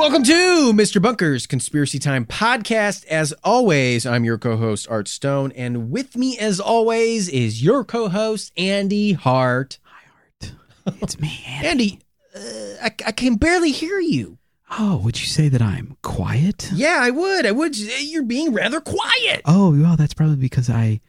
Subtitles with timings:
[0.00, 1.00] Welcome to Mr.
[1.00, 3.04] Bunker's Conspiracy Time podcast.
[3.04, 7.84] As always, I'm your co host, Art Stone, and with me, as always, is your
[7.84, 9.78] co host, Andy Hart.
[9.82, 10.52] Hi,
[10.86, 10.96] Art.
[11.02, 11.68] It's me, Andy.
[11.68, 11.98] Andy,
[12.34, 14.38] uh, I, I can barely hear you.
[14.70, 16.70] Oh, would you say that I'm quiet?
[16.72, 17.44] Yeah, I would.
[17.44, 17.76] I would.
[17.76, 19.42] You're being rather quiet.
[19.44, 21.02] Oh, well, that's probably because I,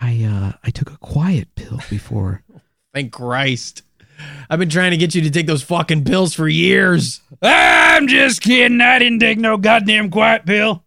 [0.00, 2.44] I, uh, I took a quiet pill before.
[2.94, 3.82] Thank Christ.
[4.50, 7.20] I've been trying to get you to take those fucking pills for years.
[7.42, 8.80] I'm just kidding.
[8.80, 10.82] I didn't take no goddamn quiet pill.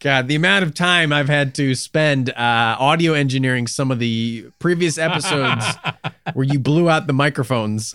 [0.00, 4.50] God, the amount of time I've had to spend uh, audio engineering some of the
[4.58, 5.64] previous episodes
[6.32, 7.94] where you blew out the microphones.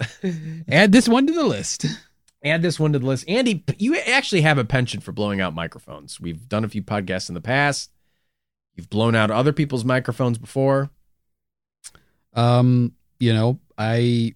[0.70, 1.86] Add this one to the list.
[2.44, 3.28] Add this one to the list.
[3.28, 6.20] Andy, you actually have a penchant for blowing out microphones.
[6.22, 7.90] We've done a few podcasts in the past.
[8.76, 10.92] You've blown out other people's microphones before.
[12.36, 14.34] Um, you know, I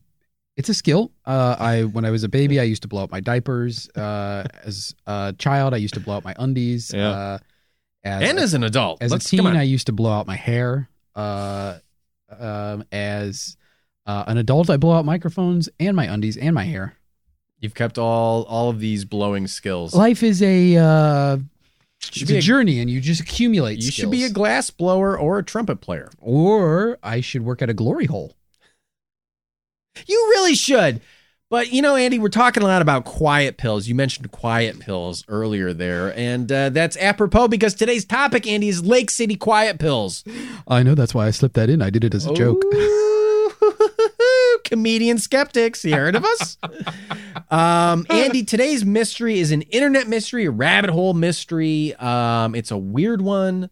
[0.58, 1.12] it's a skill.
[1.26, 3.90] Uh, I when I was a baby, I used to blow up my diapers.
[3.96, 6.92] Uh, as a child, I used to blow up my undies.
[6.94, 7.10] Yeah.
[7.10, 7.38] Uh,
[8.04, 9.02] as and a, as an adult.
[9.02, 9.46] as Let's- a teen.
[9.46, 10.90] I used to blow out my hair.
[11.16, 11.80] Uh,
[12.38, 13.58] um, as
[14.06, 16.96] uh, an adult, I blow out microphones and my undies and my hair.
[17.60, 19.94] You've kept all all of these blowing skills.
[19.94, 21.38] Life is a uh,
[22.00, 23.82] Should it's be a journey, and you just accumulate.
[23.82, 26.10] you should be a glass blower or a trumpet player.
[26.20, 28.36] or I should work at a glory hole.
[30.08, 31.02] You really should.
[31.50, 33.88] But you know, Andy, we're talking a lot about quiet pills.
[33.88, 38.86] You mentioned quiet pills earlier there, and uh, that's apropos because today's topic, Andy, is
[38.86, 40.24] Lake City quiet pills.
[40.68, 41.82] I know that's why I slipped that in.
[41.82, 42.64] I did it as a joke.
[44.70, 46.58] Comedian skeptics, you heard of us?
[47.50, 51.96] um, Andy, today's mystery is an internet mystery, a rabbit hole mystery.
[51.96, 53.72] Um, it's a weird one.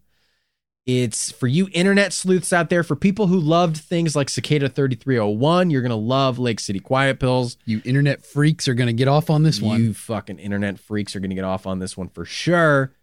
[0.88, 5.70] It's for you internet sleuths out there, for people who loved things like Cicada 3301,
[5.70, 7.58] you're going to love Lake City Quiet Pills.
[7.66, 9.84] You internet freaks are gonna get off on this one.
[9.84, 12.94] you fucking internet freaks are going to get off on this one for sure.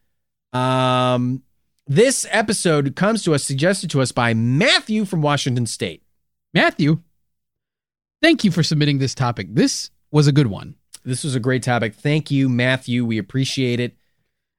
[0.53, 1.43] Um,
[1.87, 6.03] this episode comes to us, suggested to us by Matthew from Washington State.
[6.55, 7.03] Matthew,
[8.25, 9.49] thank you for submitting this topic.
[9.51, 10.77] This was a good one.
[11.05, 11.95] This was a great topic.
[11.95, 13.05] Thank you, Matthew.
[13.05, 13.97] We appreciate it.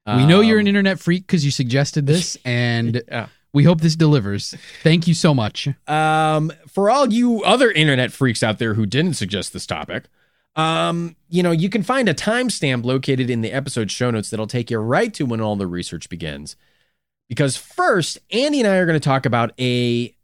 [0.06, 3.28] we know you're an Um, internet freak because you suggested this, and yeah.
[3.54, 4.54] we hope this delivers.
[4.84, 5.68] Thank you so much.
[5.88, 10.04] Um, for all you other internet freaks out there who didn't suggest this topic,
[10.56, 14.46] um, you know, you can find a timestamp located in the episode show notes that'll
[14.46, 16.56] take you right to when all the research begins.
[17.28, 20.16] Because first, Andy and I are going to talk about a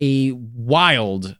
[0.00, 1.36] a wild,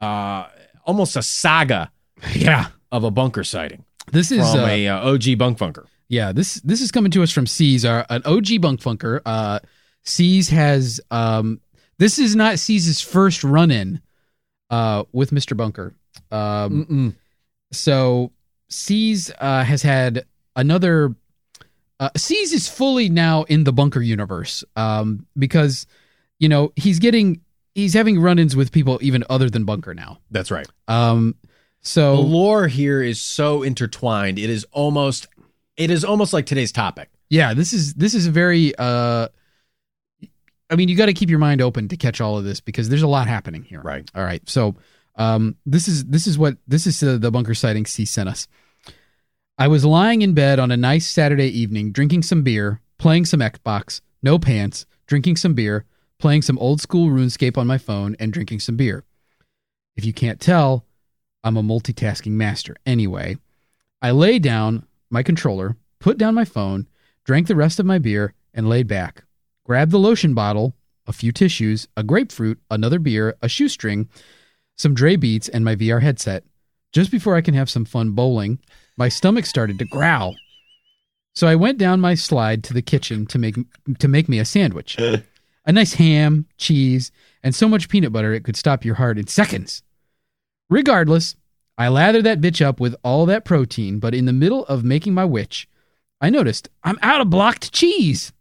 [0.00, 0.46] uh,
[0.84, 1.90] almost a saga
[2.34, 5.86] Yeah, of a bunker sighting this is from uh, a uh, OG bunk bunker.
[6.08, 9.20] Yeah, this this is coming to us from C's, our an OG bunk funker.
[9.24, 9.60] Uh,
[10.04, 11.60] C's has um,
[11.98, 14.00] this is not C's first run in
[14.70, 15.56] uh with Mr.
[15.56, 15.94] Bunker.
[16.30, 17.14] Um, Mm-mm.
[17.72, 18.32] so
[18.68, 20.24] C's uh, has had
[20.56, 21.14] another.
[22.00, 25.86] Uh, C's is fully now in the bunker universe um, because
[26.38, 27.40] you know he's getting
[27.78, 30.18] he's having run-ins with people even other than bunker now.
[30.30, 30.66] That's right.
[30.88, 31.36] Um,
[31.82, 34.38] so The lore here is so intertwined.
[34.38, 35.28] It is almost,
[35.76, 37.08] it is almost like today's topic.
[37.30, 39.28] yeah this is this is a very uh
[40.70, 42.88] i mean you got to keep your mind open to catch all of this because
[42.88, 44.10] there's a lot happening here Right.
[44.14, 44.74] all right so
[45.16, 48.48] um this is this is what this is uh, the bunker sighting c sent us
[49.58, 53.40] i was lying in bed on a nice saturday evening drinking some beer playing some
[53.40, 55.84] xbox no pants drinking some beer
[56.18, 59.04] playing some old school runescape on my phone and drinking some beer
[59.96, 60.84] if you can't tell
[61.44, 63.36] i'm a multitasking master anyway
[64.02, 66.86] i lay down my controller put down my phone
[67.28, 69.22] drank the rest of my beer, and laid back.
[69.66, 70.74] Grabbed the lotion bottle,
[71.06, 74.08] a few tissues, a grapefruit, another beer, a shoestring,
[74.78, 76.42] some Dre beats, and my VR headset.
[76.90, 78.60] Just before I can have some fun bowling,
[78.96, 80.36] my stomach started to growl.
[81.34, 83.56] So I went down my slide to the kitchen to make
[83.98, 84.96] to make me a sandwich.
[85.68, 87.12] a nice ham, cheese,
[87.42, 89.82] and so much peanut butter it could stop your heart in seconds.
[90.70, 91.36] Regardless,
[91.76, 95.12] I lathered that bitch up with all that protein, but in the middle of making
[95.12, 95.68] my witch,
[96.22, 98.32] I noticed I'm out of blocked cheese.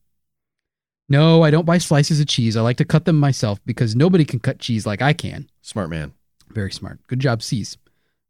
[1.09, 2.55] No, I don't buy slices of cheese.
[2.55, 5.49] I like to cut them myself because nobody can cut cheese like I can.
[5.61, 6.13] Smart man.
[6.49, 6.99] Very smart.
[7.07, 7.77] Good job, C's.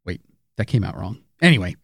[0.04, 0.20] Wait,
[0.56, 1.18] that came out wrong.
[1.40, 1.76] Anyway,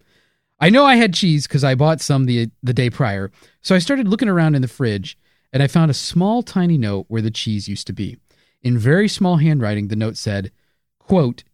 [0.58, 3.30] I know I had cheese because I bought some the the day prior.
[3.62, 5.16] So I started looking around in the fridge
[5.54, 8.18] and I found a small tiny note where the cheese used to be.
[8.60, 10.50] In very small handwriting, the note said,
[10.98, 11.44] quote,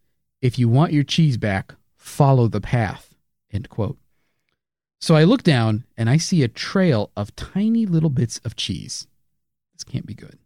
[0.41, 3.15] if you want your cheese back, follow the path.
[3.53, 3.99] End quote.
[5.03, 9.07] So I look down and I see a trail of tiny little bits of cheese.
[9.75, 10.39] This can't be good.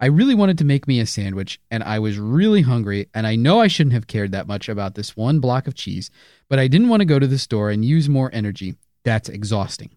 [0.00, 3.36] I really wanted to make me a sandwich and I was really hungry and I
[3.36, 6.10] know I shouldn't have cared that much about this one block of cheese,
[6.48, 8.74] but I didn't want to go to the store and use more energy.
[9.04, 9.90] That's exhausting.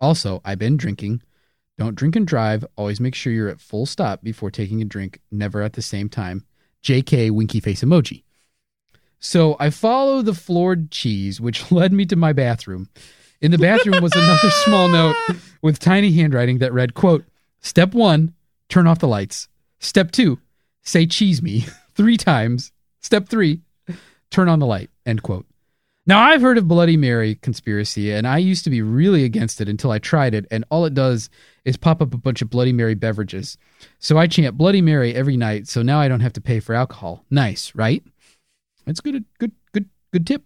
[0.00, 1.20] Also, I've been drinking.
[1.80, 2.62] Don't drink and drive.
[2.76, 6.10] Always make sure you're at full stop before taking a drink, never at the same
[6.10, 6.44] time.
[6.84, 8.22] JK winky face emoji.
[9.18, 12.90] So I follow the floored cheese, which led me to my bathroom.
[13.40, 15.16] In the bathroom was another small note
[15.62, 17.24] with tiny handwriting that read, quote,
[17.60, 18.34] Step one,
[18.68, 19.48] turn off the lights.
[19.78, 20.38] Step two,
[20.82, 22.72] say cheese me three times.
[23.00, 23.62] Step three,
[24.30, 24.90] turn on the light.
[25.06, 25.46] End quote.
[26.10, 29.68] Now I've heard of Bloody Mary conspiracy, and I used to be really against it
[29.68, 31.30] until I tried it, and all it does
[31.64, 33.56] is pop up a bunch of Bloody Mary beverages.
[34.00, 36.74] So I chant Bloody Mary every night, so now I don't have to pay for
[36.74, 37.24] alcohol.
[37.30, 38.02] Nice, right?
[38.86, 40.42] That's good, good, good, good tip.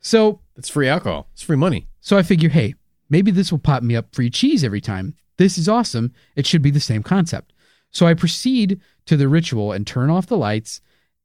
[0.00, 1.26] So it's free alcohol.
[1.32, 1.88] It's free money.
[2.02, 2.74] so I figure, hey,
[3.08, 5.14] maybe this will pop me up free cheese every time.
[5.38, 6.12] This is awesome.
[6.36, 7.54] It should be the same concept.
[7.92, 10.82] So I proceed to the ritual and turn off the lights,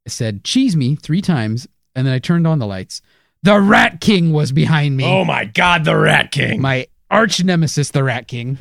[0.08, 3.02] I said cheese me three times, and then I turned on the lights.
[3.44, 5.04] The Rat King was behind me.
[5.06, 6.62] Oh my God, the Rat King.
[6.62, 8.58] My arch nemesis, the Rat King.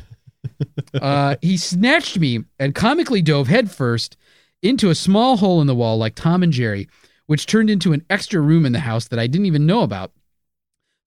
[1.01, 4.17] uh, he snatched me and comically dove headfirst
[4.61, 6.89] into a small hole in the wall like Tom and Jerry,
[7.27, 10.11] which turned into an extra room in the house that I didn't even know about.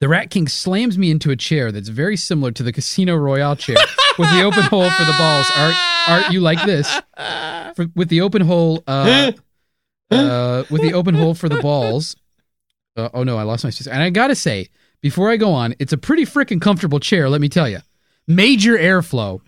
[0.00, 3.56] The Rat King slams me into a chair that's very similar to the Casino Royale
[3.56, 3.76] chair
[4.18, 5.50] with the open hole for the balls.
[5.54, 5.74] Art,
[6.08, 6.90] Art, you like this?
[7.76, 9.32] For, with the open hole, uh,
[10.10, 12.16] uh, with the open hole for the balls.
[12.96, 13.86] Uh, oh no, I lost my space.
[13.86, 14.68] And I gotta say,
[15.00, 17.28] before I go on, it's a pretty freaking comfortable chair.
[17.28, 17.80] Let me tell you,
[18.26, 19.40] major airflow.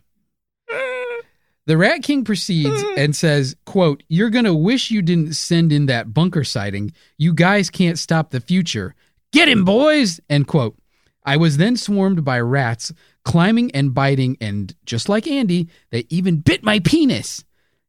[1.66, 5.84] The Rat King proceeds and says, quote, You're going to wish you didn't send in
[5.86, 6.94] that bunker sighting.
[7.18, 8.94] You guys can't stop the future.
[9.32, 10.18] Get him, boys!
[10.30, 10.78] End quote.
[11.26, 12.90] I was then swarmed by rats,
[13.22, 17.44] climbing and biting, and just like Andy, they even bit my penis.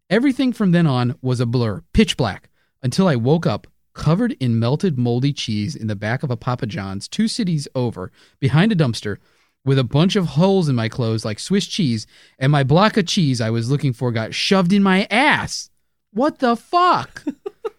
[0.10, 2.50] Everything from then on was a blur, pitch black,
[2.84, 3.66] until I woke up
[4.00, 8.14] covered in melted moldy cheese in the back of a Papa John's two cities over,
[8.40, 9.18] behind a dumpster,
[9.66, 12.08] with a bunch of holes in my clothes like Swiss cheese,
[12.40, 15.70] and my block of cheese I was looking for got shoved in my ass.
[16.14, 17.26] What the fuck?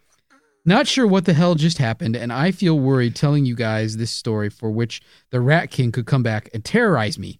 [0.65, 4.11] Not sure what the hell just happened, and I feel worried telling you guys this
[4.11, 5.01] story for which
[5.31, 7.39] the Rat King could come back and terrorize me.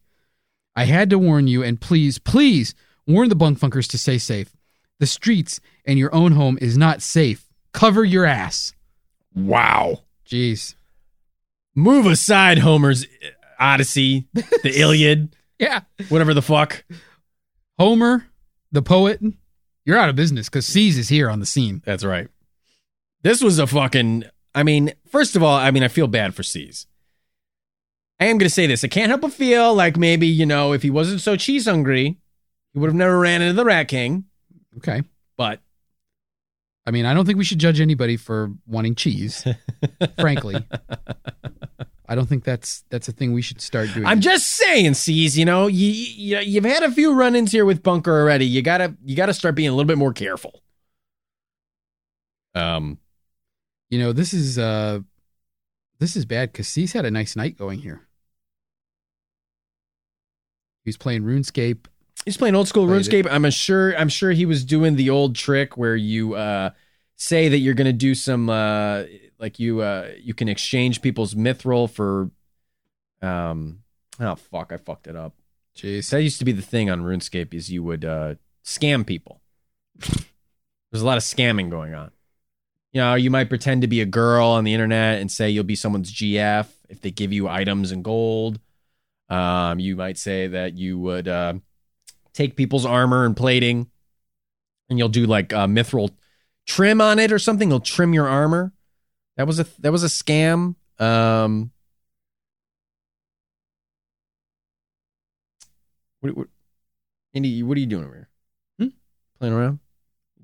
[0.76, 2.74] I had to warn you, and please, please
[3.06, 4.56] warn the bunk funkers to stay safe.
[5.00, 7.51] The streets and your own home is not safe.
[7.74, 8.74] Cover your ass.
[9.36, 10.00] wow.
[10.28, 10.76] Jeez.
[11.76, 13.06] Move aside, Homer's
[13.60, 15.82] Odyssey, the Iliad, Yeah.
[16.10, 16.84] whatever the fuck.
[17.78, 18.28] Homer,
[18.72, 19.22] the poet,
[19.86, 21.82] you're out of business because C's is here on the scene.
[21.86, 22.28] That's right.
[23.24, 24.24] This was a fucking.
[24.56, 26.88] I mean, first of all, I mean, I feel bad for C's.
[28.20, 28.84] I am going to say this.
[28.84, 32.18] I can't help but feel like maybe, you know, if he wasn't so cheese hungry,
[32.74, 34.26] he would have never ran into the Rat King.
[34.78, 35.04] Okay.
[35.38, 35.60] But
[36.86, 39.46] I mean, I don't think we should judge anybody for wanting cheese.
[40.20, 40.66] frankly,
[42.08, 44.06] I don't think that's that's a thing we should start doing.
[44.06, 47.84] I'm just saying, C's, you know, you, you you've had a few run-ins here with
[47.84, 48.46] Bunker already.
[48.46, 50.64] You gotta you gotta start being a little bit more careful.
[52.56, 52.98] Um,
[53.90, 55.00] you know, this is uh
[56.00, 58.08] this is bad because C's had a nice night going here.
[60.84, 61.86] He's playing RuneScape.
[62.26, 63.26] He's playing old school Played it.
[63.26, 63.28] RuneScape.
[63.32, 66.72] I'm sure I'm sure he was doing the old trick where you uh
[67.16, 69.04] say that you're gonna do some uh
[69.40, 72.30] like you uh you can exchange people's mithril for
[73.22, 73.80] um
[74.20, 75.34] oh fuck I fucked it up.
[75.76, 76.10] Jeez.
[76.10, 78.36] That used to be the thing on RuneScape is you would uh,
[78.66, 79.42] scam people.
[80.00, 82.12] There's a lot of scamming going on.
[82.92, 85.64] You know, you might pretend to be a girl on the internet and say you'll
[85.64, 88.60] be someone's GF if they give you items and gold.
[89.30, 91.54] Um, you might say that you would uh,
[92.34, 93.90] take people's armor and plating
[94.90, 96.12] and you'll do like uh, mithril
[96.68, 97.70] trim on it or something.
[97.70, 98.74] You'll trim your armor.
[99.38, 100.76] That was a that was a scam.
[101.00, 101.72] Um,
[106.20, 106.48] what, what,
[107.34, 108.30] Andy, what are you doing over here?
[108.78, 108.96] Hmm?
[109.40, 109.80] Playing around,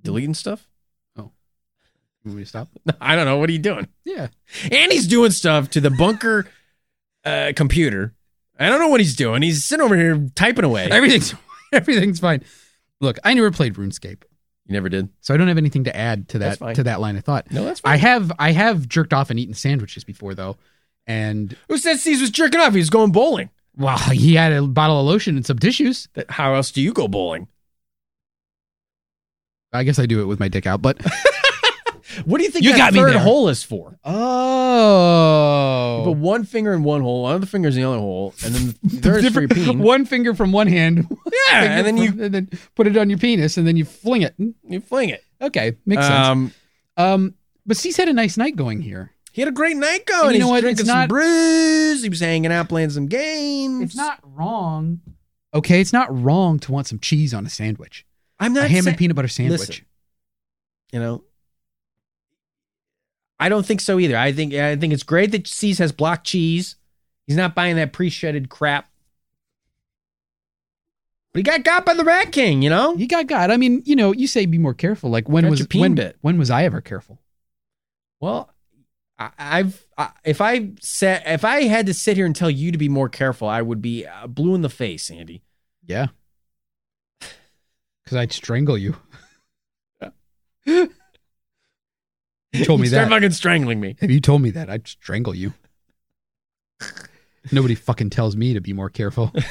[0.01, 0.67] deleting stuff.
[2.27, 2.69] You want me to stop?
[3.01, 3.37] I don't know.
[3.37, 3.87] What are you doing?
[4.03, 4.27] Yeah.
[4.69, 6.45] Andy's doing stuff to the bunker
[7.23, 8.15] uh, computer.
[8.59, 9.43] I don't know what he's doing.
[9.43, 10.89] He's sitting over here typing away.
[10.91, 11.33] Everything's
[11.73, 12.43] everything's fine.
[13.01, 14.23] Look, I never played RuneScape,
[14.65, 15.09] You never did.
[15.21, 16.75] so I don't have anything to add to That's that fine.
[16.75, 17.51] to that line of thought.
[17.51, 17.93] No, that's fine.
[17.93, 20.57] I have I have jerked off and eaten sandwiches before though,
[21.05, 22.73] and Who said Steve was jerking off?
[22.73, 23.49] He was going bowling.
[23.75, 26.07] well, he had a bottle of lotion and some tissues.
[26.15, 27.47] That- How else do you go bowling?
[29.73, 30.97] I guess I do it with my dick out, but
[32.25, 33.19] What do you think You that got me third there.
[33.19, 33.99] hole is for?
[34.05, 37.99] You oh, put one finger in one hole, one of the fingers in the other
[37.99, 39.79] hole, and then the third is for your peen.
[39.79, 41.05] one finger from one hand,
[41.51, 43.85] Yeah, and then you from- and then put it on your penis, and then you
[43.85, 44.35] fling it.
[44.37, 45.23] you fling it.
[45.41, 46.27] Okay, makes sense.
[46.27, 46.51] Um,
[46.97, 47.33] Um,
[47.65, 49.11] but C's had a nice night going here.
[49.33, 50.27] he had a great night going.
[50.27, 50.61] And you know He's what?
[50.61, 52.03] drinking It's some not- brews.
[52.03, 53.83] He was hanging out playing some games.
[53.83, 55.01] It's not wrong.
[55.53, 58.05] Okay, it's not wrong to want some cheese on a sandwich.
[58.39, 59.59] I'm not A ham sa- and peanut butter sandwich.
[59.59, 59.85] Listen.
[60.93, 61.23] you know
[63.39, 66.23] i don't think so either i think i think it's great that C's has block
[66.23, 66.75] cheese
[67.25, 68.89] he's not buying that pre-shredded crap
[71.33, 73.51] but he got got by the rat king you know He got got.
[73.51, 75.09] I mean, you know, you say be more careful.
[75.11, 76.15] Like when Got was when, bit.
[76.21, 77.19] when was I ever careful?
[78.19, 78.51] well
[79.19, 82.71] I, i've I, if i said if i had to sit here and tell you
[82.71, 85.43] to be more careful i would be uh, blue in the face andy
[85.85, 86.07] Yeah.
[88.03, 88.95] Because I'd strangle you.
[92.59, 93.15] you told me start that.
[93.15, 95.53] fucking strangling me If you told me that, I'd strangle you.
[97.51, 99.31] Nobody fucking tells me to be more careful.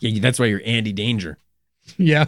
[0.00, 1.38] yeah that's why you're andy danger
[1.96, 2.26] yeah.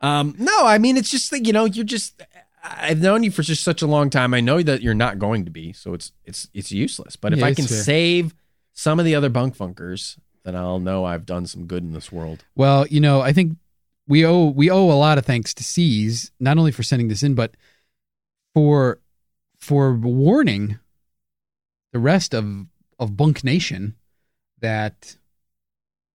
[0.00, 2.20] Um, no, I mean it's just that you know you're just.
[2.64, 4.34] I've known you for just such a long time.
[4.34, 7.14] I know that you're not going to be, so it's it's it's useless.
[7.14, 7.82] But if Yeah, I can fair.
[7.84, 8.34] save
[8.72, 12.10] some of the other bunk funkers, then I'll know I've done some good in this
[12.10, 12.44] world.
[12.56, 13.56] Well, you know, I think
[14.08, 17.22] we owe we owe a lot of thanks to C's, not only for sending this
[17.22, 17.56] in, but
[18.54, 18.98] for
[19.58, 20.78] for warning
[21.92, 22.66] the rest of
[22.98, 23.94] of Bunk Nation
[24.60, 25.16] that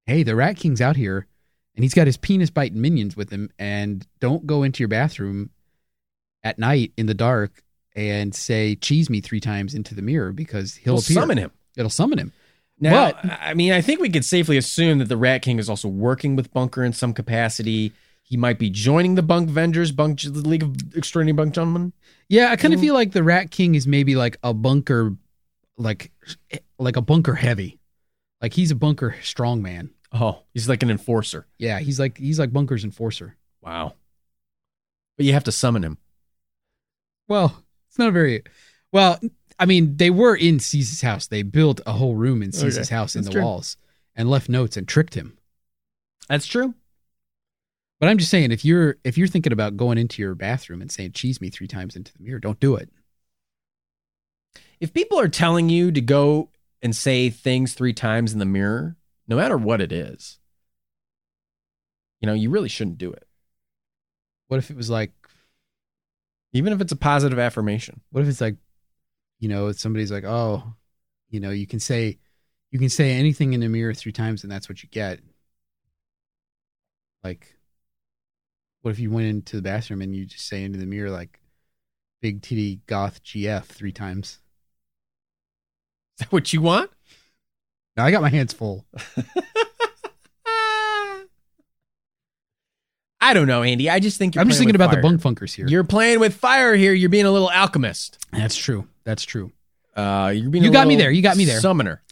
[0.06, 1.28] hey, the Rat King's out here
[1.76, 5.52] and he's got his penis biting minions with him, and don't go into your bathroom
[6.44, 7.62] at night in the dark
[7.96, 11.14] and say cheese me three times into the mirror because he'll, He'll appear.
[11.16, 11.52] summon him.
[11.76, 12.34] It'll summon him.
[12.80, 15.70] Now, But- I mean, I think we could safely assume that the Rat King is
[15.70, 17.92] also working with Bunker in some capacity.
[18.22, 21.94] He might be joining the Bunk Vengers, Bunk the League of Extraordinary Bunk Gentlemen.
[22.30, 22.84] Yeah, I kind of Mhm.
[22.84, 25.16] feel like the Rat King is maybe like a bunker,
[25.78, 26.12] like
[26.78, 27.80] like a bunker heavy,
[28.42, 29.90] like he's a bunker strongman.
[30.12, 31.48] Oh, he's like an enforcer.
[31.58, 33.36] Yeah, he's like he's like bunker's enforcer.
[33.62, 33.96] Wow.
[35.18, 35.98] But you have to summon him.
[37.28, 38.44] Well, it's not very
[38.92, 39.20] well.
[39.60, 41.28] I mean, they were in Caesar's house.
[41.28, 43.44] They built a whole room in Caesar's Okay, house in that's the true.
[43.44, 43.78] walls
[44.16, 45.38] and left notes and tricked him.
[46.30, 46.76] That's true.
[48.00, 50.92] But I'm just saying, if you're if you're thinking about going into your bathroom and
[50.92, 52.90] saying "cheese me" three times into the mirror, don't do it.
[54.80, 56.50] if people are telling you to go
[56.84, 58.96] and say things three times in the mirror,
[59.28, 60.38] no matter what it is,
[62.22, 63.28] you know, you really shouldn't do it.
[64.48, 65.12] What if it was like
[66.54, 68.02] Even if it's a positive affirmation.
[68.12, 68.58] what if it's like
[69.40, 70.64] you know somebody's like oh
[71.30, 72.18] you know you can say
[72.72, 75.20] you can say anything in the mirror three times and that's what you get
[77.24, 77.56] like
[78.82, 81.40] what if you went into the bathroom and you just say into the mirror like
[82.22, 84.40] big titty goth gf three times
[86.16, 86.90] Is that what you want?
[87.96, 88.86] now i got my hands full
[93.20, 93.90] I don't know, Andy.
[93.90, 96.36] I just think you're i'm just thinking about the bunk funkers here You're playing with
[96.36, 96.94] fire here.
[96.94, 98.26] You're being a little alchemist.
[98.32, 99.52] that's true that's true
[99.96, 101.10] Uh, you're being You got me there.
[101.10, 101.60] You got me there.
[101.62, 102.04] Summoner.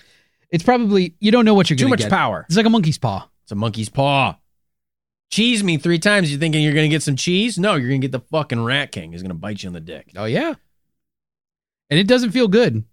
[0.50, 2.46] it's probably you don't know what you're Too gonna much get power.
[2.48, 4.38] it's like a monkey's paw It's a monkey's paw.
[5.32, 6.32] Cheese me three times.
[6.32, 7.58] You're thinking you're going to get some cheese?
[7.58, 9.12] No, you're going to get the fucking rat king.
[9.12, 10.12] He's going to bite you on the dick.
[10.16, 10.54] Oh yeah.
[11.90, 12.84] And it doesn't feel good.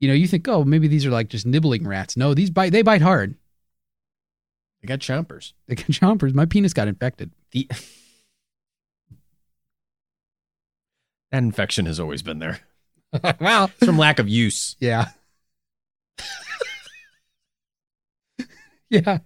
[0.00, 2.16] You know, you think, oh, maybe these are like just nibbling rats.
[2.16, 3.36] No, these bite they bite hard.
[4.82, 5.52] They got chompers.
[5.66, 6.34] They got chompers.
[6.34, 7.30] My penis got infected.
[7.52, 7.68] The
[11.30, 12.60] that infection has always been there.
[13.40, 14.76] well, It's from lack of use.
[14.80, 15.06] yeah.
[18.90, 19.18] yeah.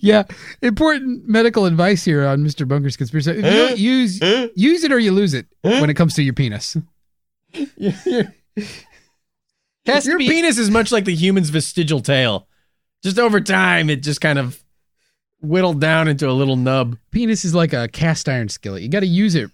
[0.00, 0.24] Yeah.
[0.62, 2.66] Important medical advice here on Mr.
[2.68, 3.30] Bunker's conspiracy.
[3.30, 4.20] If you don't use
[4.54, 6.76] use it or you lose it when it comes to your penis.
[9.86, 12.48] Has Your be- penis is much like the human's vestigial tail.
[13.02, 14.62] Just over time, it just kind of
[15.40, 16.96] whittled down into a little nub.
[17.10, 18.82] Penis is like a cast iron skillet.
[18.82, 19.50] You got to use it r-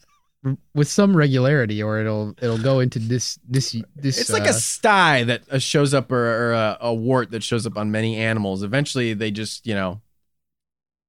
[0.75, 4.19] with some regularity, or it'll it'll go into this this this.
[4.21, 7.43] It's like uh, a sty that uh, shows up, or, or a, a wart that
[7.43, 8.63] shows up on many animals.
[8.63, 10.01] Eventually, they just, you know,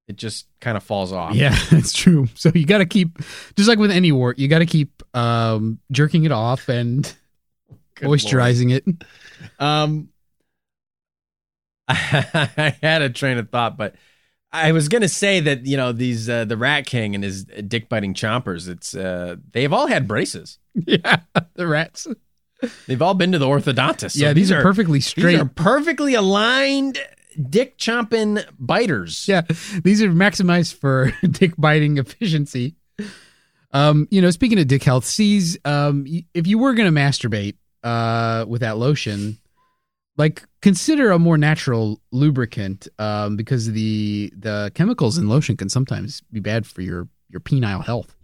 [0.08, 1.34] it just kind of falls off.
[1.34, 2.28] Yeah, that's true.
[2.34, 3.18] So you got to keep,
[3.56, 7.04] just like with any wart, you got to keep um, jerking it off and
[7.94, 8.18] Good lord.
[8.18, 8.84] moisturizing it.
[9.58, 10.10] Um,
[11.88, 13.94] I had a train of thought, but
[14.52, 17.88] I was gonna say that you know these uh, the Rat King and his dick
[17.88, 18.68] biting chompers.
[18.68, 20.58] It's uh, they've all had braces.
[20.74, 21.20] yeah,
[21.54, 22.06] the rats.
[22.86, 24.12] They've all been to the orthodontist.
[24.12, 25.32] So yeah, these, are, perfectly straight.
[25.32, 26.98] These are perfectly aligned
[27.48, 29.26] dick chomping biters.
[29.26, 29.42] yeah,
[29.82, 32.76] these are maximized for dick biting efficiency.
[33.72, 38.44] Um, you know, speaking of dick health, C's um, if you were gonna masturbate uh
[38.46, 39.38] with that lotion,
[40.16, 46.20] like consider a more natural lubricant, um, because the the chemicals in lotion can sometimes
[46.32, 48.14] be bad for your your penile health.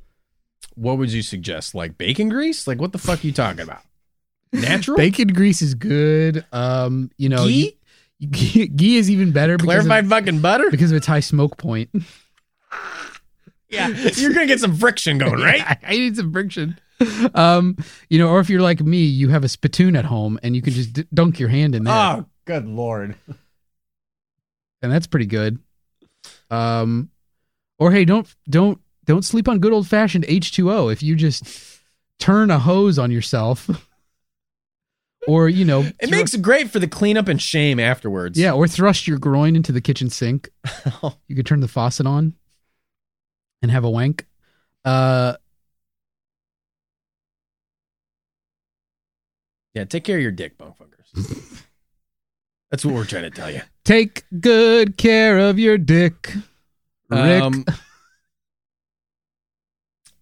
[0.75, 1.75] What would you suggest?
[1.75, 2.67] Like bacon grease?
[2.67, 3.81] Like what the fuck are you talking about?
[4.53, 4.97] Natural?
[4.97, 6.45] Bacon grease is good.
[6.53, 7.77] Um, you know, Ghee?
[8.19, 10.71] you- ghee, ghee is even better because Clarified of, fucking butter?
[10.71, 11.91] because of its high smoke point.
[13.71, 13.89] Yeah.
[13.89, 15.61] You're gonna get some friction going, right?
[15.61, 16.79] I, I need some friction.
[17.35, 17.77] Um,
[18.09, 20.63] you know, or if you're like me, you have a spittoon at home and you
[20.63, 23.15] can just d- dunk your hand in there, Oh, good lord.
[24.83, 25.59] and that's pretty good.
[26.51, 27.11] Um,
[27.79, 30.93] or hey, don't don't don't sleep on good old fashioned H2O.
[30.93, 31.45] If you just
[32.19, 33.69] turn a hose on yourself,
[35.29, 38.39] or you know, It makes it great for the cleanup and shame afterwards.
[38.39, 40.49] yeah, or thrust your groin into the kitchen sink.
[41.29, 42.35] You could turn the faucet on
[43.63, 44.27] and have a wank.
[44.85, 45.35] Uh,
[49.79, 51.65] Yeah, take care of your dick, bone fuckers.
[52.73, 53.61] That's what we're trying to tell you.
[53.85, 56.35] take good care of your dick,
[57.09, 57.43] Rick.
[57.43, 57.65] Um,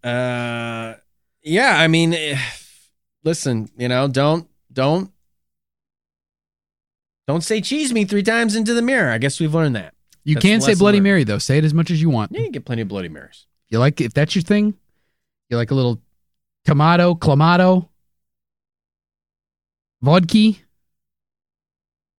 [0.05, 0.97] uh,
[1.43, 2.39] yeah, I mean, eh,
[3.25, 5.11] listen, you know, don't, don't,
[7.27, 9.11] don't say cheese me three times into the mirror.
[9.11, 9.95] I guess we've learned that.
[10.23, 11.05] you that's can say Bloody learned.
[11.05, 11.38] Mary though.
[11.38, 12.33] Say it as much as you want.
[12.33, 13.47] Yeah, you get plenty of Bloody Marys.
[13.71, 14.75] You like if that's your thing.
[15.49, 16.03] You like a little
[16.66, 17.88] tomato, clamato,
[20.07, 20.53] vodka,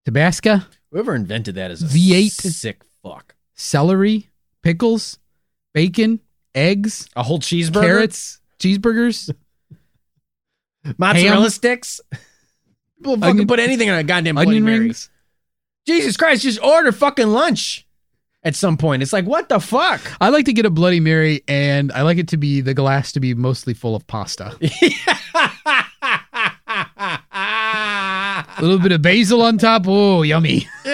[0.05, 0.59] Tabasco,
[0.91, 2.31] Whoever invented that is a V8.
[2.31, 3.33] sick fuck.
[3.55, 4.29] celery,
[4.61, 5.19] pickles,
[5.73, 6.19] bacon,
[6.53, 9.33] eggs, A whole cheeseburger, carrots, cheeseburgers.
[10.97, 11.49] mozzarella ham.
[11.49, 12.01] sticks.
[12.97, 14.79] People fucking Onion- put anything on a goddamn Bloody onion Mary.
[14.79, 15.09] rings.
[15.87, 17.87] Jesus Christ, just order fucking lunch
[18.43, 19.01] at some point.
[19.01, 20.01] It's like, what the fuck?
[20.19, 23.13] I like to get a Bloody Mary, and I like it to be the glass
[23.13, 24.57] to be mostly full of pasta.
[28.57, 29.83] A little bit of basil on top.
[29.87, 30.67] Oh, yummy.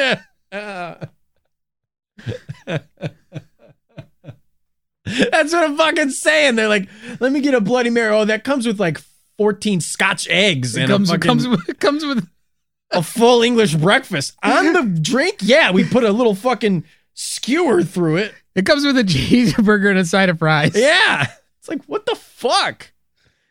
[5.05, 6.55] That's what I'm fucking saying.
[6.55, 6.87] They're like,
[7.19, 8.13] let me get a Bloody Mary.
[8.15, 8.99] Oh, that comes with like
[9.37, 12.27] 14 Scotch eggs It and comes, a, fucking, comes with comes with
[12.91, 14.35] a full English breakfast.
[14.43, 18.33] On the drink, yeah, we put a little fucking skewer through it.
[18.55, 20.71] it comes with a cheeseburger and a side of fries.
[20.75, 21.27] Yeah.
[21.59, 22.91] It's like, what the fuck?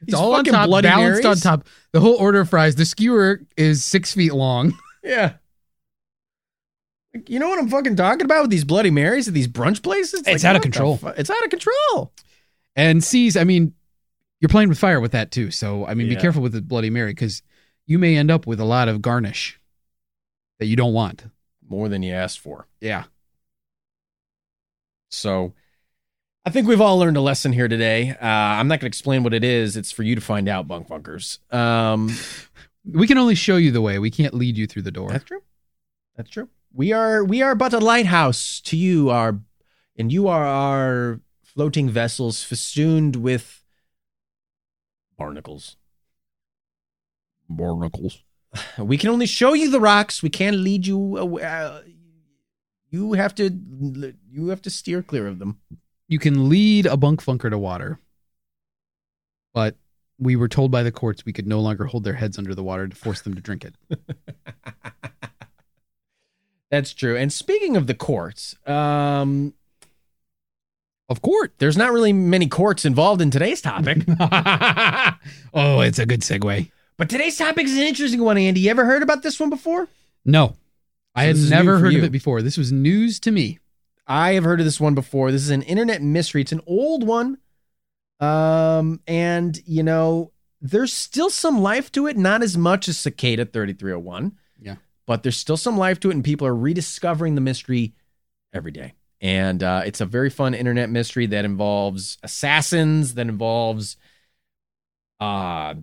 [0.07, 1.67] It's all on top, balanced on top.
[1.93, 2.75] The whole order of fries.
[2.77, 4.75] The skewer is six feet long.
[5.05, 5.33] Yeah.
[7.13, 9.83] Like, You know what I'm fucking talking about with these Bloody Marys at these brunch
[9.83, 10.23] places?
[10.27, 10.97] It's out of what the control.
[10.97, 12.13] fu- it's out of control.
[12.77, 13.75] And C's, I mean,
[14.41, 15.51] you're playing with fire with that too.
[15.51, 17.43] So I mean, be careful with the Bloody Mary because
[17.87, 19.61] you may end up with a lot of garnish
[20.61, 21.25] that you don't want.
[21.69, 22.69] More than you asked for.
[22.81, 23.05] Yeah.
[25.11, 25.53] So
[26.45, 28.11] I think we've all learned a lesson here today.
[28.11, 29.77] Uh, I'm not going to explain what it is.
[29.77, 31.39] It's for you to find out, bunk bunkers.
[31.51, 32.11] Um,
[32.85, 34.01] We can only show you the way.
[34.01, 35.09] We can't lead you through the door.
[35.09, 35.41] that's true.
[36.17, 36.49] That's true.
[36.75, 39.39] We are we are but a lighthouse to you, our
[39.97, 43.63] and you are our floating vessels festooned with
[45.17, 45.77] barnacles.
[47.49, 48.25] Barnacles.
[48.79, 50.21] We can only show you the rocks.
[50.25, 50.99] We can't lead you.
[51.19, 51.83] aw- Uh,
[52.91, 53.49] you have to.
[54.29, 55.61] You have to steer clear of them.
[56.13, 57.99] You can lead a bunk funker to water,
[59.55, 59.77] but
[60.19, 62.63] we were told by the courts we could no longer hold their heads under the
[62.63, 63.75] water to force them to drink it.
[66.71, 67.17] That's true.
[67.17, 69.55] And speaking of the courts, um,
[71.09, 71.55] Of court.
[71.57, 74.05] there's not really many courts involved in today's topic.
[75.55, 76.71] oh, it's a good segue.
[76.99, 78.61] but today's topic is an interesting one, Andy.
[78.61, 79.89] You ever heard about this one before?
[80.27, 80.57] No,
[81.15, 82.43] I So had this is never for heard of it before.
[82.43, 83.59] This was news to me.
[84.07, 85.31] I have heard of this one before.
[85.31, 86.43] This is an internet mystery.
[86.43, 87.39] It's an old one.
[88.21, 93.45] Um, and you know, there's still some life to it, not as much as Cicada
[93.45, 94.37] 3301.
[94.61, 94.77] Yeah.
[95.07, 97.95] But there's still some life to it, and people are rediscovering the mystery
[98.53, 98.95] every day.
[99.21, 103.97] And uh, it's a very fun internet mystery that involves assassins, that involves
[105.21, 105.75] uh,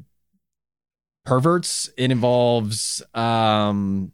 [1.26, 1.90] perverts.
[1.98, 4.12] It involves um,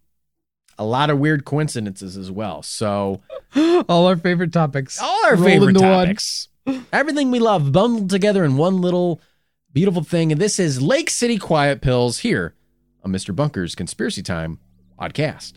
[0.77, 2.61] a lot of weird coincidences as well.
[2.61, 3.21] So
[3.87, 4.99] All our favorite topics.
[5.01, 6.05] all our favorite into one.
[6.05, 6.49] topics,
[6.91, 9.21] everything we love, bundled together in one little
[9.73, 10.31] beautiful thing.
[10.31, 12.55] And this is Lake City Quiet Pills here
[13.03, 13.35] on Mr.
[13.35, 14.59] Bunker's Conspiracy Time
[14.99, 15.53] podcast.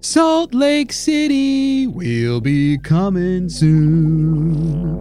[0.00, 4.98] Salt Lake City will be coming soon.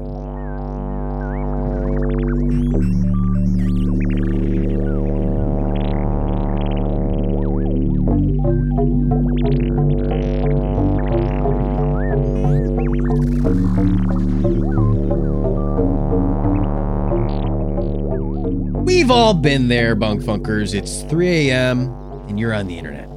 [19.04, 20.74] We've all been there, bunk funkers.
[20.74, 21.90] It's 3 a.m.
[22.30, 23.10] and you're on the internet.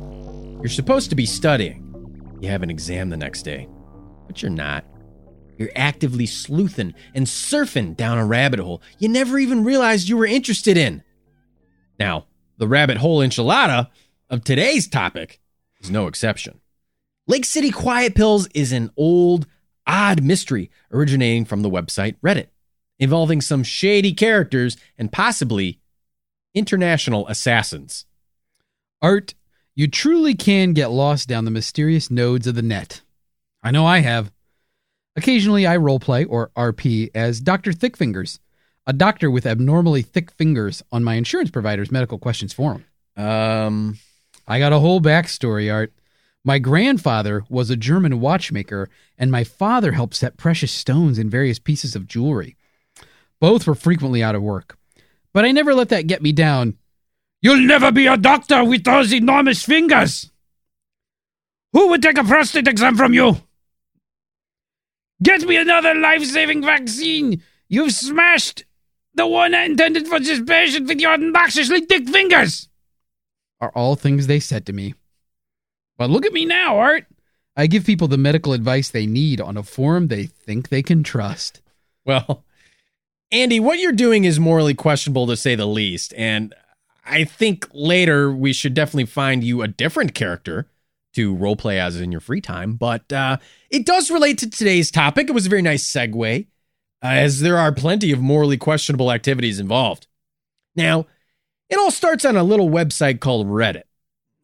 [0.60, 2.36] You're supposed to be studying.
[2.40, 3.68] You have an exam the next day,
[4.26, 4.84] but you're not.
[5.56, 10.26] You're actively sleuthing and surfing down a rabbit hole you never even realized you were
[10.26, 11.04] interested in.
[12.00, 12.26] Now,
[12.58, 13.88] the rabbit hole enchilada
[14.28, 15.38] of today's topic
[15.78, 16.60] is no exception.
[17.28, 19.46] Lake City Quiet Pills is an old,
[19.86, 22.48] odd mystery originating from the website Reddit
[22.98, 25.80] involving some shady characters and possibly
[26.54, 28.06] international assassins.
[29.02, 29.34] Art,
[29.74, 33.02] you truly can get lost down the mysterious nodes of the net.
[33.62, 34.32] I know I have.
[35.16, 37.72] Occasionally, I roleplay, or RP, as Dr.
[37.72, 38.38] Thickfingers,
[38.86, 42.84] a doctor with abnormally thick fingers on my insurance provider's medical questions forum.
[43.16, 43.98] Um,
[44.46, 45.92] I got a whole backstory, Art.
[46.44, 51.58] My grandfather was a German watchmaker, and my father helped set precious stones in various
[51.58, 52.56] pieces of jewelry.
[53.40, 54.78] Both were frequently out of work.
[55.32, 56.78] But I never let that get me down.
[57.42, 60.30] You'll never be a doctor with those enormous fingers.
[61.72, 63.36] Who would take a prostate exam from you?
[65.22, 67.42] Get me another life saving vaccine.
[67.68, 68.64] You've smashed
[69.14, 72.68] the one intended for this patient with your obnoxiously thick fingers.
[73.60, 74.94] Are all things they said to me.
[75.98, 77.06] But look at me now, Art.
[77.56, 81.02] I give people the medical advice they need on a forum they think they can
[81.02, 81.62] trust.
[82.04, 82.44] well,
[83.32, 86.14] Andy, what you're doing is morally questionable to say the least.
[86.16, 86.54] And
[87.04, 90.68] I think later we should definitely find you a different character
[91.14, 92.74] to roleplay as in your free time.
[92.74, 93.38] But uh,
[93.70, 95.28] it does relate to today's topic.
[95.28, 96.46] It was a very nice segue,
[97.02, 100.06] uh, as there are plenty of morally questionable activities involved.
[100.74, 101.06] Now,
[101.68, 103.84] it all starts on a little website called Reddit.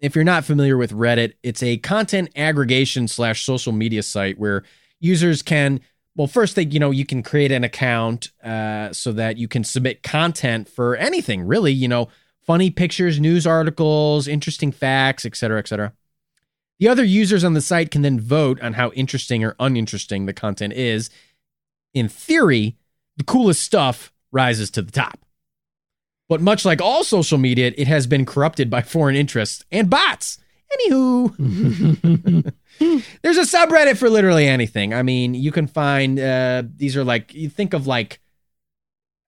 [0.00, 4.64] If you're not familiar with Reddit, it's a content aggregation slash social media site where
[4.98, 5.80] users can,
[6.14, 9.64] well, first they, you know, you can create an account uh, so that you can
[9.64, 12.08] submit content for anything, really, you know,
[12.44, 15.92] funny pictures, news articles, interesting facts, etc., etc.
[16.78, 20.32] The other users on the site can then vote on how interesting or uninteresting the
[20.32, 21.10] content is.
[21.94, 22.76] In theory,
[23.16, 25.20] the coolest stuff rises to the top.
[26.28, 30.38] But much like all social media, it has been corrupted by foreign interests and bots.
[30.72, 32.52] Anywho,
[33.22, 34.94] there's a subreddit for literally anything.
[34.94, 38.20] I mean, you can find uh, these are like you think of like,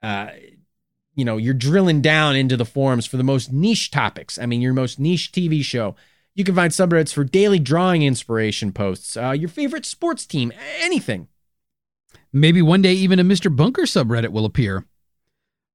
[0.02, 0.28] uh,
[1.14, 4.38] you know, you're drilling down into the forums for the most niche topics.
[4.38, 5.94] I mean, your most niche TV show.
[6.34, 11.28] You can find subreddits for daily drawing inspiration posts, uh, your favorite sports team, anything.
[12.32, 13.54] Maybe one day even a Mr.
[13.54, 14.84] Bunker subreddit will appear.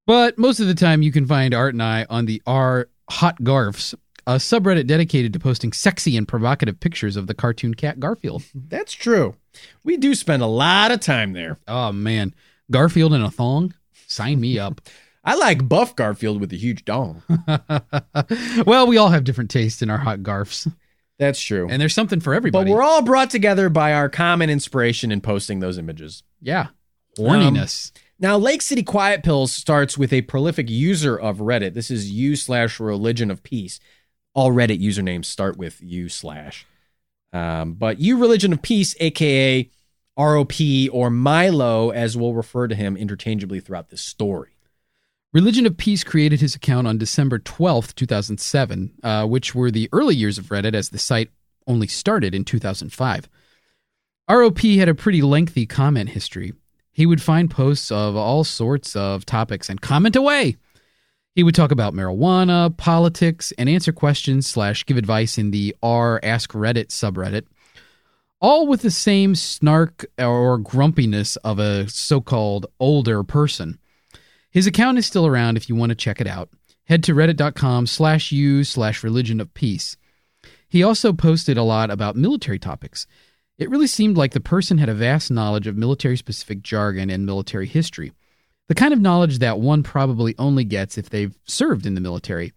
[0.06, 3.44] But most of the time, you can find Art and I on the R Hot
[3.44, 3.96] Garfs,
[4.30, 8.44] a subreddit dedicated to posting sexy and provocative pictures of the cartoon cat Garfield.
[8.54, 9.36] That's true.
[9.84, 11.58] We do spend a lot of time there.
[11.68, 12.36] Oh, man.
[12.70, 13.74] Garfield in a thong?
[14.06, 14.82] Sign me up.
[15.26, 17.24] I like Buff Garfield with a huge dong.
[18.66, 20.68] well, we all have different tastes in our hot garfs,
[21.18, 21.68] That's true.
[21.70, 22.70] and there's something for everybody.
[22.70, 26.24] but we're all brought together by our common inspiration in posting those images.
[26.40, 26.68] yeah.
[27.18, 27.92] Horniness.
[27.96, 31.74] Um, now, Lake City Quiet Pills starts with a prolific user of Reddit.
[31.74, 33.80] This is u slash religion of peace.
[34.34, 36.66] All Reddit usernames start with u slash.
[37.34, 39.70] Um, but you religion of peace, aka
[40.18, 44.50] ROP or Milo, as we'll refer to him interchangeably throughout this story.
[45.32, 50.16] Religion of Peace created his account on December 12th, 2007, uh, which were the early
[50.16, 51.30] years of Reddit as the site
[51.68, 53.30] only started in 2005.
[54.28, 56.54] ROP had a pretty lengthy comment history.
[56.92, 60.58] He would find posts of all sorts of topics and comment away.
[61.36, 66.20] He would talk about marijuana, politics, and answer questions slash give advice in the r
[66.24, 67.46] Ask Reddit subreddit,
[68.42, 73.80] all with the same snark or grumpiness of a so-called older person.
[74.52, 76.50] His account is still around if you want to check it out.
[76.86, 79.96] Head to reddit.com slash u slash religion of peace.
[80.68, 83.06] He also posted a lot about military topics.
[83.58, 87.26] It really seemed like the person had a vast knowledge of military specific jargon and
[87.26, 88.14] military history,
[88.70, 92.54] the kind of knowledge that one probably only gets if they've served in the military.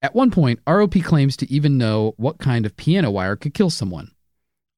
[0.00, 3.68] At one point, ROP claims to even know what kind of piano wire could kill
[3.68, 4.12] someone.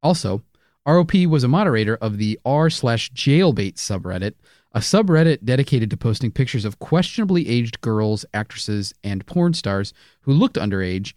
[0.02, 0.42] Also,
[0.86, 4.34] ROP was a moderator of the r slash jailbait subreddit,
[4.72, 9.92] a subreddit dedicated to posting pictures of questionably aged girls, actresses, and porn stars
[10.22, 11.12] who looked underage,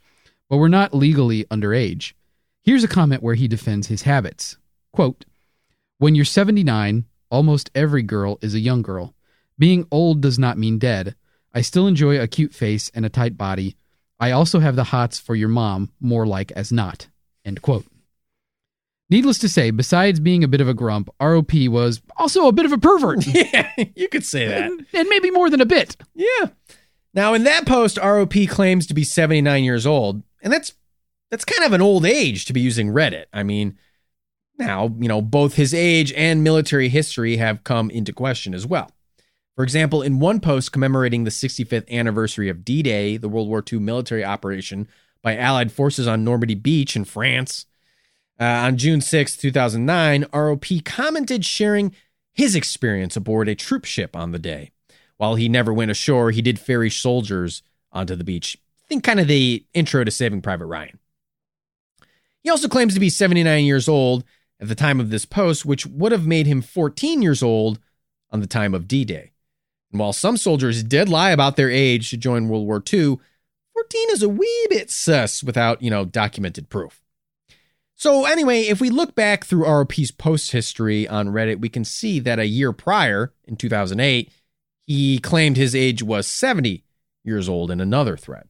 [0.50, 2.14] but were not legally underage.
[2.64, 4.58] Here's a comment where he defends his habits.
[4.94, 5.26] Quote,
[5.98, 9.16] When you're 79, almost every girl is a young girl.
[9.62, 11.14] Being old does not mean dead.
[11.54, 13.76] I still enjoy a cute face and a tight body.
[14.20, 17.10] I also have the hots for your mom, more like as not.
[17.46, 17.86] End quote.
[19.12, 22.66] Needless to say, besides being a bit of a grump, ROP was also a bit
[22.66, 23.24] of a pervert.
[23.28, 24.64] yeah, you could say that.
[24.64, 25.96] and, and maybe more than a bit.
[26.16, 26.48] Yeah.
[27.14, 30.74] Now, in that post, ROP claims to be 79 years old, and that's
[31.30, 33.26] that's kind of an old age to be using Reddit.
[33.32, 33.78] I mean,
[34.58, 38.90] now, you know, both his age and military history have come into question as well.
[39.56, 43.64] For example, in one post commemorating the 65th anniversary of D Day, the World War
[43.72, 44.88] II military operation
[45.22, 47.66] by Allied forces on Normandy Beach in France,
[48.42, 51.94] uh, on June 6, 2009, ROP commented sharing
[52.34, 54.72] his experience aboard a troop ship on the day.
[55.18, 57.62] While he never went ashore, he did ferry soldiers
[57.92, 58.58] onto the beach.
[58.90, 60.98] Think kind of the intro to Saving Private Ryan.
[62.42, 64.24] He also claims to be 79 years old
[64.60, 67.80] at the time of this post, which would have made him 14 years old
[68.32, 69.34] on the time of D Day.
[69.92, 73.18] And while some soldiers did lie about their age to join World War II,
[73.74, 77.02] 14 is a wee bit sus without, you know, documented proof.
[77.96, 82.20] So, anyway, if we look back through ROP's post history on Reddit, we can see
[82.20, 84.32] that a year prior, in 2008,
[84.88, 86.84] he claimed his age was 70
[87.24, 88.48] years old in another thread.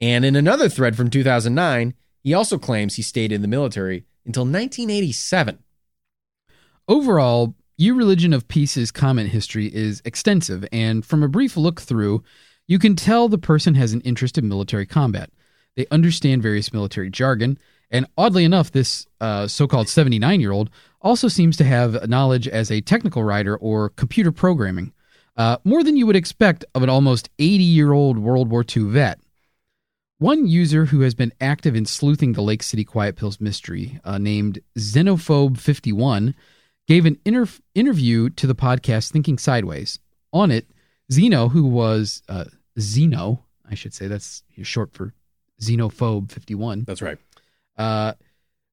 [0.00, 4.42] And in another thread from 2009, he also claims he stayed in the military until
[4.42, 5.62] 1987.
[6.88, 12.22] Overall, U Religion of Peace's comment history is extensive, and from a brief look through,
[12.66, 15.30] you can tell the person has an interest in military combat.
[15.76, 17.56] They understand various military jargon,
[17.90, 20.68] and oddly enough, this uh, so called 79 year old
[21.00, 24.92] also seems to have knowledge as a technical writer or computer programming,
[25.38, 28.90] uh, more than you would expect of an almost 80 year old World War II
[28.90, 29.20] vet.
[30.18, 34.18] One user who has been active in sleuthing the Lake City Quiet Pills mystery, uh,
[34.18, 36.34] named Xenophobe51,
[36.86, 39.98] gave an inter- interview to the podcast Thinking Sideways.
[40.32, 40.66] On it,
[41.12, 42.44] Zeno, who was uh,
[42.78, 45.12] Zeno, I should say, that's short for
[45.60, 47.18] Xenophobe 51, That's right.
[47.76, 48.12] uh,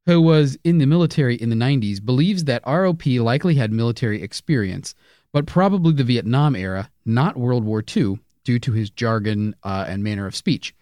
[0.05, 4.95] who was in the military in the 90s, believes that ROP likely had military experience,
[5.33, 10.03] but probably the Vietnam era, not World War II, due to his jargon uh, and
[10.03, 10.73] manner of speech.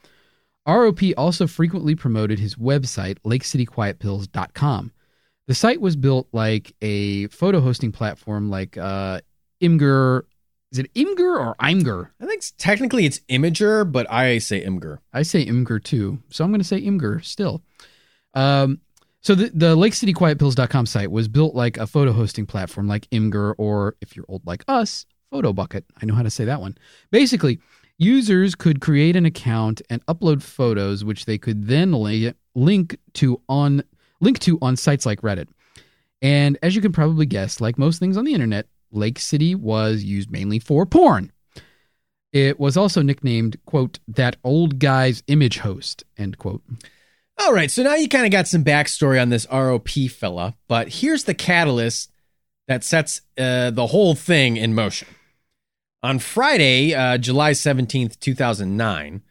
[0.68, 4.92] ROP also frequently promoted his website, lakecityquietpills.com.
[5.48, 9.22] The site was built like a photo hosting platform like uh,
[9.62, 10.24] Imgur.
[10.72, 12.10] Is it Imgur or Imgur?
[12.20, 15.00] I think technically it's Imager, but I say Imgur.
[15.14, 17.62] I say Imgur too, so I'm going to say Imgur still.
[18.34, 18.82] Um,
[19.22, 23.96] so the, the lakecityquietpills.com site was built like a photo hosting platform like Imgur or,
[24.02, 25.84] if you're old like us, PhotoBucket.
[26.02, 26.78] I know how to say that one.
[27.12, 27.60] Basically,
[27.98, 33.42] users could create an account and upload photos, which they could then li- link to
[33.48, 33.84] on
[34.21, 35.47] link to on sites like Reddit.
[36.21, 40.04] And as you can probably guess, like most things on the internet, Lake City was
[40.04, 41.32] used mainly for porn.
[42.32, 46.63] It was also nicknamed, quote, that old guy's image host, end quote.
[47.39, 50.89] All right, so now you kind of got some backstory on this ROP fella, but
[50.89, 52.12] here's the catalyst
[52.67, 55.08] that sets uh, the whole thing in motion.
[56.01, 59.21] On Friday, uh, July 17th, 2009,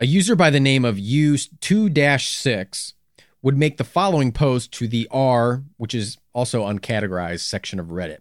[0.00, 2.94] a user by the name of use2 6
[3.42, 8.18] would make the following post to the R, which is also uncategorized section of Reddit.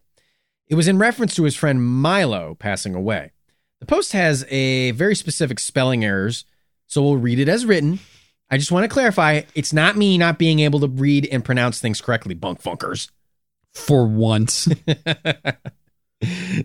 [0.68, 3.32] It was in reference to his friend Milo passing away.
[3.80, 6.46] The post has a very specific spelling errors,
[6.88, 8.00] so we'll read it as written.
[8.50, 11.80] I just want to clarify it's not me not being able to read and pronounce
[11.80, 13.10] things correctly, bunk funkers.
[13.74, 14.62] For once.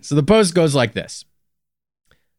[0.01, 1.25] so the post goes like this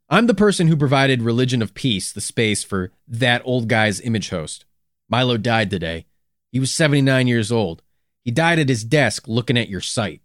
[0.09, 4.29] I'm the person who provided Religion of Peace the space for that old guy's image
[4.31, 4.65] host.
[5.08, 6.06] Milo died today.
[6.50, 7.82] He was 79 years old.
[8.24, 10.22] He died at his desk looking at your site.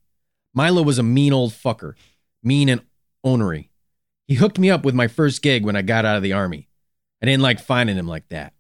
[0.54, 1.94] Milo was a mean old fucker,
[2.44, 2.82] mean and
[3.26, 3.70] onery.
[4.28, 6.68] He hooked me up with my first gig when I got out of the army.
[7.22, 8.54] I didn't like finding him like that.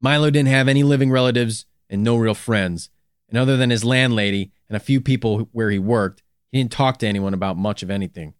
[0.00, 2.90] Milo didn't have any living relatives and no real friends.
[3.28, 6.98] And other than his landlady and a few people where he worked, he didn't talk
[6.98, 8.34] to anyone about much of anything.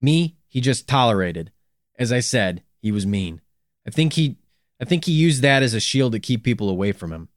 [0.00, 1.52] Me, he just tolerated.
[1.98, 3.40] As I said, he was mean.
[3.86, 4.36] I think he
[4.80, 7.28] I think he used that as a shield to keep people away from him.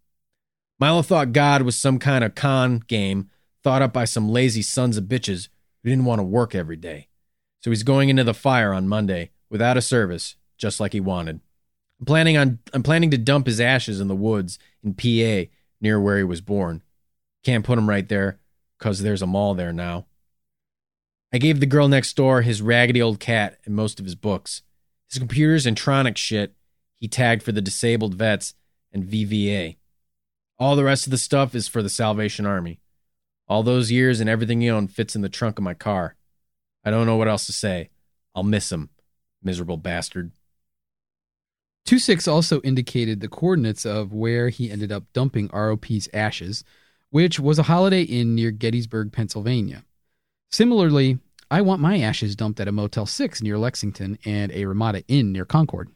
[0.79, 3.29] Milo thought God was some kind of con game
[3.63, 5.49] thought up by some lazy sons of bitches
[5.83, 7.07] who didn't want to work every day.
[7.61, 11.41] So he's going into the fire on Monday without a service, just like he wanted.
[11.99, 15.49] I'm planning on I'm planning to dump his ashes in the woods in PA
[15.81, 16.83] near where he was born.
[17.43, 18.39] Can't put him right there
[18.79, 20.05] cuz there's a mall there now.
[21.33, 24.61] I gave the girl next door his raggedy old cat and most of his books.
[25.09, 26.55] His computers and Tronic shit
[26.99, 28.53] he tagged for the disabled vets
[28.91, 29.77] and VVA.
[30.59, 32.79] All the rest of the stuff is for the Salvation Army.
[33.47, 36.15] All those years and everything he owned fits in the trunk of my car.
[36.83, 37.89] I don't know what else to say.
[38.35, 38.89] I'll miss him,
[39.43, 40.31] miserable bastard.
[41.85, 46.63] 26 also indicated the coordinates of where he ended up dumping ROP's ashes,
[47.11, 49.83] which was a holiday inn near Gettysburg, Pennsylvania.
[50.51, 55.03] Similarly, I want my ashes dumped at a Motel 6 near Lexington and a Ramada
[55.07, 55.89] Inn near Concord.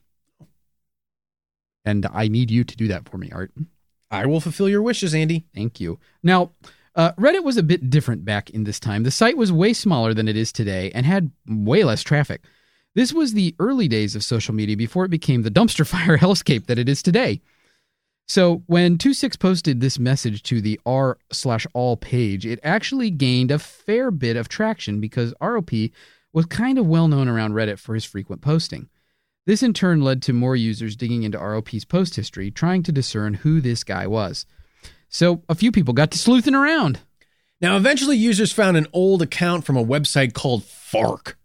[1.85, 3.51] And I need you to do that for me, Art.
[4.09, 5.45] I will fulfill your wishes, Andy.
[5.55, 5.99] Thank you.
[6.21, 6.51] Now,
[6.95, 9.03] uh, Reddit was a bit different back in this time.
[9.03, 12.41] The site was way smaller than it is today and had way less traffic.
[12.93, 16.67] This was the early days of social media before it became the dumpster fire hellscape
[16.67, 17.41] that it is today.
[18.27, 23.51] So when 26 posted this message to the r slash all page, it actually gained
[23.51, 25.91] a fair bit of traction because ROP
[26.33, 28.89] was kind of well known around Reddit for his frequent posting.
[29.45, 33.35] This in turn led to more users digging into ROP's post history, trying to discern
[33.35, 34.45] who this guy was.
[35.09, 36.99] So a few people got to sleuthing around.
[37.59, 41.37] Now, eventually, users found an old account from a website called Fark.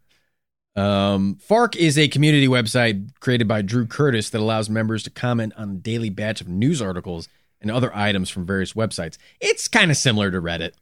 [0.75, 5.55] Um, Fark is a community website created by Drew Curtis that allows members to comment
[5.57, 7.29] on a daily batch of news articles
[7.63, 9.17] and other items from various websites.
[9.41, 10.73] It's kind of similar to Reddit.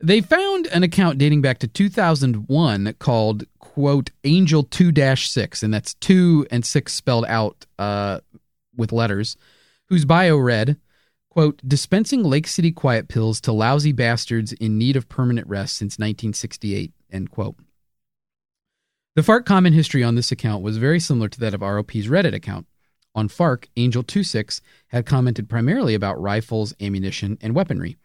[0.00, 3.44] They found an account dating back to 2001 called,
[3.76, 8.20] quote, Angel 2 6, and that's 2 and 6 spelled out uh,
[8.74, 9.36] with letters,
[9.90, 10.78] whose bio read,
[11.28, 15.98] quote, dispensing Lake City quiet pills to lousy bastards in need of permanent rest since
[15.98, 17.56] 1968, end quote.
[19.14, 22.34] The Fark comment history on this account was very similar to that of ROP's Reddit
[22.34, 22.66] account.
[23.14, 27.98] On Fark, Angel26 had commented primarily about rifles, ammunition, and weaponry.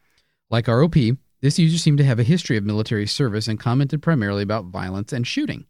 [0.50, 4.42] Like ROP, this user seemed to have a history of military service and commented primarily
[4.42, 5.66] about violence and shooting.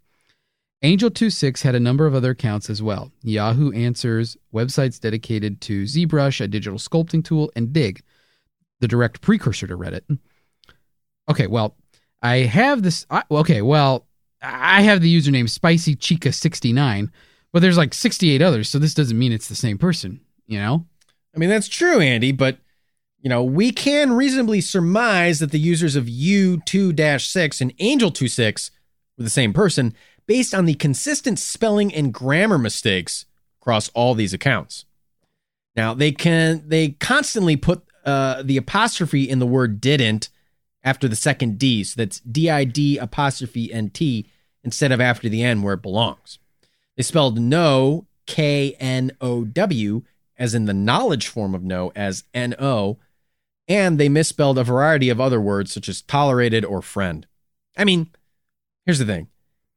[0.85, 6.41] Angel26 had a number of other accounts as well Yahoo Answers, websites dedicated to ZBrush,
[6.41, 8.03] a digital sculpting tool, and Digg,
[8.81, 10.19] the direct precursor to Reddit.
[11.29, 11.77] Okay, well,
[12.21, 13.07] I have this.
[13.11, 14.07] I, okay, well,
[14.43, 17.11] I have the username Spicy Chica 69,
[17.53, 20.85] but there's like 68 others, so this doesn't mean it's the same person, you know?
[21.35, 22.59] I mean, that's true, Andy, but
[23.23, 28.73] you know, we can reasonably surmise that the users of U2 6 and Angel 26
[29.17, 29.95] were the same person
[30.27, 33.25] based on the consistent spelling and grammar mistakes
[33.61, 34.85] across all these accounts.
[35.77, 40.29] Now, they can they constantly put uh, the apostrophe in the word didn't
[40.83, 44.29] after the second D, so that's D I D apostrophe N T
[44.65, 46.41] instead of after the N where it belongs.
[46.97, 50.03] They spelled no, K N O W,
[50.37, 52.99] as in the knowledge form of no, as N O,
[53.69, 57.27] and they misspelled a variety of other words such as tolerated or friend.
[57.77, 58.11] I mean,
[58.85, 59.29] here's the thing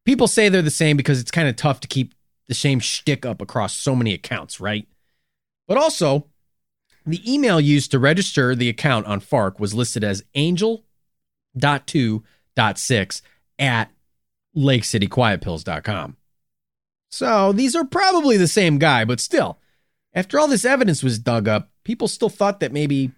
[0.05, 2.13] people say they're the same because it's kind of tough to keep
[2.47, 4.87] the same shtick up across so many accounts, right?
[5.67, 6.27] But also,
[7.05, 13.21] the email used to register the account on Fark was listed as angel.2.6
[13.59, 13.91] at
[14.55, 16.17] lakecityquietpills.com.
[17.09, 19.59] So these are probably the same guy, but still,
[20.13, 23.11] after all this evidence was dug up, people still thought that maybe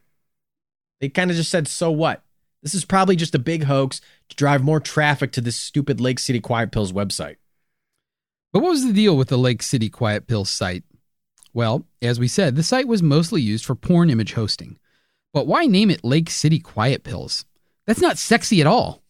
[1.00, 2.24] they kind of just said, so what?
[2.64, 6.20] This is probably just a big hoax to drive more traffic to this stupid Lake
[6.20, 7.38] City Quiet Pills website.
[8.52, 10.84] But what was the deal with the Lake City Quiet Pills site?
[11.54, 14.80] Well, as we said, the site was mostly used for porn image hosting.
[15.34, 17.46] But why name it Lake City Quiet Pills?
[17.86, 19.04] That's not sexy at all.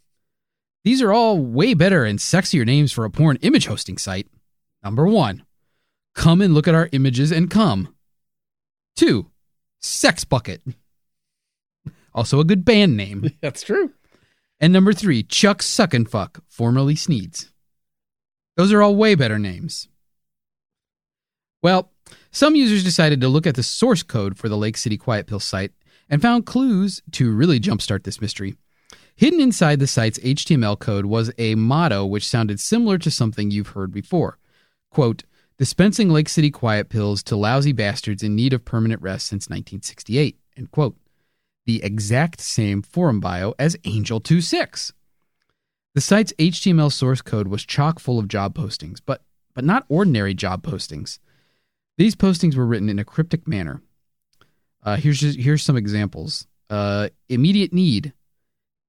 [0.84, 4.28] These are all way better and sexier names for a porn image hosting site.
[4.84, 5.44] Number one,
[6.16, 7.94] come and look at our images and come.
[8.96, 9.30] Two,
[9.82, 10.62] Sex Bucket.
[12.18, 13.30] Also a good band name.
[13.42, 13.92] That's true.
[14.60, 17.52] And number three, Chuck Suck and Fuck, formerly Sneeds.
[18.56, 19.88] Those are all way better names.
[21.62, 21.92] Well,
[22.32, 25.40] some users decided to look at the source code for the Lake City Quiet Pill
[25.40, 25.74] site
[26.10, 28.56] and found clues to really jumpstart this mystery.
[29.16, 33.70] Hidden inside the site's HTML code was a motto which sounded similar to something you've
[33.70, 34.40] heard before.
[34.90, 35.24] Quote,
[35.60, 40.40] dispensing Lake City quiet pills to lousy bastards in need of permanent rest since 1968.
[40.58, 40.96] End quote.
[41.68, 44.94] The exact same forum bio as Angel26.
[45.96, 49.22] The site's HTML source code was chock full of job postings, but,
[49.54, 51.20] but not ordinary job postings.
[51.98, 53.82] These postings were written in a cryptic manner.
[54.82, 56.48] Uh, here's just, here's some examples.
[56.70, 58.14] Uh, immediate need,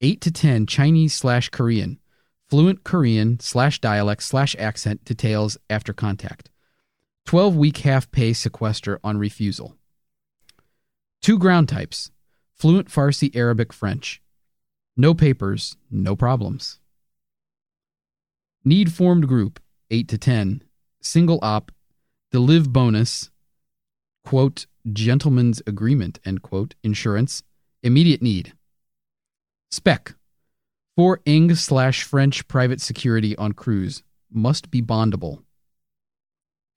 [0.00, 1.98] eight to ten Chinese slash Korean,
[2.48, 6.48] fluent Korean slash dialect slash accent details after contact.
[7.26, 9.74] Twelve week half pay sequester on refusal.
[11.20, 12.12] Two ground types,
[12.58, 14.20] fluent Farsi, Arabic, French.
[14.96, 16.80] No papers, no problems.
[18.64, 20.62] Need formed group, 8 to 10.
[21.00, 21.70] Single op,
[22.32, 23.30] the live bonus,
[24.24, 27.42] quote, gentleman's agreement, end quote, insurance,
[27.82, 28.52] immediate need.
[29.70, 30.14] Spec,
[30.96, 35.42] for Ing slash French private security on cruise, must be bondable.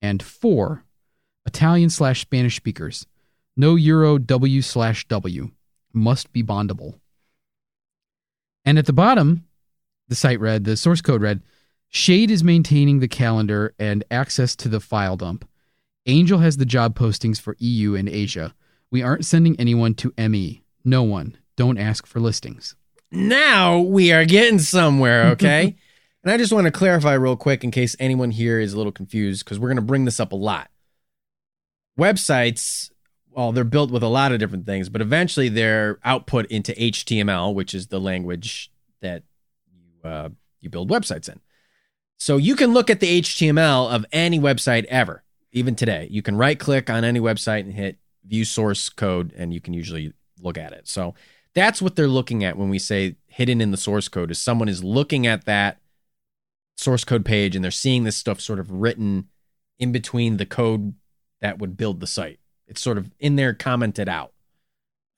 [0.01, 0.85] And four,
[1.45, 3.07] Italian slash Spanish speakers,
[3.57, 5.49] no Euro W slash W,
[5.93, 6.99] must be bondable.
[8.65, 9.45] And at the bottom,
[10.07, 11.41] the site read, the source code read,
[11.89, 15.47] Shade is maintaining the calendar and access to the file dump.
[16.05, 18.53] Angel has the job postings for EU and Asia.
[18.91, 20.63] We aren't sending anyone to ME.
[20.85, 21.37] No one.
[21.57, 22.75] Don't ask for listings.
[23.11, 25.75] Now we are getting somewhere, okay?
[26.23, 28.91] and I just want to clarify real quick in case anyone here is a little
[28.91, 30.69] confused because we're going to bring this up a lot.
[31.99, 32.90] Websites,
[33.31, 37.53] well, they're built with a lot of different things, but eventually they're output into HTML,
[37.53, 38.71] which is the language
[39.01, 39.23] that
[39.73, 40.29] you uh,
[40.59, 41.39] you build websites in.
[42.17, 46.07] So you can look at the HTML of any website ever, even today.
[46.11, 49.73] You can right click on any website and hit view source code, and you can
[49.73, 50.87] usually look at it.
[50.87, 51.15] So
[51.53, 54.69] that's what they're looking at when we say hidden in the source code is someone
[54.69, 55.79] is looking at that
[56.77, 59.27] source code page and they're seeing this stuff sort of written
[59.79, 60.93] in between the code
[61.41, 62.39] that would build the site.
[62.71, 64.33] It's sort of in there commented out.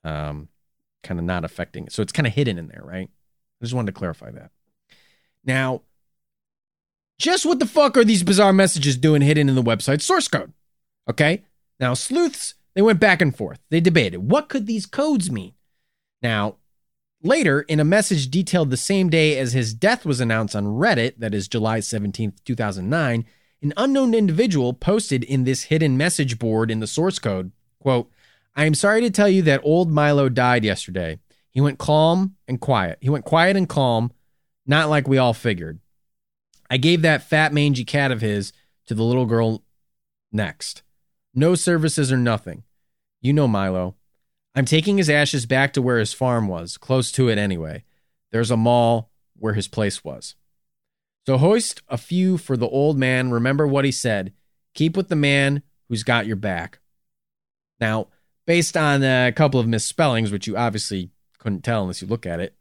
[0.04, 0.49] Um
[1.04, 1.91] kind of not affecting it.
[1.91, 3.10] So it's kind of hidden in there, right?
[3.10, 4.51] I just wanted to clarify that.
[5.43, 5.82] Now,
[7.20, 10.54] just what the fuck are these bizarre messages doing hidden in the website source code?
[11.10, 11.43] Okay?
[11.80, 13.60] Now, sleuths, they went back and forth.
[13.70, 15.54] They debated what could these codes mean?
[16.22, 16.56] Now,
[17.22, 21.16] later, in a message detailed the same day as his death was announced on Reddit,
[21.18, 23.26] that is July 17th, 2009,
[23.64, 28.11] an unknown individual posted in this hidden message board in the source code, quote,
[28.55, 31.20] I am sorry to tell you that old Milo died yesterday.
[31.49, 32.97] He went calm and quiet.
[33.01, 34.11] He went quiet and calm,
[34.66, 35.80] not like we all figured.
[36.70, 38.51] I gave that fat mangy cat of his
[38.88, 39.64] to the little girl
[40.32, 40.84] next.
[41.34, 42.64] No services or nothing.
[43.22, 43.95] You know Milo.
[44.55, 47.86] I'm taking his ashes back to where his farm was, close to it anyway.
[48.32, 50.36] There's a mall where his place was.
[51.26, 53.32] So hoist a few for the old man.
[53.32, 54.34] Remember what he said.
[54.74, 56.80] Keep with the man who's got your back.
[57.80, 58.08] Now,
[58.46, 62.40] based on a couple of misspellings, which you obviously couldn't tell unless you look at
[62.40, 62.56] it,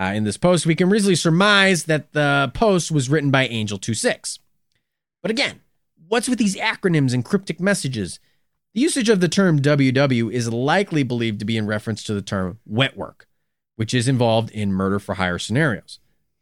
[0.00, 4.38] uh, in this post, we can reasonably surmise that the post was written by Angel26.
[5.22, 5.60] But again,
[6.06, 8.20] what's with these acronyms and cryptic messages?
[8.74, 12.22] The usage of the term WW is likely believed to be in reference to the
[12.22, 13.26] term wet work,
[13.76, 15.98] which is involved in murder for hire scenarios.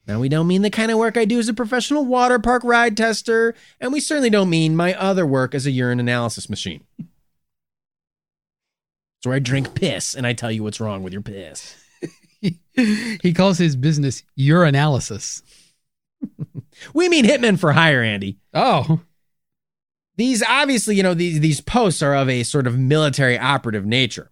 [0.06, 2.62] Now, we don't mean the kind of work I do as a professional water park
[2.64, 6.84] ride tester, and we certainly don't mean my other work as a urine analysis machine.
[6.98, 7.08] It's
[9.24, 11.74] where I drink piss and I tell you what's wrong with your piss.
[12.72, 15.42] he calls his business urinalysis.
[16.92, 18.38] We mean hitmen for hire, Andy.
[18.52, 19.00] Oh,
[20.16, 24.30] These obviously, you know, these these posts are of a sort of military operative nature.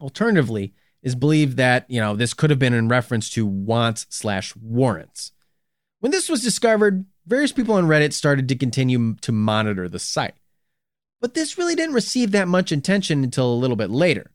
[0.00, 0.74] Alternatively,
[1.04, 5.30] is believed that you know this could have been in reference to wants slash warrants.
[6.00, 10.34] When this was discovered, various people on Reddit started to continue to monitor the site.
[11.20, 14.30] But this really didn't receive that much attention until a little bit later.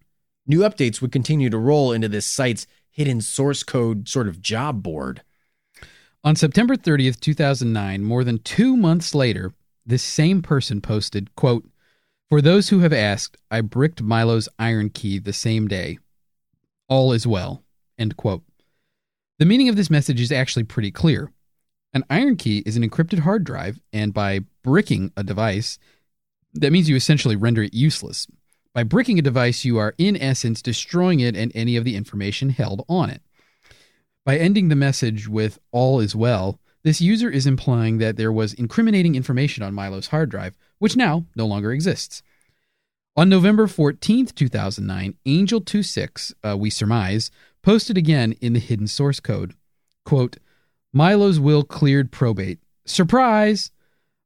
[0.48, 4.82] New updates would continue to roll into this site's hidden source code sort of job
[4.82, 5.22] board.
[6.24, 9.54] On September 30th, 2009, more than two months later,
[9.86, 11.68] this same person posted, quote,
[12.30, 16.00] For those who have asked, I bricked Milo's IronKey the same day.
[16.90, 17.64] All is well,
[17.98, 18.44] end quote.
[19.38, 21.32] The meaning of this message is actually pretty clear.
[21.94, 25.78] An IronKey is an encrypted hard drive, and by bricking a device,
[26.54, 28.28] that means you essentially render it useless.
[28.74, 32.50] By bricking a device, you are in essence destroying it and any of the information
[32.50, 33.22] held on it.
[34.26, 38.54] By ending the message with all is well, this user is implying that there was
[38.54, 42.24] incriminating information on Milo's hard drive, which now no longer exists.
[43.20, 49.56] On November 14th, 2009, Angel26, uh, we surmise, posted again in the hidden source code.
[50.06, 50.38] Quote,
[50.94, 52.60] Milo's will cleared probate.
[52.86, 53.72] Surprise!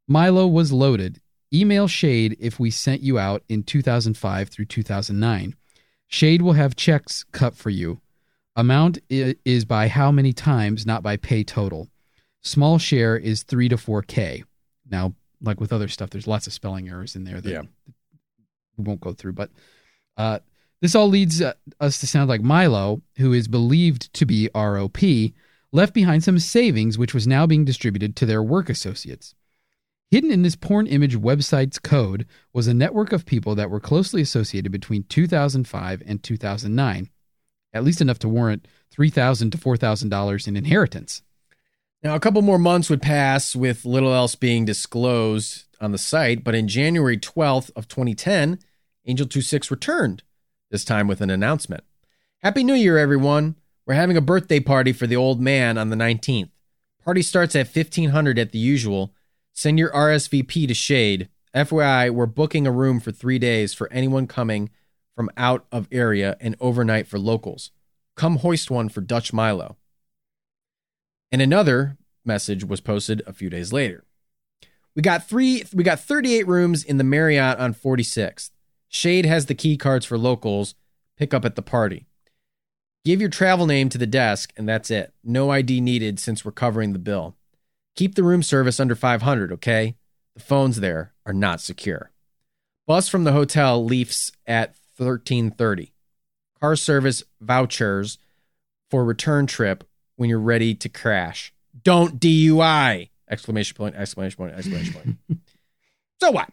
[0.07, 1.19] Milo was loaded.
[1.51, 5.55] Email Shade if we sent you out in 2005 through 2009.
[6.05, 7.99] Shade will have checks cut for you.
[8.55, 11.87] Amount is by how many times, not by pay total.
[12.43, 14.43] Small share is 3 to 4K.
[14.87, 17.63] Now, like with other stuff, there's lots of spelling errors in there that Yeah.
[18.77, 19.51] We won't go through, but
[20.17, 20.39] uh,
[20.81, 25.33] This all leads uh, us to sound like Milo, who is believed to be ROP,
[25.71, 29.33] left behind some savings which was now being distributed to their work associates.
[30.11, 34.21] Hidden in this porn image website's code was a network of people that were closely
[34.21, 37.09] associated between 2005 and 2009,
[37.73, 41.23] at least enough to warrant 3,000 to $4,000 in inheritance.
[42.03, 46.43] Now, a couple more months would pass with little else being disclosed on the site,
[46.43, 48.59] but in January 12th of 2010,
[49.05, 50.21] Angel 26 returned
[50.69, 51.85] this time with an announcement.
[52.39, 53.55] Happy New Year, everyone.
[53.85, 56.49] We're having a birthday party for the old man on the 19th.
[57.05, 59.13] Party starts at 1500 at the usual.
[59.53, 61.29] Send your RSVP to Shade.
[61.55, 64.69] FYI, we're booking a room for three days for anyone coming
[65.15, 67.71] from out of area and overnight for locals.
[68.17, 69.77] Come hoist one for Dutch Milo.
[71.33, 74.05] And another message was posted a few days later.
[74.95, 78.51] We got three we got 38 rooms in the Marriott on 46th.
[78.87, 80.75] Shade has the key cards for locals.
[81.17, 82.05] Pick up at the party.
[83.03, 85.11] Give your travel name to the desk, and that's it.
[85.23, 87.35] No ID needed since we're covering the bill.
[87.95, 89.95] Keep the room service under 500, okay?
[90.35, 92.11] The phones there are not secure.
[92.85, 95.93] Bus from the hotel leaves at 1330.
[96.61, 98.19] Car service vouchers
[98.91, 99.83] for return trip
[100.23, 101.53] when you're ready to crash.
[101.83, 103.09] Don't DUI!
[103.29, 105.17] Exclamation point, exclamation point, exclamation point.
[106.21, 106.49] so what?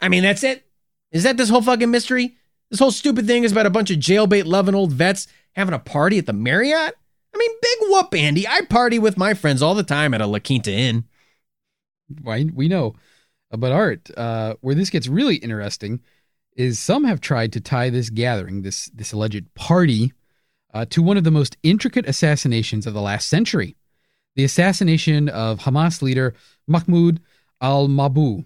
[0.00, 0.64] I mean, that's it.
[1.12, 2.38] Is that this whole fucking mystery?
[2.70, 5.78] This whole stupid thing is about a bunch of jailbait loving old vets having a
[5.78, 6.96] party at the Marriott?
[7.34, 8.48] I mean, big whoop, Andy.
[8.48, 11.04] I party with my friends all the time at a La Quinta Inn.
[12.22, 12.94] Why we know.
[13.50, 16.00] But Art, uh, where this gets really interesting
[16.56, 20.14] is some have tried to tie this gathering, this this alleged party,
[20.74, 23.76] uh, to one of the most intricate assassinations of the last century,
[24.34, 26.34] the assassination of Hamas leader
[26.66, 27.20] Mahmoud
[27.60, 28.44] al-Mabou.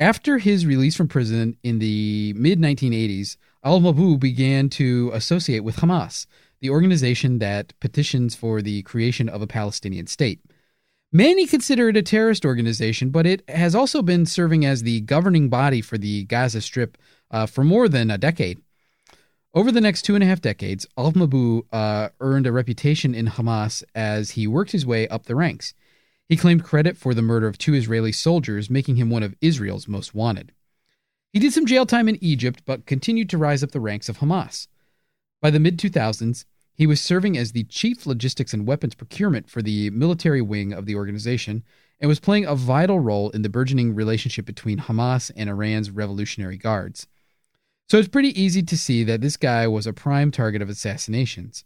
[0.00, 6.26] After his release from prison in the mid 1980s, al-Mabou began to associate with Hamas,
[6.60, 10.40] the organization that petitions for the creation of a Palestinian state.
[11.12, 15.48] Many consider it a terrorist organization, but it has also been serving as the governing
[15.48, 16.98] body for the Gaza Strip
[17.30, 18.60] uh, for more than a decade.
[19.56, 23.28] Over the next two and a half decades, al Mabou uh, earned a reputation in
[23.28, 25.74] Hamas as he worked his way up the ranks.
[26.28, 29.86] He claimed credit for the murder of two Israeli soldiers, making him one of Israel's
[29.86, 30.50] most wanted.
[31.32, 34.18] He did some jail time in Egypt, but continued to rise up the ranks of
[34.18, 34.66] Hamas.
[35.40, 39.62] By the mid 2000s, he was serving as the chief logistics and weapons procurement for
[39.62, 41.62] the military wing of the organization
[42.00, 46.56] and was playing a vital role in the burgeoning relationship between Hamas and Iran's Revolutionary
[46.56, 47.06] Guards.
[47.88, 51.64] So it's pretty easy to see that this guy was a prime target of assassinations.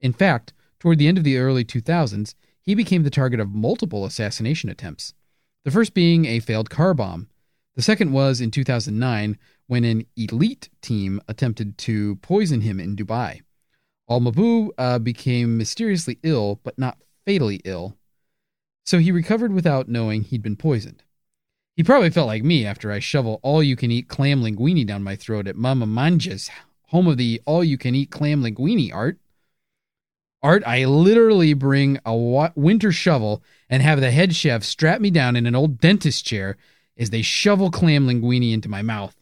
[0.00, 4.04] In fact, toward the end of the early 2000s, he became the target of multiple
[4.04, 5.14] assassination attempts.
[5.64, 7.28] The first being a failed car bomb.
[7.76, 13.40] The second was in 2009 when an elite team attempted to poison him in Dubai.
[14.08, 17.96] Al Mabou uh, became mysteriously ill, but not fatally ill,
[18.84, 21.03] so he recovered without knowing he'd been poisoned.
[21.76, 25.02] He probably felt like me after I shovel all you can eat clam linguine down
[25.02, 26.48] my throat at Mama Manja's,
[26.88, 29.18] home of the all you can eat clam linguine art.
[30.40, 32.14] Art, I literally bring a
[32.54, 36.56] winter shovel and have the head chef strap me down in an old dentist chair
[36.96, 39.16] as they shovel clam linguine into my mouth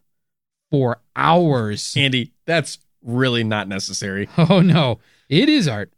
[0.70, 1.94] for hours.
[1.96, 4.28] Andy, that's really not necessary.
[4.36, 4.98] Oh no,
[5.28, 5.92] it is art.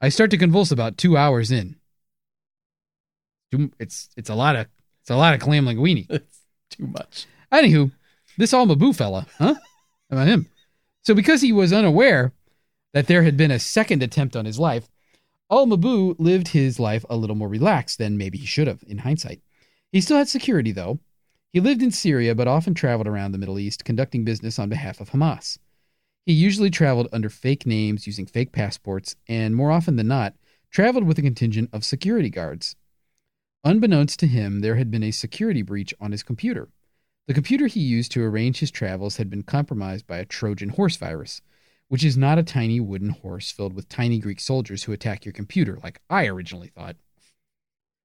[0.00, 1.76] I start to convulse about two hours in.
[3.78, 4.66] It's it's a lot of
[5.06, 6.04] it's a lot of clam linguine.
[6.68, 7.26] It's too much.
[7.52, 7.92] Anywho,
[8.38, 9.54] this Al Mabou fella, huh?
[9.54, 9.60] How
[10.10, 10.48] about him?
[11.02, 12.32] So because he was unaware
[12.92, 14.88] that there had been a second attempt on his life,
[15.48, 18.98] Al Mabou lived his life a little more relaxed than maybe he should have in
[18.98, 19.40] hindsight.
[19.92, 20.98] He still had security though.
[21.52, 25.00] He lived in Syria but often traveled around the Middle East conducting business on behalf
[25.00, 25.56] of Hamas.
[26.24, 30.34] He usually traveled under fake names using fake passports and more often than not
[30.72, 32.74] traveled with a contingent of security guards.
[33.66, 36.68] Unbeknownst to him, there had been a security breach on his computer.
[37.26, 40.94] The computer he used to arrange his travels had been compromised by a Trojan horse
[40.94, 41.42] virus,
[41.88, 45.32] which is not a tiny wooden horse filled with tiny Greek soldiers who attack your
[45.32, 46.94] computer, like I originally thought.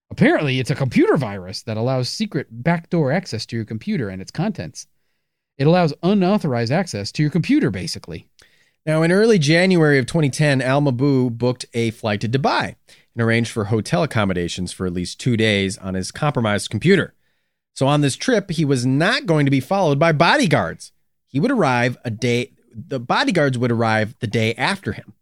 [0.10, 4.32] Apparently, it's a computer virus that allows secret backdoor access to your computer and its
[4.32, 4.88] contents.
[5.60, 8.26] It allows unauthorized access to your computer, basically.
[8.84, 12.78] Now, in early January of 2010, Al Mabou booked a flight to Dubai
[13.16, 17.14] and arranged for hotel accommodations for at least two days on his compromised computer.
[17.74, 20.92] So, on this trip, he was not going to be followed by bodyguards.
[21.28, 25.14] He would arrive a day, the bodyguards would arrive the day after him.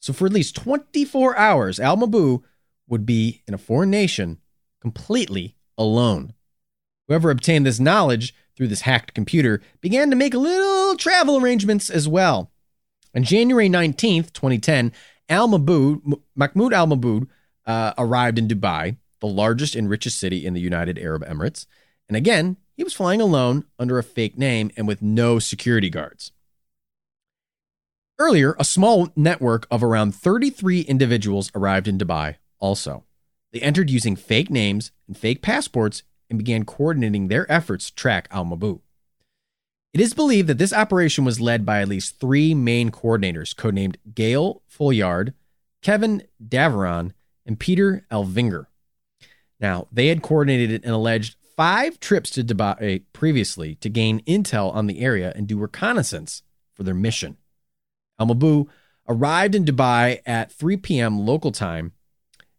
[0.00, 2.42] So, for at least 24 hours, Al Mabou
[2.86, 4.38] would be in a foreign nation
[4.80, 6.34] completely alone.
[7.08, 12.08] Whoever obtained this knowledge through this hacked computer began to make little travel arrangements as
[12.08, 12.50] well.
[13.14, 14.92] On January 19th, 2010,
[15.28, 17.28] Al Maboud, Mahmoud Al Maboud
[17.66, 21.66] uh, arrived in Dubai, the largest and richest city in the United Arab Emirates.
[22.08, 26.32] And again, he was flying alone under a fake name and with no security guards.
[28.18, 33.04] Earlier, a small network of around 33 individuals arrived in Dubai also.
[33.52, 38.28] They entered using fake names and fake passports and began coordinating their efforts to track
[38.30, 38.80] Al Maboud.
[39.96, 43.96] It is believed that this operation was led by at least three main coordinators, codenamed
[44.14, 45.32] Gail Folliard,
[45.80, 47.12] Kevin Daveron,
[47.46, 48.66] and Peter Elvinger.
[49.58, 54.86] Now, they had coordinated an alleged five trips to Dubai previously to gain intel on
[54.86, 56.42] the area and do reconnaissance
[56.74, 57.38] for their mission.
[58.20, 58.66] Al Maboud
[59.08, 61.20] arrived in Dubai at 3 p.m.
[61.20, 61.92] local time,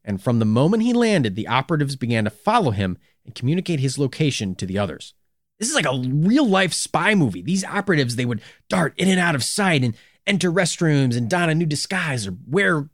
[0.04, 4.00] and from the moment he landed, the operatives began to follow him and communicate his
[4.00, 5.14] location to the others.
[5.60, 7.42] This is like a real life spy movie.
[7.42, 9.96] These operatives, they would dart in and out of sight and
[10.26, 12.90] enter restrooms and don a new disguise or wear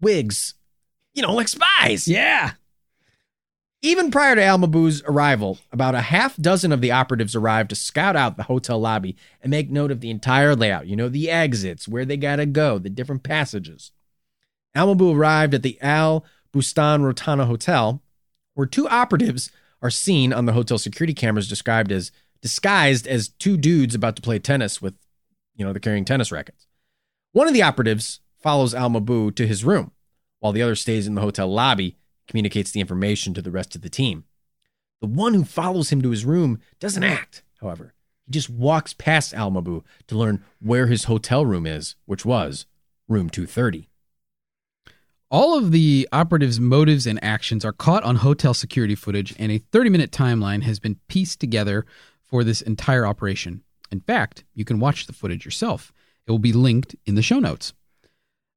[0.00, 0.54] wigs.
[1.14, 2.06] You know, like spies.
[2.08, 2.52] Yeah.
[3.80, 7.76] Even prior to Al Maboud's arrival, about a half dozen of the operatives arrived to
[7.76, 10.86] scout out the hotel lobby and make note of the entire layout.
[10.86, 13.92] You know, the exits, where they gotta go, the different passages.
[14.74, 18.02] Al Maboud arrived at the Al Bustan Rotana Hotel,
[18.54, 19.50] where two operatives
[19.84, 22.10] are seen on the hotel security cameras described as
[22.40, 24.94] disguised as two dudes about to play tennis with,
[25.54, 26.66] you know, they're carrying tennis rackets.
[27.32, 29.92] One of the operatives follows Al Maboud to his room,
[30.40, 33.82] while the other stays in the hotel lobby, communicates the information to the rest of
[33.82, 34.24] the team.
[35.02, 37.92] The one who follows him to his room doesn't act, however.
[38.24, 42.64] He just walks past Al Maboud to learn where his hotel room is, which was
[43.06, 43.90] room 230.
[45.34, 49.58] All of the operatives' motives and actions are caught on hotel security footage, and a
[49.58, 51.84] 30 minute timeline has been pieced together
[52.24, 53.64] for this entire operation.
[53.90, 55.92] In fact, you can watch the footage yourself.
[56.24, 57.72] It will be linked in the show notes.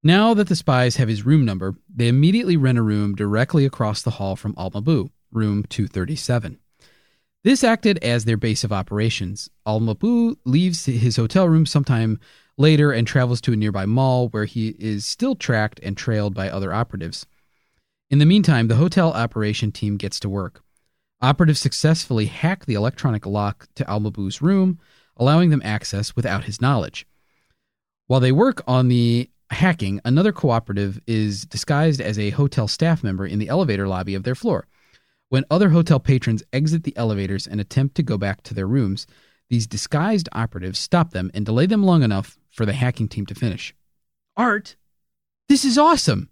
[0.03, 4.03] Now that the spies have his room number, they immediately rent a room directly across
[4.03, 6.59] the hall from Al Mabu, room 237.
[7.43, 9.49] This acted as their base of operations.
[9.65, 12.19] Al Mabu leaves his hotel room sometime
[12.57, 16.49] later and travels to a nearby mall where he is still tracked and trailed by
[16.49, 17.25] other operatives.
[18.09, 20.63] In the meantime, the hotel operation team gets to work.
[21.21, 24.79] Operatives successfully hack the electronic lock to Al Maboud's room,
[25.17, 27.05] allowing them access without his knowledge.
[28.07, 33.25] While they work on the hacking, another cooperative is disguised as a hotel staff member
[33.25, 34.67] in the elevator lobby of their floor.
[35.29, 39.07] When other hotel patrons exit the elevators and attempt to go back to their rooms,
[39.49, 43.35] these disguised operatives stop them and delay them long enough for the hacking team to
[43.35, 43.73] finish.
[44.35, 44.75] Art,
[45.47, 46.29] this is awesome.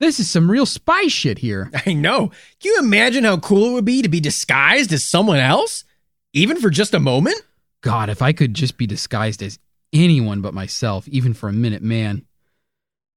[0.00, 1.70] This is some real spy shit here.
[1.86, 2.28] I know.
[2.60, 5.84] Can you imagine how cool it would be to be disguised as someone else?
[6.32, 7.40] Even for just a moment?
[7.82, 9.58] God, if I could just be disguised as
[9.92, 12.26] anyone but myself, even for a minute, man,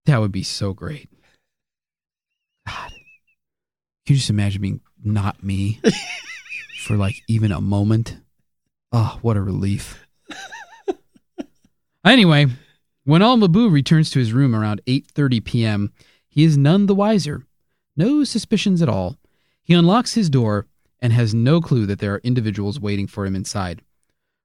[0.06, 1.10] that would be so great.
[2.68, 2.92] God.
[4.06, 5.80] Can you just imagine being not me
[6.82, 8.18] for like even a moment?
[8.92, 10.06] Oh, what a relief.
[12.06, 12.48] Anyway,
[13.04, 15.94] when Al Maboud returns to his room around 8:30 p.m.,
[16.28, 17.46] he is none the wiser.
[17.98, 19.18] No suspicions at all.
[19.62, 20.68] He unlocks his door
[21.02, 23.82] and has no clue that there are individuals waiting for him inside.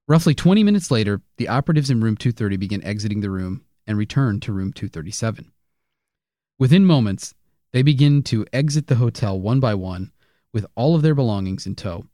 [0.06, 4.40] Roughly 20 minutes later, the operatives in room 230 begin exiting the room and return
[4.40, 5.50] to room 237.
[6.58, 7.34] Within moments,
[7.72, 10.12] they begin to exit the hotel one by one
[10.52, 12.04] with all of their belongings in tow.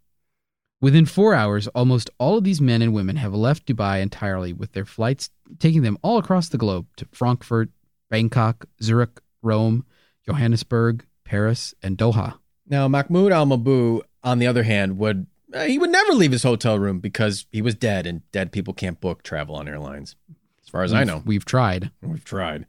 [0.81, 4.73] Within four hours, almost all of these men and women have left Dubai entirely, with
[4.73, 5.29] their flights
[5.59, 7.69] taking them all across the globe to Frankfurt,
[8.09, 9.85] Bangkok, Zurich, Rome,
[10.27, 12.39] Johannesburg, Paris, and Doha.
[12.67, 16.45] Now, Mahmoud Al Maboud, on the other hand, would uh, he would never leave his
[16.45, 20.15] hotel room because he was dead, and dead people can't book travel on airlines,
[20.63, 21.23] as far as I We've- know.
[21.27, 21.91] We've tried.
[22.01, 22.67] We've tried.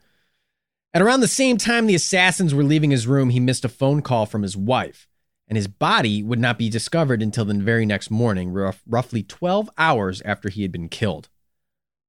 [0.94, 4.02] At around the same time the assassins were leaving his room, he missed a phone
[4.02, 5.08] call from his wife,
[5.52, 9.70] and his body would not be discovered until the very next morning, rough, roughly 12
[9.78, 11.28] hours after he had been killed.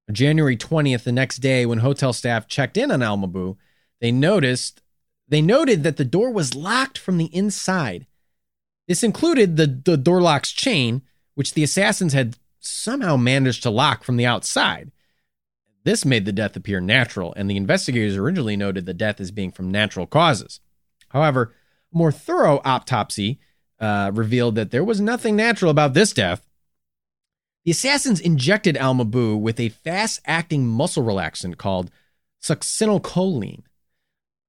[0.08, 3.56] On January 20th, the next day, when hotel staff checked in on Al Maboud,
[4.00, 4.80] they noticed
[5.26, 8.06] they noted that the door was locked from the inside.
[8.86, 11.02] This included the, the door lock's chain,
[11.34, 14.92] which the assassins had somehow managed to lock from the outside.
[15.82, 19.50] This made the death appear natural, and the investigators originally noted the death as being
[19.50, 20.60] from natural causes.
[21.08, 21.56] However,
[21.92, 23.38] more thorough autopsy
[23.80, 26.48] uh, revealed that there was nothing natural about this death.
[27.64, 31.90] The assassins injected Al Maboud with a fast acting muscle relaxant called
[32.42, 33.62] succinylcholine.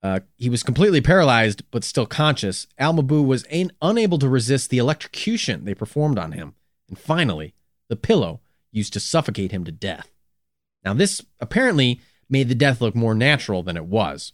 [0.01, 2.67] Uh, he was completely paralyzed but still conscious.
[2.77, 6.55] Al Maboud was un- unable to resist the electrocution they performed on him.
[6.89, 7.53] And finally,
[7.87, 8.41] the pillow
[8.71, 10.11] used to suffocate him to death.
[10.83, 14.33] Now, this apparently made the death look more natural than it was.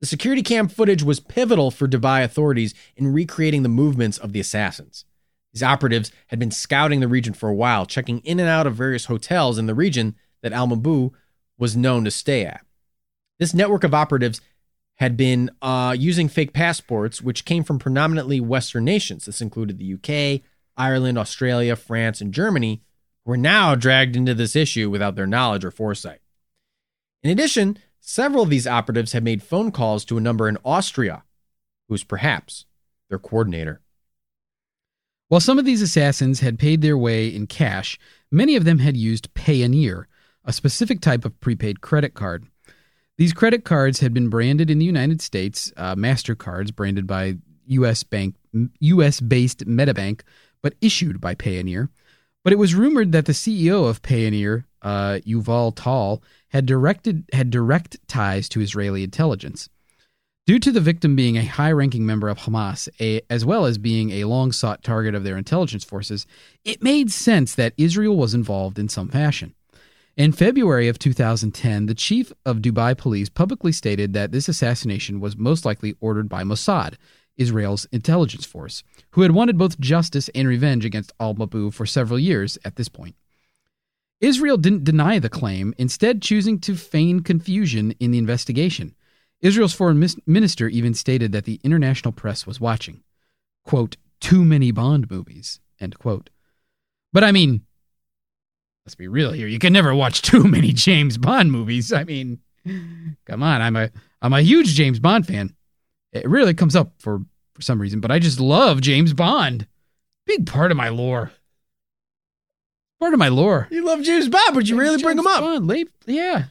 [0.00, 4.40] The security cam footage was pivotal for Dubai authorities in recreating the movements of the
[4.40, 5.04] assassins.
[5.52, 8.74] These operatives had been scouting the region for a while, checking in and out of
[8.74, 11.12] various hotels in the region that Al Mabou
[11.56, 12.60] was known to stay at.
[13.38, 14.40] This network of operatives
[14.96, 19.24] had been uh, using fake passports, which came from predominantly Western nations.
[19.24, 20.42] This included the UK,
[20.76, 22.82] Ireland, Australia, France, and Germany,
[23.24, 26.20] who were now dragged into this issue without their knowledge or foresight.
[27.22, 31.24] In addition, several of these operatives had made phone calls to a number in Austria,
[31.88, 32.64] who was perhaps
[33.10, 33.80] their coordinator.
[35.28, 37.98] While some of these assassins had paid their way in cash,
[38.30, 40.04] many of them had used Payoneer,
[40.44, 42.46] a specific type of prepaid credit card.
[43.18, 48.04] These credit cards had been branded in the United States, uh, Mastercards branded by U.S.
[48.04, 48.36] bank,
[48.78, 49.20] U.S.
[49.20, 50.20] based MetaBank,
[50.62, 51.88] but issued by Payoneer.
[52.46, 57.50] But it was rumored that the CEO of Payoneer, uh, Yuval Tal, had directed had
[57.50, 59.68] direct ties to Israeli intelligence.
[60.46, 63.78] Due to the victim being a high ranking member of Hamas, a, as well as
[63.78, 66.24] being a long sought target of their intelligence forces,
[66.64, 69.52] it made sense that Israel was involved in some fashion.
[70.16, 75.36] In February of 2010, the chief of Dubai police publicly stated that this assassination was
[75.36, 76.94] most likely ordered by Mossad,
[77.36, 82.18] Israel's intelligence force, who had wanted both justice and revenge against al Mabou for several
[82.18, 83.16] years at this point.
[84.20, 88.94] Israel didn't deny the claim, instead, choosing to feign confusion in the investigation.
[89.40, 93.02] Israel's foreign minister even stated that the international press was watching.
[93.64, 96.30] Quote, too many Bond movies, end quote.
[97.12, 97.62] But I mean,
[98.84, 99.46] let's be real here.
[99.46, 101.92] You can never watch too many James Bond movies.
[101.92, 102.40] I mean,
[103.26, 103.60] come on.
[103.60, 103.90] I'm a
[104.22, 105.54] I'm a huge James Bond fan.
[106.24, 107.20] It really comes up for
[107.54, 109.66] for some reason, but I just love James Bond.
[110.26, 111.32] Big part of my lore.
[113.00, 113.68] Part of my lore.
[113.70, 115.40] You love James Bond, but you really bring him up.
[115.40, 116.44] Bond, late, yeah.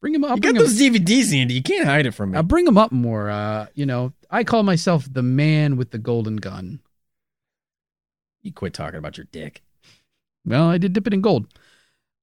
[0.00, 0.36] Bring him up.
[0.36, 1.54] You got those DVDs, Andy.
[1.54, 2.36] You can't hide it from me.
[2.36, 3.28] I'll bring him up more.
[3.28, 6.80] Uh, you know, I call myself the man with the golden gun.
[8.42, 9.62] You quit talking about your dick.
[10.46, 11.46] Well, I did dip it in gold.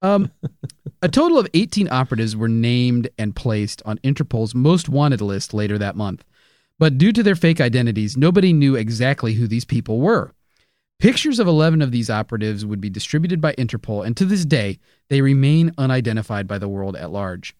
[0.01, 0.31] Um,
[1.03, 5.77] a total of 18 operatives were named and placed on Interpol's most wanted list later
[5.77, 6.23] that month.
[6.79, 10.33] But due to their fake identities, nobody knew exactly who these people were.
[10.99, 14.79] Pictures of 11 of these operatives would be distributed by Interpol, and to this day,
[15.09, 17.55] they remain unidentified by the world at large.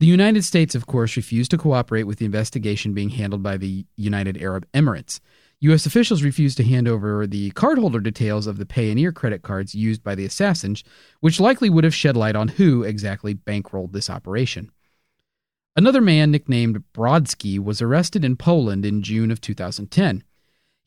[0.00, 3.84] The United States, of course, refused to cooperate with the investigation being handled by the
[3.96, 5.18] United Arab Emirates.
[5.60, 5.86] U.S.
[5.86, 10.14] officials refused to hand over the cardholder details of the Payoneer credit cards used by
[10.14, 10.84] the assassins,
[11.20, 14.70] which likely would have shed light on who exactly bankrolled this operation.
[15.78, 20.24] Another man nicknamed Brodsky was arrested in Poland in June of 2010.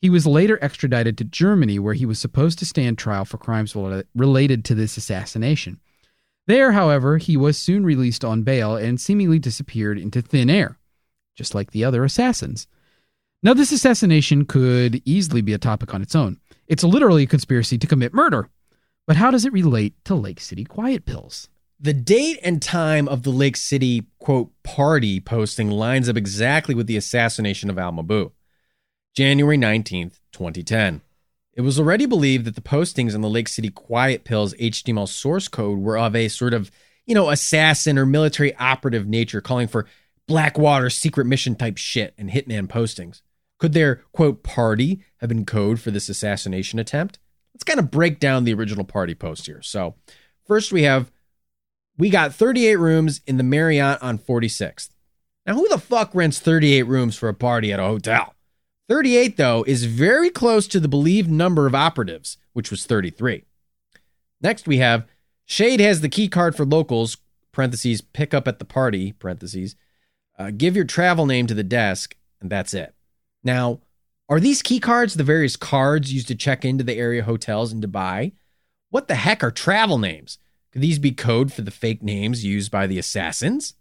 [0.02, 3.74] He was later extradited to Germany, where he was supposed to stand trial for crimes
[4.14, 5.80] related to this assassination.
[6.46, 10.76] There, however, he was soon released on bail and seemingly disappeared into thin air,
[11.36, 12.66] just like the other assassins.
[13.42, 16.38] Now, this assassination could easily be a topic on its own.
[16.66, 18.50] It's literally a conspiracy to commit murder.
[19.06, 21.48] But how does it relate to Lake City Quiet Pills?
[21.84, 26.86] The date and time of the Lake City, quote, party posting lines up exactly with
[26.86, 28.30] the assassination of Al Mabou.
[29.16, 31.00] January 19th, 2010.
[31.54, 35.48] It was already believed that the postings on the Lake City Quiet Pills HTML source
[35.48, 36.70] code were of a sort of,
[37.04, 39.88] you know, assassin or military operative nature, calling for
[40.28, 43.22] Blackwater secret mission type shit and hitman postings.
[43.58, 47.18] Could their, quote, party have been code for this assassination attempt?
[47.52, 49.62] Let's kind of break down the original party post here.
[49.62, 49.96] So,
[50.46, 51.10] first we have,
[51.98, 54.90] we got 38 rooms in the Marriott on 46th.
[55.46, 58.34] Now, who the fuck rents 38 rooms for a party at a hotel?
[58.88, 63.44] 38, though, is very close to the believed number of operatives, which was 33.
[64.40, 65.06] Next, we have
[65.44, 67.16] Shade has the key card for locals,
[67.52, 69.76] parentheses, pick up at the party, parentheses,
[70.38, 72.94] uh, give your travel name to the desk, and that's it.
[73.44, 73.80] Now,
[74.28, 77.80] are these key cards the various cards used to check into the area hotels in
[77.80, 78.32] Dubai?
[78.90, 80.38] What the heck are travel names?
[80.72, 83.74] Could these be code for the fake names used by the assassins?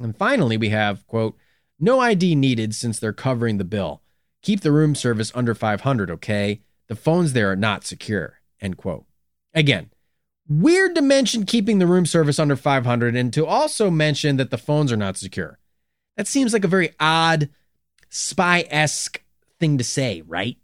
[0.00, 1.36] And finally, we have, quote,
[1.78, 4.02] no ID needed since they're covering the bill.
[4.42, 6.60] Keep the room service under 500, okay?
[6.88, 8.40] The phones there are not secure.
[8.60, 9.04] End quote.
[9.54, 9.90] Again,
[10.48, 14.58] weird to mention keeping the room service under 500 and to also mention that the
[14.58, 15.58] phones are not secure.
[16.16, 17.48] That seems like a very odd,
[18.08, 19.22] spy esque
[19.60, 20.56] thing to say, right?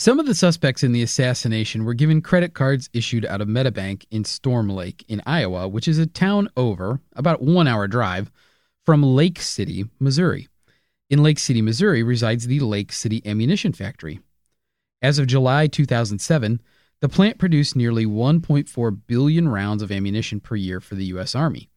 [0.00, 4.04] Some of the suspects in the assassination were given credit cards issued out of Metabank
[4.12, 8.30] in Storm Lake in Iowa, which is a town over, about one hour drive,
[8.86, 10.46] from Lake City, Missouri.
[11.10, 14.20] In Lake City, Missouri, resides the Lake City Ammunition Factory.
[15.02, 16.62] As of July 2007,
[17.00, 21.34] the plant produced nearly 1.4 billion rounds of ammunition per year for the U.S.
[21.34, 21.70] Army.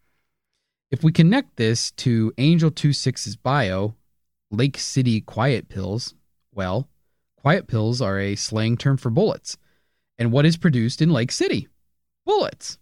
[0.92, 3.96] If we connect this to Angel 26's bio,
[4.52, 6.14] Lake City Quiet Pills,
[6.54, 6.88] well,
[7.42, 9.58] quiet pills are a slang term for bullets.
[10.20, 11.68] And what is produced in Lake City?
[12.24, 12.78] Bullets.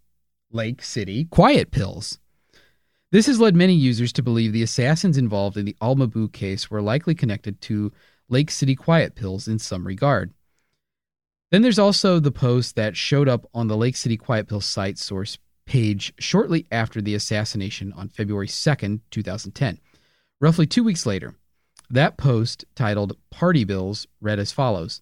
[0.52, 2.20] Lake City Quiet Pills.
[3.12, 6.70] This has led many users to believe the assassins involved in the Al Maboo case
[6.70, 7.94] were likely connected to
[8.28, 10.34] Lake City Quiet Pills in some regard.
[11.52, 14.98] Then there's also the post that showed up on the Lake City Quiet Pills site
[14.98, 19.80] source page shortly after the assassination on February 2nd, 2010.
[20.42, 21.36] Roughly two weeks later,
[21.90, 25.02] that post, titled Party Bills, read as follows.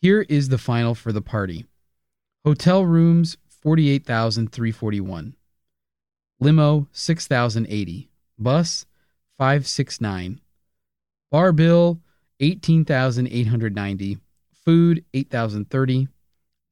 [0.00, 1.64] Here is the final for the party.
[2.44, 5.36] Hotel rooms 48,341,
[6.40, 8.86] limo 6,080, bus
[9.38, 10.40] 569,
[11.30, 12.00] bar bill
[12.40, 14.18] 18,890,
[14.64, 16.08] food 8,030,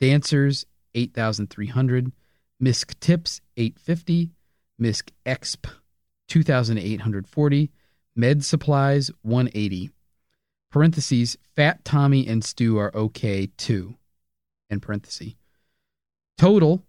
[0.00, 2.12] dancers 8,300,
[2.58, 4.30] misc tips 850,
[4.78, 5.70] misc exp
[6.26, 7.70] 2,840,
[8.16, 9.90] med supplies 180.
[10.70, 13.96] Parentheses, Fat Tommy and Stu are okay too.
[14.68, 15.34] In parentheses.
[16.38, 16.82] Total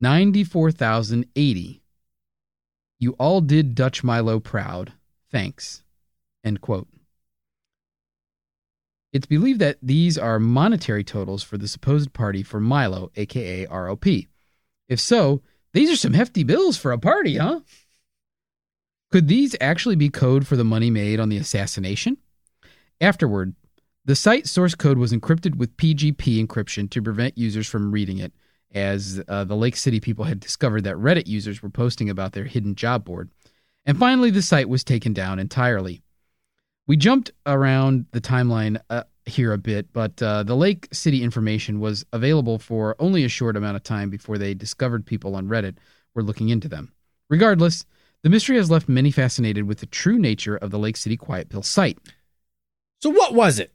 [0.00, 1.82] 94,080.
[2.98, 4.92] You all did Dutch Milo proud.
[5.30, 5.82] Thanks.
[6.44, 6.88] End quote.
[9.12, 14.28] It's believed that these are monetary totals for the supposed party for Milo, aka ROP.
[14.88, 15.42] If so,
[15.72, 17.60] these are some hefty bills for a party, huh?
[19.12, 22.16] Could these actually be code for the money made on the assassination?
[23.00, 23.54] Afterward,
[24.04, 28.32] the site source code was encrypted with PGP encryption to prevent users from reading it,
[28.74, 32.44] as uh, the Lake City people had discovered that Reddit users were posting about their
[32.44, 33.30] hidden job board.
[33.84, 36.02] And finally, the site was taken down entirely.
[36.88, 41.80] We jumped around the timeline uh, here a bit, but uh, the Lake City information
[41.80, 45.76] was available for only a short amount of time before they discovered people on Reddit
[46.14, 46.92] were looking into them.
[47.28, 47.84] Regardless,
[48.26, 51.48] the mystery has left many fascinated with the true nature of the Lake City Quiet
[51.48, 51.96] Pill site.
[53.00, 53.72] So, what was it?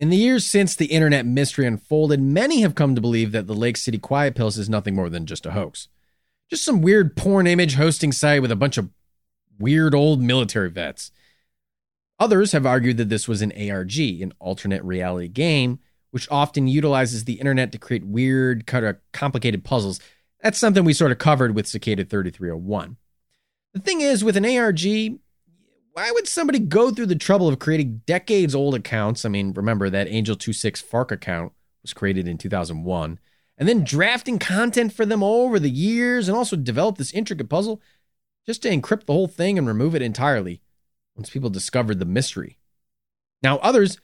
[0.00, 3.54] In the years since the internet mystery unfolded, many have come to believe that the
[3.54, 5.86] Lake City Quiet Pills is nothing more than just a hoax.
[6.50, 8.90] Just some weird porn image hosting site with a bunch of
[9.60, 11.12] weird old military vets.
[12.18, 15.78] Others have argued that this was an ARG, an alternate reality game,
[16.10, 20.00] which often utilizes the internet to create weird, kind of complicated puzzles.
[20.42, 22.96] That's something we sort of covered with Cicada 3301.
[23.74, 24.80] The thing is, with an ARG,
[25.92, 29.24] why would somebody go through the trouble of creating decades old accounts?
[29.24, 31.52] I mean, remember that Angel 26 Fark account
[31.82, 33.18] was created in 2001,
[33.58, 37.82] and then drafting content for them over the years and also develop this intricate puzzle
[38.46, 40.60] just to encrypt the whole thing and remove it entirely
[41.16, 42.58] once people discovered the mystery.
[43.42, 43.98] Now, others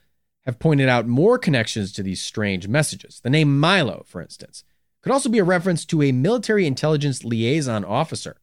[0.47, 3.21] have pointed out more connections to these strange messages.
[3.21, 4.65] The name Milo, for instance,
[5.01, 8.40] could also be a reference to a military intelligence liaison officer,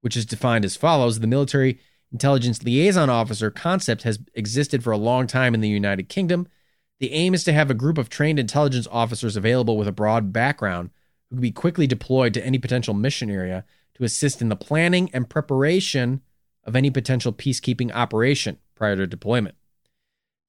[0.00, 1.80] which is defined as follows The military
[2.12, 6.48] intelligence liaison officer concept has existed for a long time in the United Kingdom.
[7.00, 10.32] The aim is to have a group of trained intelligence officers available with a broad
[10.32, 10.90] background
[11.28, 15.10] who can be quickly deployed to any potential mission area to assist in the planning
[15.12, 16.22] and preparation
[16.64, 19.56] of any potential peacekeeping operation prior to deployment.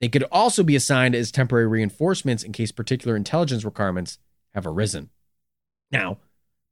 [0.01, 4.17] They could also be assigned as temporary reinforcements in case particular intelligence requirements
[4.53, 5.09] have arisen.
[5.91, 6.17] Now,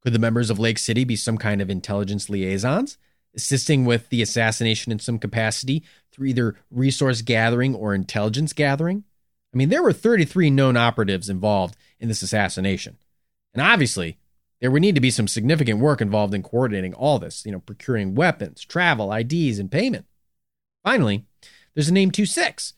[0.08, 2.98] could the members of Lake City be some kind of intelligence liaisons,
[3.36, 5.84] assisting with the assassination in some capacity
[6.14, 9.04] through either resource gathering or intelligence gathering?
[9.54, 12.96] I mean, there were 33 known operatives involved in this assassination.
[13.54, 14.18] And obviously,
[14.62, 17.60] there would need to be some significant work involved in coordinating all this, you know,
[17.60, 20.06] procuring weapons, travel, IDs, and payment.
[20.86, 21.26] Finally,
[21.74, 22.76] there's the name 26,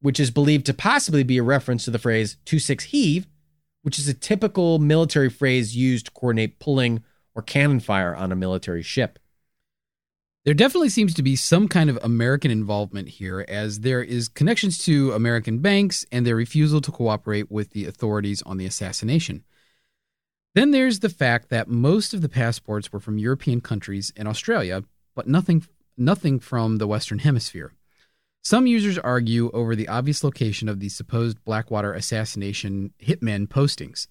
[0.00, 3.26] which is believed to possibly be a reference to the phrase 26 heave,
[3.82, 7.02] which is a typical military phrase used to coordinate pulling
[7.34, 9.18] or cannon fire on a military ship.
[10.44, 14.78] There definitely seems to be some kind of American involvement here, as there is connections
[14.84, 19.44] to American banks and their refusal to cooperate with the authorities on the assassination.
[20.54, 24.82] Then there's the fact that most of the passports were from European countries and Australia,
[25.14, 25.66] but nothing
[25.96, 27.72] nothing from the Western Hemisphere.
[28.42, 34.06] Some users argue over the obvious location of the supposed Blackwater assassination hitmen postings.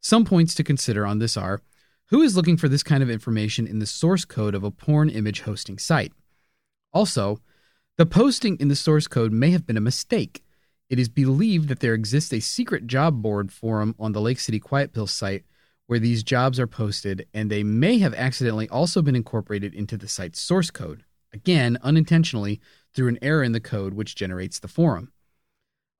[0.00, 1.62] Some points to consider on this are
[2.10, 5.10] who is looking for this kind of information in the source code of a porn
[5.10, 6.12] image hosting site?
[6.92, 7.40] Also,
[7.98, 10.42] the posting in the source code may have been a mistake.
[10.88, 14.58] It is believed that there exists a secret job board forum on the Lake City
[14.58, 15.44] Quiet Pill site
[15.86, 20.06] where these jobs are posted, and they may have accidentally also been incorporated into the
[20.06, 21.02] site's source code,
[21.32, 22.60] again, unintentionally
[22.98, 25.12] through an error in the code which generates the forum.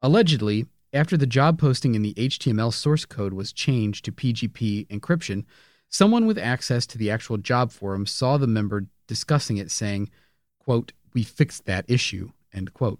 [0.02, 5.44] Allegedly, after the job posting in the HTML source code was changed to PGP encryption,
[5.88, 10.10] someone with access to the actual job forum saw the member discussing it, saying,
[10.58, 12.98] quote, we fixed that issue, end quote.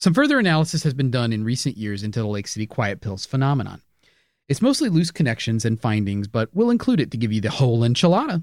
[0.00, 3.24] Some further analysis has been done in recent years into the Lake City Quiet Pills
[3.24, 3.80] phenomenon.
[4.48, 7.82] It's mostly loose connections and findings, but we'll include it to give you the whole
[7.82, 8.42] enchilada.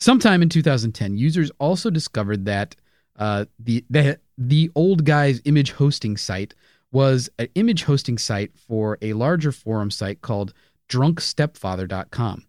[0.00, 2.76] Sometime in 2010, users also discovered that
[3.18, 6.54] uh, the, the the old guy's image hosting site
[6.90, 10.52] was an image hosting site for a larger forum site called
[10.88, 12.44] drunkstepfather.com.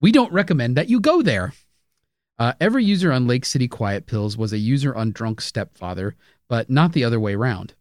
[0.00, 1.52] We don't recommend that you go there.
[2.38, 6.16] Uh, every user on Lake City Quiet Pills was a user on Drunk Stepfather,
[6.48, 7.74] but not the other way around.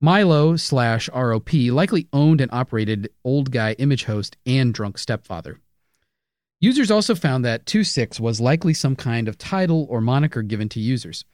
[0.00, 5.60] Milo slash ROP likely owned and operated Old Guy Image Host and Drunk Stepfather.
[6.58, 10.80] Users also found that 26 was likely some kind of title or moniker given to
[10.80, 11.24] users.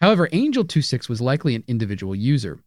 [0.00, 2.60] However, Angel26 was likely an individual user.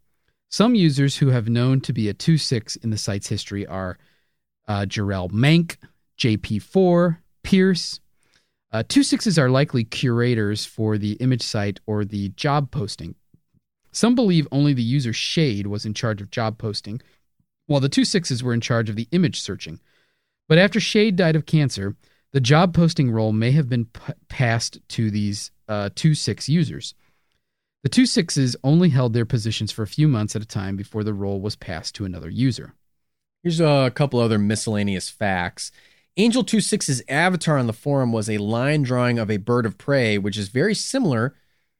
[0.49, 3.97] Some users who have known to be a 26 in the site's history are
[4.67, 5.77] uh, Jarrell Mank,
[6.17, 7.99] JP4, Pierce.
[8.71, 13.15] Uh, 26s are likely curators for the image site or the job posting.
[13.91, 17.01] Some believe only the user Shade was in charge of job posting,
[17.65, 19.79] while the 26s were in charge of the image searching.
[20.47, 21.95] But after Shade died of cancer,
[22.31, 26.93] the job posting role may have been p- passed to these uh, 26 users.
[27.83, 31.03] The two sixes only held their positions for a few months at a time before
[31.03, 32.73] the role was passed to another user.
[33.43, 35.71] Here's a couple other miscellaneous facts.
[36.17, 40.17] Angel 26's avatar on the forum was a line drawing of a bird of prey,
[40.17, 41.35] which is very similar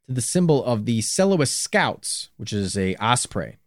[0.07, 3.57] to the symbol of the Selous Scouts, which is a osprey.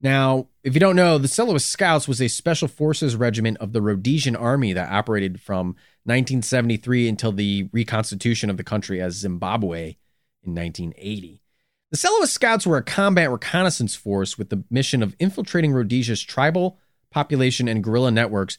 [0.00, 3.82] Now, if you don't know, the Selous Scouts was a special forces regiment of the
[3.82, 5.68] Rhodesian army that operated from
[6.04, 9.96] 1973 until the reconstitution of the country as Zimbabwe
[10.44, 11.42] in 1980.
[11.90, 16.78] The Selous Scouts were a combat reconnaissance force with the mission of infiltrating Rhodesia's tribal
[17.10, 18.58] population and guerrilla networks,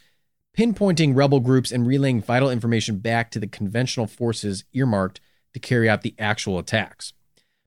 [0.57, 5.21] pinpointing rebel groups and relaying vital information back to the conventional forces earmarked
[5.53, 7.13] to carry out the actual attacks.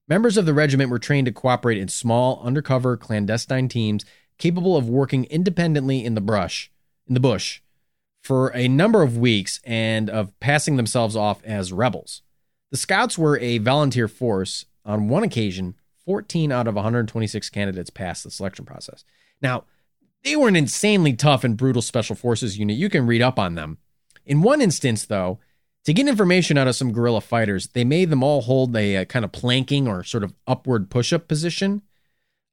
[0.09, 4.05] Members of the regiment were trained to cooperate in small, undercover, clandestine teams
[4.39, 6.73] capable of working independently in the brush,
[7.07, 7.61] in the bush,
[8.21, 12.23] for a number of weeks and of passing themselves off as rebels.
[12.73, 15.74] The Scouts were a volunteer force on one occasion,
[16.05, 19.05] 14 out of 126 candidates passed the selection process.
[19.41, 19.64] Now,
[20.24, 22.76] they were an insanely tough and brutal special forces unit.
[22.76, 23.78] You can read up on them.
[24.24, 25.41] In one instance, though,
[25.85, 29.05] to get information out of some guerrilla fighters, they made them all hold a, a
[29.05, 31.83] kind of planking or sort of upward push up position.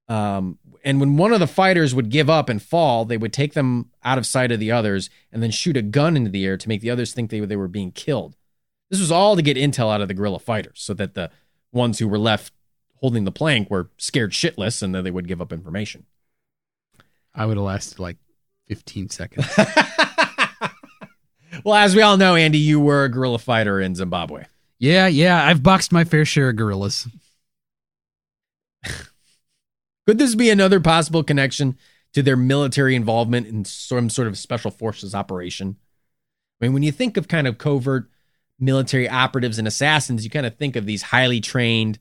[0.08, 3.54] Um, and when one of the fighters would give up and fall, they would take
[3.54, 6.58] them out of sight of the others and then shoot a gun into the air
[6.58, 8.36] to make the others think they, they were being killed.
[8.90, 11.30] This was all to get intel out of the guerrilla fighters so that the
[11.72, 12.54] ones who were left
[12.96, 16.06] holding the plank were scared shitless and then they would give up information.
[17.34, 18.18] I would have lasted like
[18.68, 19.48] 15 seconds.
[21.64, 24.46] well, as we all know, Andy, you were a guerrilla fighter in Zimbabwe.
[24.80, 27.08] yeah, yeah, I've boxed my fair share of gorillas.
[30.08, 31.78] Could this be another possible connection
[32.14, 35.78] to their military involvement in some sort of special forces operation?
[36.60, 38.10] I mean, when you think of kind of covert
[38.60, 42.00] military operatives and assassins, you kind of think of these highly trained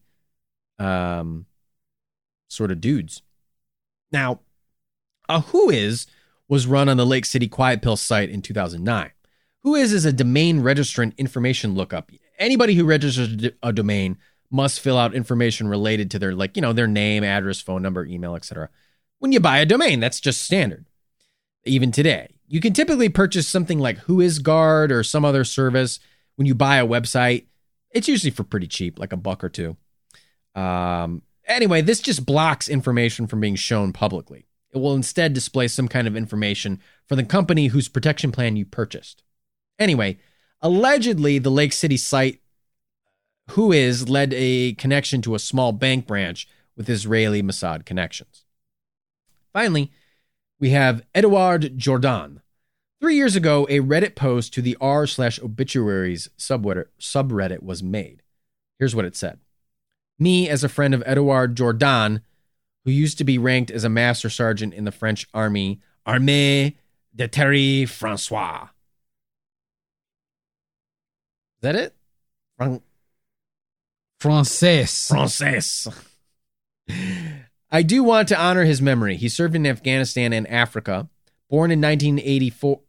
[0.78, 1.46] um,
[2.48, 3.22] sort of dudes.
[4.10, 4.40] Now,
[5.28, 6.06] a Whois
[6.48, 9.10] was run on the Lake City Quiet Pill site in 2009.
[9.62, 12.10] Who Is is a domain registrant information lookup.
[12.38, 14.16] Anybody who registers a domain
[14.50, 18.06] must fill out information related to their like, you know, their name, address, phone number,
[18.06, 18.70] email, etc.
[19.18, 20.86] When you buy a domain, that's just standard.
[21.64, 26.00] Even today, you can typically purchase something like WhoisGuard or some other service
[26.38, 27.46] when you buy a website.
[27.90, 29.76] It's usually for pretty cheap, like a buck or two.
[30.54, 34.46] Um, anyway, this just blocks information from being shown publicly.
[34.72, 38.66] It will instead display some kind of information for the company whose protection plan you
[38.66, 39.22] purchased.
[39.78, 40.18] Anyway,
[40.60, 42.40] allegedly, the Lake City site
[43.52, 48.44] who is, led a connection to a small bank branch with Israeli Mossad connections.
[49.52, 49.90] Finally,
[50.60, 52.42] we have Edouard Jordan.
[53.00, 58.22] Three years ago, a Reddit post to the r slash obituaries subreddit, subreddit was made.
[58.78, 59.38] Here's what it said.
[60.18, 62.22] Me, as a friend of Edouard Jordan,
[62.84, 66.74] who used to be ranked as a master sergeant in the French army, Armée
[67.14, 68.68] de Terry Francois.
[71.58, 71.94] Is that it?
[72.56, 72.82] Fran-
[74.18, 75.08] Frances.
[75.08, 75.88] Frances.
[77.70, 79.16] I do want to honor his memory.
[79.16, 81.08] He served in Afghanistan and Africa.
[81.50, 82.87] Born in 1984, in- uh,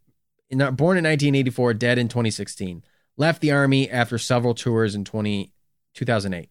[0.51, 2.83] born in 1984, dead in 2016.
[3.17, 5.53] Left the army after several tours in 20,
[5.93, 6.49] 2008.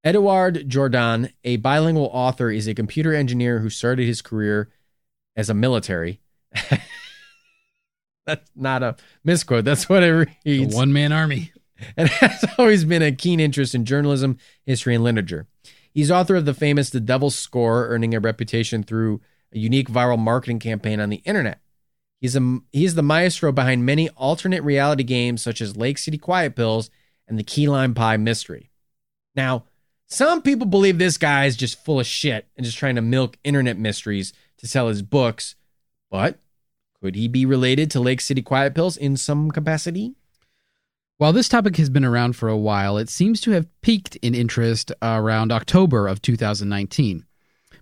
[0.02, 4.70] Edouard Jordan, a bilingual author, is a computer engineer who started his career
[5.36, 6.21] as a military.
[8.26, 9.64] That's not a misquote.
[9.64, 10.74] That's what it reads.
[10.74, 11.52] One man army.
[11.96, 15.46] and has always been a keen interest in journalism, history, and literature.
[15.92, 19.20] He's author of the famous The Devil's Score, earning a reputation through
[19.52, 21.60] a unique viral marketing campaign on the internet.
[22.20, 26.54] He's a he's the maestro behind many alternate reality games such as Lake City Quiet
[26.54, 26.88] Pills
[27.26, 28.70] and the Key Lime Pie Mystery.
[29.34, 29.64] Now,
[30.06, 33.38] some people believe this guy is just full of shit and just trying to milk
[33.42, 35.56] internet mysteries to sell his books,
[36.10, 36.38] but
[37.02, 40.14] could he be related to Lake City Quiet Pills in some capacity?
[41.18, 44.36] While this topic has been around for a while, it seems to have peaked in
[44.36, 47.26] interest around October of 2019.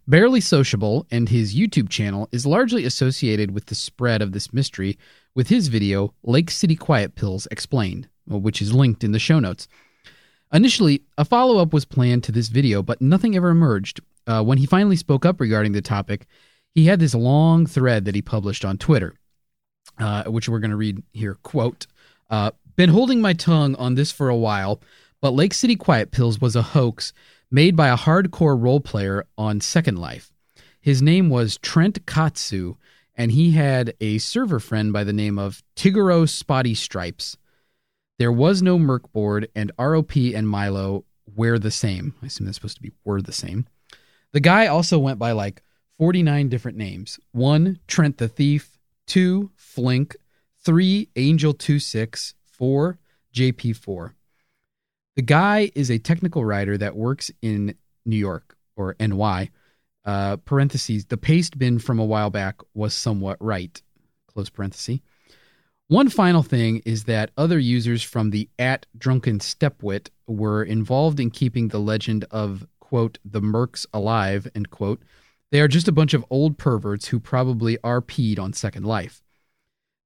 [0.08, 4.98] Barely Sociable and his YouTube channel is largely associated with the spread of this mystery
[5.34, 9.68] with his video, Lake City Quiet Pills Explained, which is linked in the show notes.
[10.50, 14.00] Initially, a follow up was planned to this video, but nothing ever emerged.
[14.26, 16.26] Uh, when he finally spoke up regarding the topic,
[16.74, 19.14] he had this long thread that he published on Twitter,
[19.98, 21.34] uh, which we're going to read here.
[21.42, 21.86] Quote,
[22.28, 24.80] uh, been holding my tongue on this for a while,
[25.20, 27.12] but Lake City Quiet Pills was a hoax
[27.50, 30.32] made by a hardcore role player on Second Life.
[30.80, 32.76] His name was Trent Katsu,
[33.14, 37.36] and he had a server friend by the name of Tigero Spotty Stripes.
[38.18, 41.04] There was no Merc board, and ROP and Milo
[41.34, 42.14] were the same.
[42.22, 43.66] I assume that's supposed to be were the same.
[44.32, 45.62] The guy also went by like
[46.00, 47.20] 49 different names.
[47.32, 48.78] One, Trent the Thief.
[49.06, 50.16] Two, Flink.
[50.64, 52.32] Three, Angel 26.
[52.46, 52.98] Four,
[53.34, 54.14] JP4.
[55.16, 57.74] The guy is a technical writer that works in
[58.06, 59.50] New York or NY.
[60.06, 63.82] Uh, parentheses, the paste bin from a while back was somewhat right.
[64.26, 65.00] Close parenthesis.
[65.88, 71.30] One final thing is that other users from the at drunken stepwit were involved in
[71.30, 75.02] keeping the legend of quote the mercs alive end quote.
[75.50, 79.22] They are just a bunch of old perverts who probably RP'd on Second Life.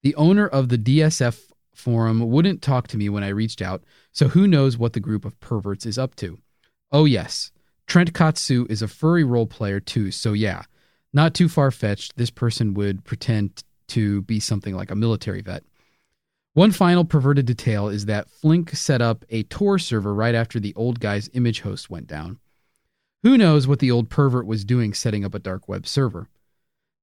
[0.02, 4.28] The owner of the DSF forum wouldn't talk to me when I reached out, so
[4.28, 6.38] who knows what the group of perverts is up to.
[6.92, 7.52] Oh, yes,
[7.86, 10.62] Trent Katsu is a furry role player too, so yeah,
[11.12, 15.64] not too far fetched, this person would pretend to be something like a military vet.
[16.54, 20.74] One final perverted detail is that Flink set up a Tor server right after the
[20.74, 22.38] old guy's image host went down.
[23.24, 26.28] Who knows what the old pervert was doing setting up a dark web server?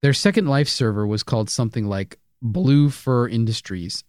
[0.03, 4.03] Their Second Life server was called something like Blue Fur Industries.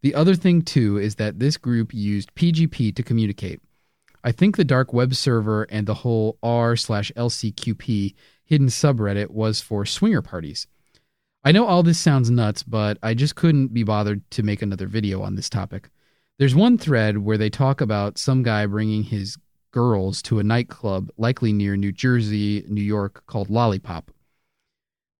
[0.00, 3.60] The other thing, too, is that this group used PGP to communicate.
[4.24, 9.60] I think the dark web server and the whole r slash LCQP hidden subreddit was
[9.60, 10.66] for swinger parties.
[11.44, 14.88] I know all this sounds nuts, but I just couldn't be bothered to make another
[14.88, 15.90] video on this topic.
[16.40, 19.38] There's one thread where they talk about some guy bringing his
[19.72, 24.10] girls to a nightclub, likely near New Jersey, New York, called Lollipop.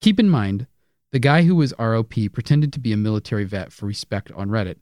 [0.00, 0.66] Keep in mind,
[1.10, 4.76] the guy who was ROP pretended to be a military vet for respect on Reddit.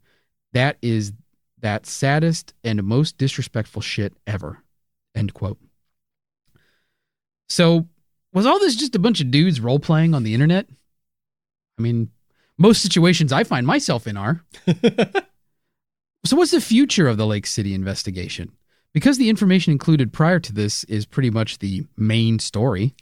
[0.53, 1.13] That is
[1.61, 4.63] that saddest and most disrespectful shit ever.
[5.15, 5.59] End quote.
[7.49, 7.89] So,
[8.33, 10.69] was all this just a bunch of dudes role playing on the internet?
[11.79, 12.11] I mean,
[12.57, 14.45] most situations I find myself in are.
[16.25, 18.53] so, what's the future of the Lake City investigation?
[18.93, 22.95] Because the information included prior to this is pretty much the main story.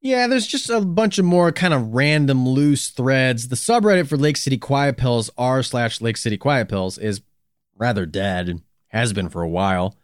[0.00, 3.48] Yeah, there's just a bunch of more kind of random loose threads.
[3.48, 7.20] The subreddit for Lake City Quiet Pills, r slash Lake City Quiet Pills, is
[7.76, 9.96] rather dead and has been for a while.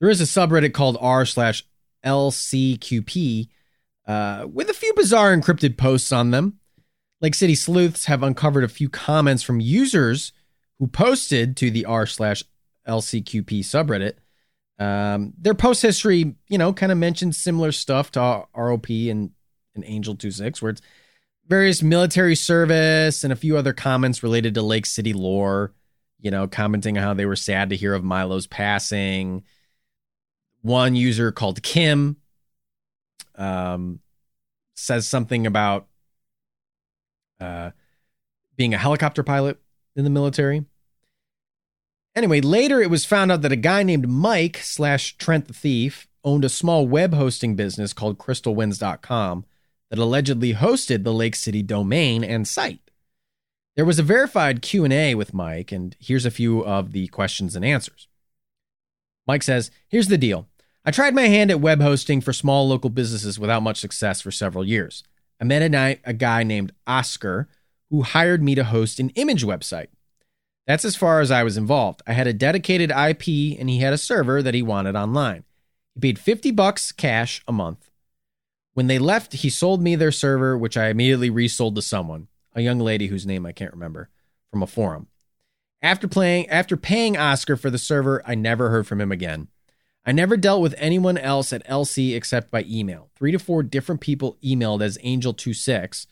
[0.00, 1.64] There is a subreddit called r slash
[2.04, 3.48] LCQP
[4.06, 6.58] uh, with a few bizarre encrypted posts on them.
[7.20, 10.32] Lake City Sleuths have uncovered a few comments from users
[10.78, 12.44] who posted to the r slash
[12.86, 14.14] LCQP subreddit.
[14.78, 19.30] Um, their post history, you know, kind of mentions similar stuff to ROP and,
[19.74, 20.82] and Angel 26, where it's
[21.46, 25.72] various military service and a few other comments related to Lake City lore,
[26.20, 29.44] you know, commenting on how they were sad to hear of Milo's passing.
[30.62, 32.16] One user called Kim
[33.36, 34.00] um,
[34.74, 35.86] says something about
[37.40, 37.70] uh,
[38.56, 39.58] being a helicopter pilot
[39.94, 40.64] in the military.
[42.16, 46.08] Anyway, later it was found out that a guy named Mike slash Trent the Thief
[46.24, 49.44] owned a small web hosting business called crystalwinds.com
[49.90, 52.80] that allegedly hosted the Lake City domain and site.
[53.76, 57.64] There was a verified Q&A with Mike and here's a few of the questions and
[57.64, 58.08] answers.
[59.26, 60.48] Mike says, "Here's the deal.
[60.86, 64.30] I tried my hand at web hosting for small local businesses without much success for
[64.30, 65.04] several years.
[65.38, 67.48] I met a, night, a guy named Oscar
[67.90, 69.88] who hired me to host an image website.
[70.66, 72.02] That's as far as I was involved.
[72.06, 75.44] I had a dedicated IP and he had a server that he wanted online.
[75.94, 77.90] He paid 50 bucks cash a month.
[78.74, 82.60] When they left, he sold me their server, which I immediately resold to someone, a
[82.60, 84.10] young lady whose name I can't remember,
[84.50, 85.06] from a forum.
[85.80, 89.48] After playing after paying Oscar for the server, I never heard from him again.
[90.04, 93.10] I never dealt with anyone else at LC except by email.
[93.16, 96.06] 3 to 4 different people emailed as Angel26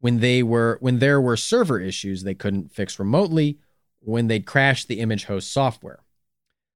[0.00, 3.58] when they were when there were server issues they couldn't fix remotely
[4.04, 6.00] when they'd crashed the image host software.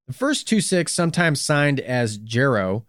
[0.07, 2.85] The first two six sometimes signed as Jero,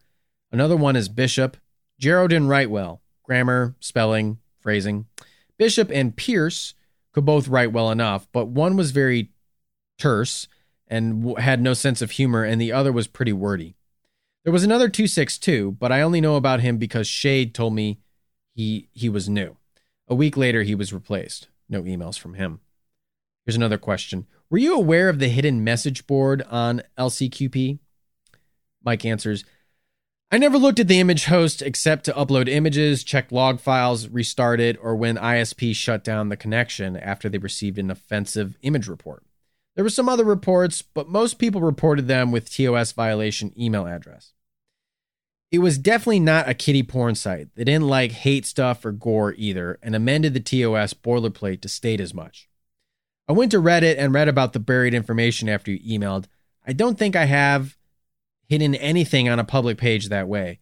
[0.51, 1.57] another one is Bishop.
[1.99, 3.01] Jero didn't write well.
[3.23, 5.05] Grammar, spelling, phrasing.
[5.57, 6.75] Bishop and Pierce
[7.11, 9.31] could both write well enough, but one was very
[9.97, 10.47] terse
[10.87, 13.75] and had no sense of humor, and the other was pretty wordy.
[14.43, 17.99] There was another 262, but I only know about him because Shade told me
[18.53, 19.57] he he was new.
[20.07, 21.49] A week later, he was replaced.
[21.67, 22.61] No emails from him.
[23.47, 27.79] Here's another question Were you aware of the hidden message board on LCQP?
[28.83, 29.45] Mike answers
[30.29, 34.59] I never looked at the image host except to upload images, check log files, restart
[34.59, 39.23] it, or when ISP shut down the connection after they received an offensive image report.
[39.75, 44.33] There were some other reports, but most people reported them with TOS violation email address.
[45.53, 47.47] It was definitely not a kiddie porn site.
[47.55, 52.01] They didn't like hate stuff or gore either, and amended the TOS boilerplate to state
[52.01, 52.49] as much.
[53.27, 56.25] I went to Reddit and read about the buried information after you emailed.
[56.65, 57.77] I don't think I have
[58.47, 60.59] hidden anything on a public page that way,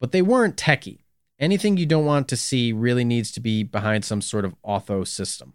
[0.00, 1.04] but they weren't techie.
[1.38, 5.06] Anything you don't want to see really needs to be behind some sort of auth
[5.06, 5.54] system.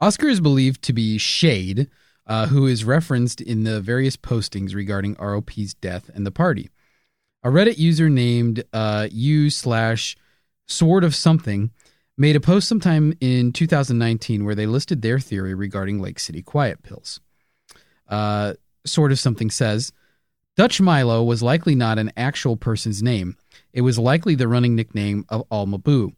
[0.00, 1.88] Oscar is believed to be Shade,
[2.26, 6.70] uh, who is referenced in the various postings regarding ROP's death and the party.
[7.42, 10.16] A Reddit user named uh, u slash
[10.66, 11.72] sword of something
[12.16, 16.82] made a post sometime in 2019 where they listed their theory regarding Lake City quiet
[16.82, 17.20] pills.
[18.08, 19.92] Uh, sort of something says
[20.56, 23.36] Dutch Milo was likely not an actual person's name.
[23.72, 26.14] It was likely the running nickname of Al Mabhouh.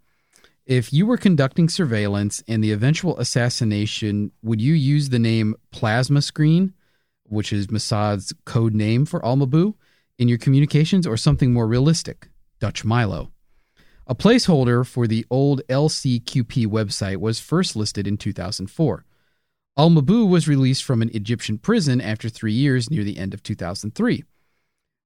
[0.66, 6.22] If you were conducting surveillance and the eventual assassination, would you use the name Plasma
[6.22, 6.72] Screen,
[7.24, 9.74] which is Mossad's code name for Al Mabhouh,
[10.18, 12.28] in your communications or something more realistic,
[12.60, 13.34] Dutch Milo?
[14.06, 19.05] A placeholder for the old LCQP website was first listed in 2004.
[19.78, 23.43] Al Mabhouh was released from an Egyptian prison after three years near the end of
[23.43, 24.22] 2003.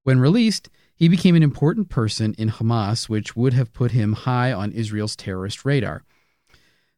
[0.02, 4.52] When released, he became an important person in Hamas, which would have put him high
[4.52, 6.02] on Israel's terrorist radar.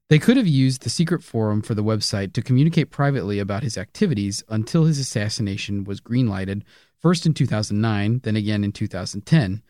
[0.09, 3.77] They could have used the secret forum for the website to communicate privately about his
[3.77, 6.63] activities until his assassination was greenlighted,
[6.99, 9.63] first in 2009, then again in 2010.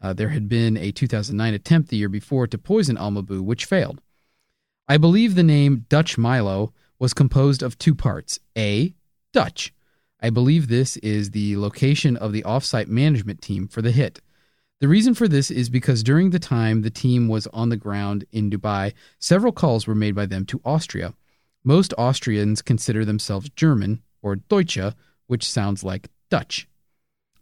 [0.00, 3.64] Uh, there had been a 2009 attempt the year before to poison Al Mabhouh, which
[3.64, 4.00] failed.
[4.88, 8.94] I believe the name Dutch Milo was composed of two parts A,
[9.32, 9.72] Dutch.
[10.20, 14.20] I believe this is the location of the offsite management team for the hit.
[14.80, 18.26] The reason for this is because during the time the team was on the ground
[18.30, 21.14] in Dubai, several calls were made by them to Austria.
[21.64, 24.94] Most Austrians consider themselves German, or Deutsche,
[25.26, 26.68] which sounds like Dutch.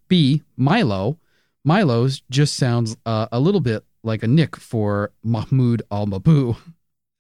[0.09, 0.43] B.
[0.57, 1.19] Milo
[1.65, 6.57] Milo's just sounds uh, a little bit like a nick for Mahmoud al Mabhouh.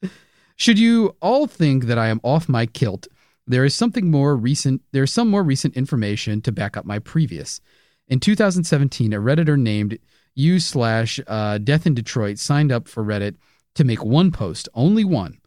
[0.56, 3.08] Should you all think that I am off my kilt,
[3.46, 4.82] there is something more recent.
[4.92, 7.60] There is some more recent information to back up my previous.
[8.08, 9.98] In 2017, a redditor named
[10.34, 13.36] u slash uh, Death in Detroit signed up for Reddit
[13.74, 15.38] to make one post, only one.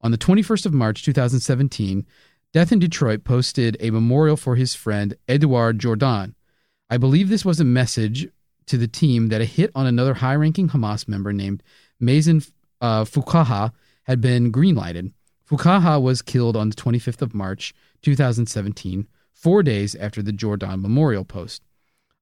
[0.00, 2.06] On the 21st of March 2017,
[2.52, 6.34] Death in Detroit posted a memorial for his friend Edouard Jordan.
[6.90, 8.28] I believe this was a message
[8.66, 11.62] to the team that a hit on another high ranking Hamas member named
[12.00, 12.50] Mazen
[12.80, 13.72] uh, Fuqaha
[14.04, 15.12] had been greenlighted.
[15.48, 21.24] Fuqaha was killed on the 25th of March 2017, four days after the Jordan memorial
[21.24, 21.62] post.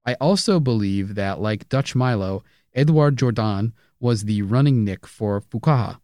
[0.04, 2.42] I also believe that, like Dutch Milo,
[2.74, 6.00] Edouard Jordan was the running nick for Fuqaha.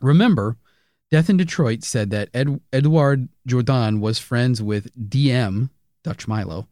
[0.00, 0.56] Remember,
[1.10, 5.70] Death in Detroit said that Ed- Edouard Jordan was friends with DM,
[6.02, 6.68] Dutch Milo,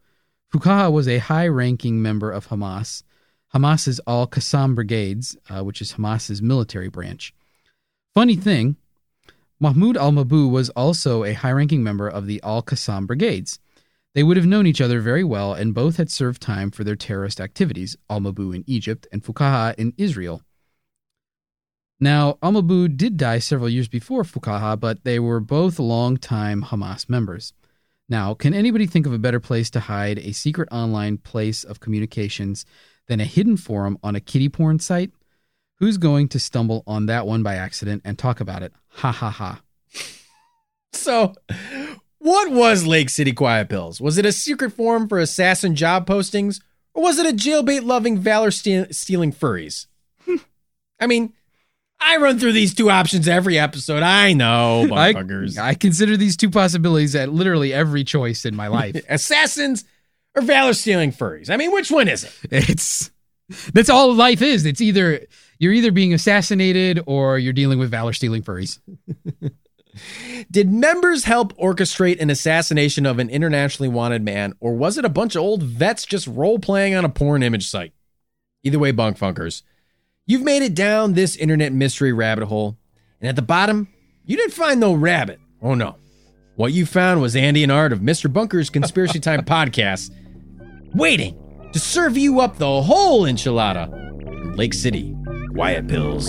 [0.53, 3.03] Fuqaha was a high ranking member of Hamas,
[3.53, 7.33] Hamas's Al Qassam Brigades, uh, which is Hamas's military branch.
[8.13, 8.77] Funny thing,
[9.59, 13.59] Mahmoud al Mabhouh was also a high ranking member of the Al Qassam Brigades.
[14.13, 16.95] They would have known each other very well, and both had served time for their
[16.95, 20.41] terrorist activities, al Mabhouh in Egypt and Fuqaha in Israel.
[21.99, 27.09] Now, al Mabhouh did die several years before Fuqaha, but they were both long-time Hamas
[27.09, 27.53] members.
[28.07, 31.79] Now, can anybody think of a better place to hide a secret online place of
[31.79, 32.65] communications
[33.07, 35.11] than a hidden forum on a kiddie porn site?
[35.79, 38.73] Who's going to stumble on that one by accident and talk about it?
[38.89, 39.61] Ha ha ha.
[40.93, 41.35] So,
[42.19, 43.99] what was Lake City Quiet Pills?
[43.99, 46.61] Was it a secret forum for assassin job postings,
[46.93, 49.87] or was it a jailbait loving, valor stealing furries?
[50.99, 51.33] I mean,
[51.99, 54.03] I run through these two options every episode.
[54.03, 55.13] I know, I.
[55.59, 59.03] I consider these two possibilities at literally every choice in my life.
[59.09, 59.85] Assassins
[60.35, 61.49] or valor stealing furries?
[61.49, 62.33] I mean, which one is it?
[62.51, 63.11] it's
[63.73, 64.65] that's all life is.
[64.65, 65.25] It's either
[65.59, 68.79] you're either being assassinated or you're dealing with valor stealing furries.
[70.51, 75.09] Did members help orchestrate an assassination of an internationally wanted man, or was it a
[75.09, 77.93] bunch of old vets just role playing on a porn image site?
[78.63, 79.61] Either way, bunk funkers,
[80.25, 82.77] you've made it down this internet mystery rabbit hole,
[83.19, 83.87] and at the bottom,
[84.25, 85.39] you didn't find no rabbit.
[85.61, 85.97] Oh no.
[86.55, 88.31] What you found was Andy and Art of Mr.
[88.31, 90.11] Bunker's Conspiracy Time podcast,
[90.93, 93.91] waiting to serve you up the whole enchilada
[94.21, 95.15] in Lake City.
[95.53, 96.27] Quiet Pills.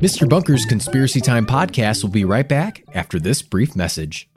[0.00, 0.28] Mr.
[0.28, 4.28] Bunker's Conspiracy Time podcast will be right back after this brief message.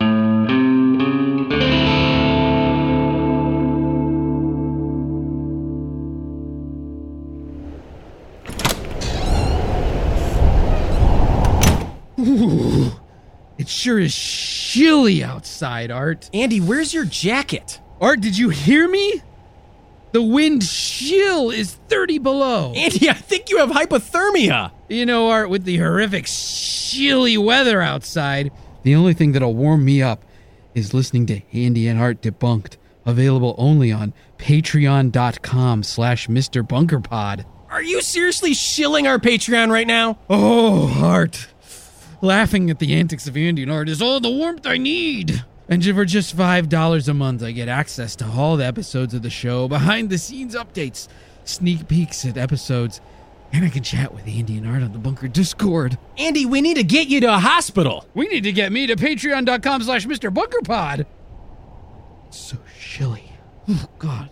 [13.58, 16.30] It sure is chilly outside, Art.
[16.34, 17.82] Andy, where's your jacket?
[18.00, 19.22] Art, did you hear me?
[20.12, 22.74] The wind chill is 30 below.
[22.76, 24.72] Andy, I think you have hypothermia.
[24.88, 28.52] You know, Art, with the horrific chilly weather outside,
[28.84, 30.24] the only thing that'll warm me up
[30.74, 36.68] is listening to Andy and Art Debunked, available only on patreon.com slash Mr.
[36.68, 37.46] Bunkerpod.
[37.70, 40.18] Are you seriously shilling our Patreon right now?
[40.30, 41.48] Oh, Art.
[42.22, 45.44] Laughing at the antics of Andy and Art is all the warmth I need.
[45.70, 49.30] And for just $5 a month, I get access to all the episodes of the
[49.30, 51.08] show, behind the scenes updates,
[51.44, 53.02] sneak peeks at episodes,
[53.54, 55.98] and I can chat with Andy and Art on the Bunker Discord.
[56.18, 58.06] Andy, we need to get you to a hospital.
[58.16, 60.34] We need to get me to patreon.com slash Mr.
[60.34, 61.06] Bunkerpod.
[62.28, 63.32] It's so chilly.
[63.68, 64.32] Oh, God.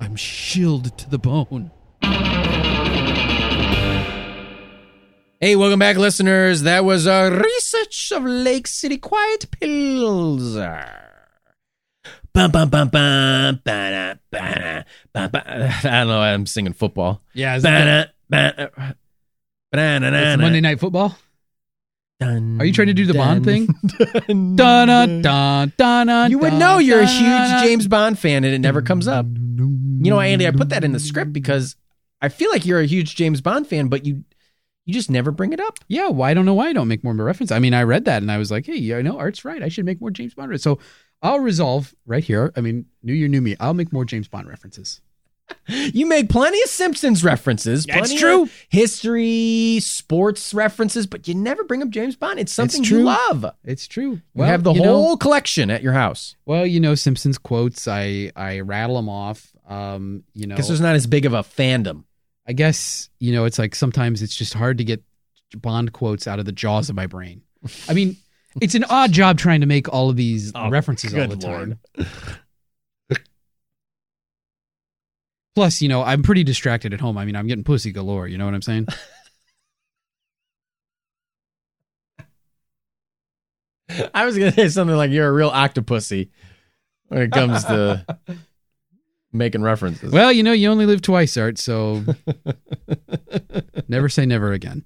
[0.00, 1.72] I'm chilled to the bone.
[5.40, 6.62] Hey, welcome back, listeners.
[6.62, 10.54] That was a research of Lake City Quiet Pills.
[10.56, 14.82] Bum, bum, bum, bum, ba-da, ba-da,
[15.12, 15.74] ba, ba.
[15.84, 16.20] I don't know.
[16.20, 17.22] I'm singing football.
[17.34, 18.66] Yeah, is Ba-da, ba-da,
[19.72, 21.16] ba-da, it's Monday Night Football?
[22.18, 23.66] Dun, Are you trying to do the Bond thing?
[24.26, 25.22] dun, Dun, dun.
[25.22, 27.62] dun, dun, dun, You would know you're a huge dun.
[27.64, 29.26] James Bond fan and it never comes up.
[29.26, 31.76] You know, Andy, I put that in the script because
[32.22, 34.24] I feel like you're a huge James Bond fan, but you
[34.86, 35.78] you just never bring it up.
[35.88, 37.52] Yeah, well, I don't know why I don't make more of a reference.
[37.52, 39.62] I mean, I read that and I was like, hey, I know Art's right.
[39.62, 40.50] I should make more James Bond.
[40.50, 40.78] re- So
[41.22, 42.52] I'll resolve right here.
[42.56, 43.56] I mean, new year, new me.
[43.60, 45.00] I'll make more James Bond references.
[45.68, 48.48] You make plenty of Simpsons references, That's true.
[48.68, 52.40] history, sports references, but you never bring up James Bond.
[52.40, 53.02] It's something you true.
[53.04, 53.46] love.
[53.64, 54.20] It's true.
[54.34, 57.86] You have the you whole know- collection at your house well, you know, Simpsons quotes.
[57.86, 59.52] I I rattle them off.
[59.68, 62.04] Um, you know, because there's not as big of a fandom.
[62.48, 65.02] I guess you know it's like sometimes it's just hard to get
[65.56, 67.42] Bond quotes out of the jaws of my brain.
[67.88, 68.16] I mean,
[68.60, 71.78] it's an odd job trying to make all of these Oh, references all the time.
[75.54, 77.16] Plus, you know, I'm pretty distracted at home.
[77.16, 78.28] I mean, I'm getting pussy galore.
[78.28, 78.88] You know what I'm saying?
[84.14, 86.28] I was gonna say something like you're a real octopussy
[87.08, 88.04] when it comes to
[89.36, 90.12] making references.
[90.12, 91.58] well, you know, you only live twice, Art.
[91.58, 92.04] So
[93.88, 94.84] never say never again.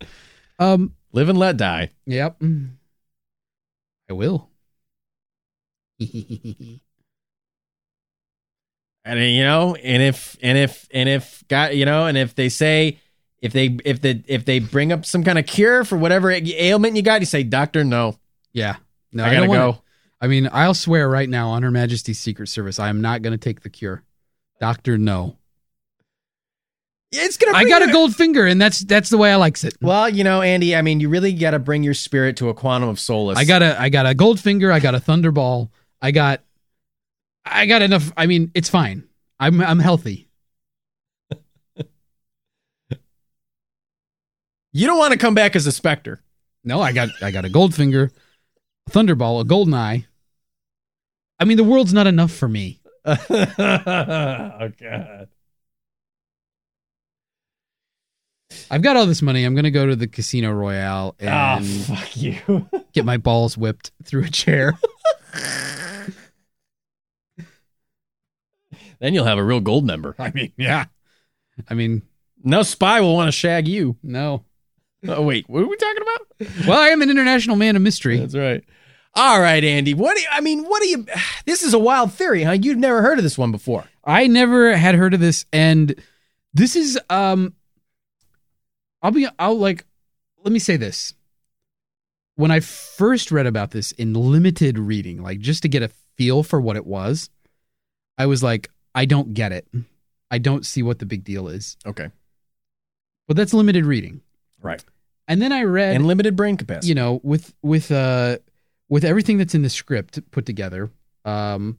[0.59, 0.95] Um.
[1.13, 1.91] Live and let die.
[2.07, 2.41] Yep.
[4.09, 4.49] I will.
[9.03, 12.51] And you know, and if and if and if got you know, and if they
[12.51, 12.99] say
[13.41, 16.97] if they if the if they bring up some kind of cure for whatever ailment
[16.97, 18.19] you got, you say, Doctor, no,
[18.53, 18.77] yeah.
[19.13, 19.83] No, I I, gotta go.
[20.21, 23.33] I mean, I'll swear right now on Her Majesty's Secret Service, I am not going
[23.33, 24.03] to take the cure.
[24.61, 25.37] Doctor, no.
[27.12, 27.57] It's gonna.
[27.57, 29.74] I got a gold finger, and that's that's the way I likes it.
[29.81, 30.77] Well, you know, Andy.
[30.77, 33.37] I mean, you really got to bring your spirit to a quantum of solace.
[33.37, 34.70] I got a I got a gold finger.
[34.70, 35.70] I got a thunderball.
[36.01, 36.43] I got
[37.45, 38.12] I got enough.
[38.16, 39.09] I mean, it's fine.
[39.41, 40.28] I'm I'm healthy.
[44.73, 46.23] You don't want to come back as a specter.
[46.62, 48.12] No, I got I got a gold finger,
[48.87, 50.07] a thunderball, a golden eye.
[51.41, 52.80] I mean, the world's not enough for me.
[53.31, 55.28] oh God.
[58.70, 59.45] I've got all this money.
[59.45, 62.69] I'm gonna go to the Casino Royale Oh and fuck you.
[62.93, 64.78] get my balls whipped through a chair.
[69.01, 70.15] then you'll have a real gold member.
[70.19, 70.87] I mean, yeah.
[71.69, 72.03] I mean,
[72.43, 73.97] No spy will want to shag you.
[74.03, 74.45] no.
[75.09, 76.66] Oh wait, what are we talking about?
[76.66, 78.19] Well, I am an international man of mystery.
[78.19, 78.62] That's right.
[79.15, 79.93] All right, Andy.
[79.95, 80.65] What do you, I mean?
[80.65, 81.07] What do you?
[81.47, 82.53] This is a wild theory, huh?
[82.53, 83.85] You've never heard of this one before.
[84.05, 85.95] I never had heard of this, and
[86.55, 87.55] this is um.
[89.03, 89.27] I'll be.
[89.39, 89.85] I'll like.
[90.45, 91.15] Let me say this.
[92.37, 96.43] When I first read about this in limited reading, like just to get a feel
[96.43, 97.28] for what it was,
[98.16, 99.66] I was like, I don't get it.
[100.31, 101.77] I don't see what the big deal is.
[101.85, 102.11] Okay.
[103.28, 104.23] But that's limited reading.
[104.62, 104.82] Right.
[105.28, 106.89] And then I read, And limited brain capacity.
[106.89, 108.39] you know, with with uh
[108.91, 110.91] with everything that's in the script put together,
[111.25, 111.79] um,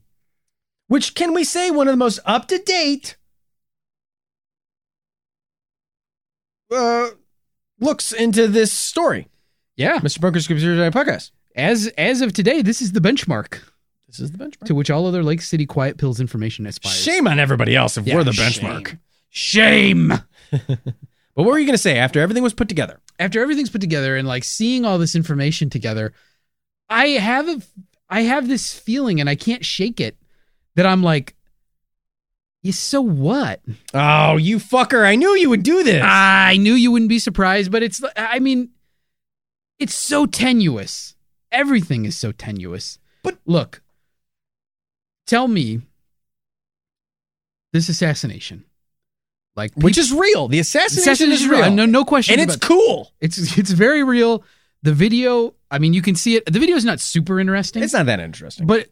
[0.88, 3.16] Which can we say one of the most up to date
[6.74, 7.10] uh,
[7.80, 9.28] looks into this story,
[9.76, 10.20] yeah, Mr.
[10.20, 11.30] Bunker's Computer Podcast.
[11.54, 13.60] as as of today, this is the benchmark.
[14.08, 14.64] This is the benchmark.
[14.66, 16.96] to which all other Lake City Quiet Pills information aspires.
[16.96, 18.64] Shame on everybody else if Yeah, we're the shame.
[18.64, 18.98] benchmark.
[19.30, 20.12] Shame.
[21.34, 23.00] But what were you going to say after everything was put together?
[23.18, 26.12] After everything's put together and like seeing all this information together,
[26.92, 27.62] I have a,
[28.08, 30.16] I have this feeling and I can't shake it
[30.76, 31.34] that I'm like,
[32.62, 33.60] yeah, so what?
[33.92, 35.04] Oh, you fucker.
[35.04, 36.02] I knew you would do this.
[36.04, 38.70] I knew you wouldn't be surprised, but it's, I mean,
[39.78, 41.16] it's so tenuous.
[41.50, 42.98] Everything is so tenuous.
[43.22, 43.82] But- look,
[45.26, 45.80] tell me
[47.72, 48.64] this assassination,
[49.56, 50.46] like Which is real.
[50.48, 51.70] The assassination, assassination is real.
[51.70, 52.38] No, no question.
[52.38, 53.12] and it's cool.
[53.20, 54.44] It's it's very real.
[54.82, 56.44] The video, I mean, you can see it.
[56.46, 58.66] The video is not super interesting, It's not that interesting.
[58.66, 58.88] but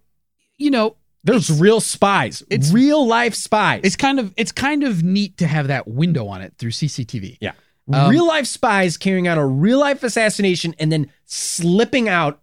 [0.58, 2.42] you know, There's real spies.
[2.50, 3.82] it's- real life spies.
[3.84, 7.36] it's kind of it's kind of neat to have that window on it through CCTV.
[7.40, 7.52] Yeah.
[7.92, 12.40] Um, real life spies carrying out a real life assassination and then slipping out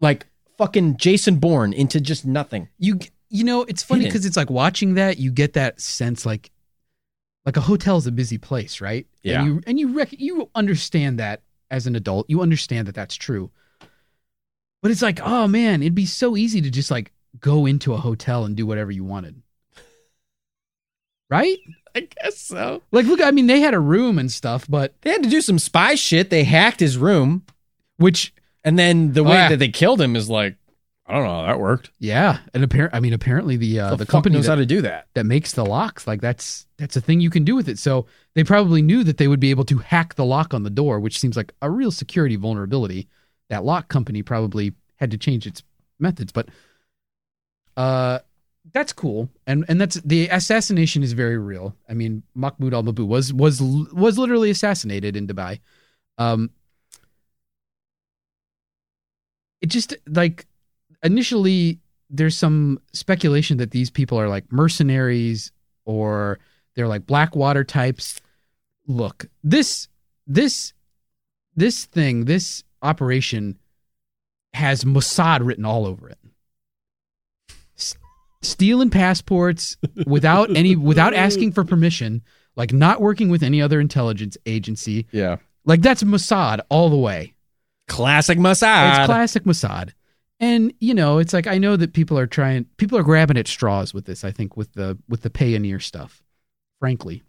[0.00, 0.26] like
[0.58, 2.68] fucking Jason Bourne into just nothing.
[2.78, 2.98] You
[3.28, 6.50] you know, it's funny because it's like watching that, you get that sense like
[7.44, 9.06] like a hotel is a busy place, right?
[9.22, 9.40] Yeah.
[9.40, 13.16] And you and you rec- you understand that as an adult, you understand that that's
[13.16, 13.50] true.
[14.82, 17.98] But it's like, oh man, it'd be so easy to just like go into a
[17.98, 19.42] hotel and do whatever you wanted.
[21.28, 21.58] Right?
[21.94, 22.82] I guess so.
[22.92, 25.40] Like, look, I mean, they had a room and stuff, but They had to do
[25.40, 26.30] some spy shit.
[26.30, 27.42] They hacked his room.
[27.96, 28.32] which,
[28.62, 29.48] And then the Oh, way yeah.
[29.48, 30.56] that they killed him is like,
[31.08, 31.90] I don't know how that worked.
[32.00, 32.92] yeah, and apparent.
[32.92, 35.06] I mean, apparently the uh, the the company knows that, how to do that.
[35.14, 37.78] that makes the locks, like that's that's a thing you can do with it.
[37.78, 40.70] So they probably knew that they would be able to hack the lock on the
[40.70, 43.08] door, which seems like a real security vulnerability.
[43.50, 45.62] That lock company probably had to change its
[46.00, 46.48] methods, but
[47.76, 48.18] uh,
[48.72, 51.76] that's cool, and and that's the assassination is very real.
[51.88, 55.60] I mean, Mahmoud Al Mabhouh was was was literally assassinated in Dubai.
[56.18, 56.50] Um,
[59.60, 60.46] it just like
[61.06, 61.80] initially
[62.10, 65.52] there's some speculation that these people are like mercenaries
[65.84, 66.38] or
[66.74, 68.20] they're like blackwater types.
[68.86, 69.88] Look, this
[70.26, 70.72] this
[71.54, 73.58] this thing, this operation
[74.52, 76.18] has Mossad written all over it.
[77.76, 77.96] S-
[78.42, 79.76] stealing passports
[80.06, 82.22] without any without asking for permission,
[82.54, 85.06] like not working with any other intelligence agency.
[85.10, 85.36] Yeah.
[85.64, 87.34] Like that's Mossad all the way.
[87.88, 88.98] Classic Mossad.
[88.98, 89.92] It's classic Mossad.
[90.38, 93.48] And you know, it's like I know that people are trying people are grabbing at
[93.48, 96.22] straws with this, I think, with the with the Payoneer stuff,
[96.78, 97.22] frankly.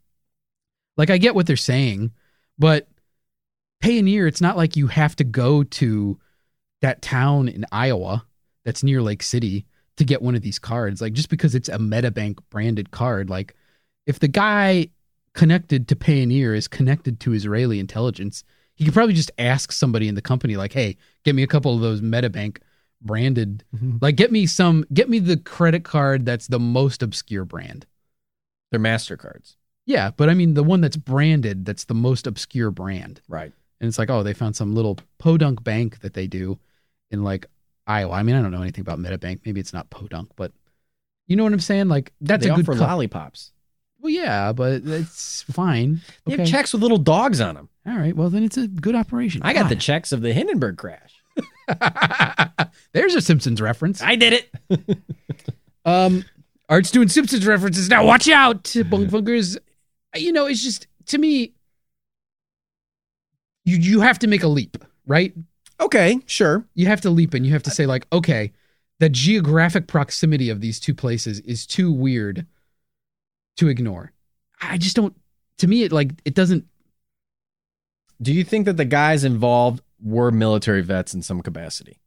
[0.97, 2.11] Like I get what they're saying,
[2.57, 2.87] but
[3.83, 6.19] Payoneer it's not like you have to go to
[6.81, 8.25] that town in Iowa
[8.65, 9.65] that's near Lake City
[9.95, 11.01] to get one of these cards.
[11.01, 13.55] Like just because it's a MetaBank branded card, like
[14.05, 14.89] if the guy
[15.33, 18.43] connected to Payoneer is connected to Israeli intelligence,
[18.75, 21.73] he could probably just ask somebody in the company, like, "Hey, get me a couple
[21.73, 22.57] of those MetaBank
[23.01, 24.01] branded, Mhm.
[24.01, 27.85] like, get me some, get me the credit card that's the most obscure brand."
[28.71, 29.55] They're MasterCards.
[29.85, 33.53] Yeah, but I mean the one that's branded, that's the most obscure brand, Right.
[33.79, 36.59] and it's like, oh, they found some little podunk bank that they do
[37.11, 37.45] in like
[37.85, 38.11] Iowa.
[38.15, 39.39] I mean, I don't know anything about MetaBank.
[39.45, 40.51] Maybe it's not podunk, but
[41.27, 41.87] you know what I'm saying?
[41.87, 43.53] Like that's they a good offer co- lollipops.
[43.99, 46.01] Well, yeah, but it's fine.
[46.25, 46.41] They Okay.
[46.43, 47.69] have checks with little dogs on them.
[47.85, 48.15] All right.
[48.15, 49.41] Well, then it's a good operation.
[49.43, 51.16] I got the checks of the Hindenburg crash.
[52.93, 54.01] There's a Simpsons reference.
[54.01, 54.97] I did it.
[55.87, 56.25] Um,
[56.67, 58.05] Art's doing Simpsons references now.
[58.05, 59.57] Watch out, bunk funkers.
[60.15, 61.53] You know, it's just to me.
[63.63, 65.33] You you have to make a leap, right?
[65.79, 66.65] Okay, sure.
[66.75, 68.51] You have to leap, and you have to say like, okay,
[68.99, 72.45] the geographic proximity of these two places is too weird
[73.55, 74.11] to ignore.
[74.61, 75.15] I just don't.
[75.59, 76.65] To me, it like it doesn't.
[78.21, 81.99] Do you think that the guys involved were military vets in some capacity,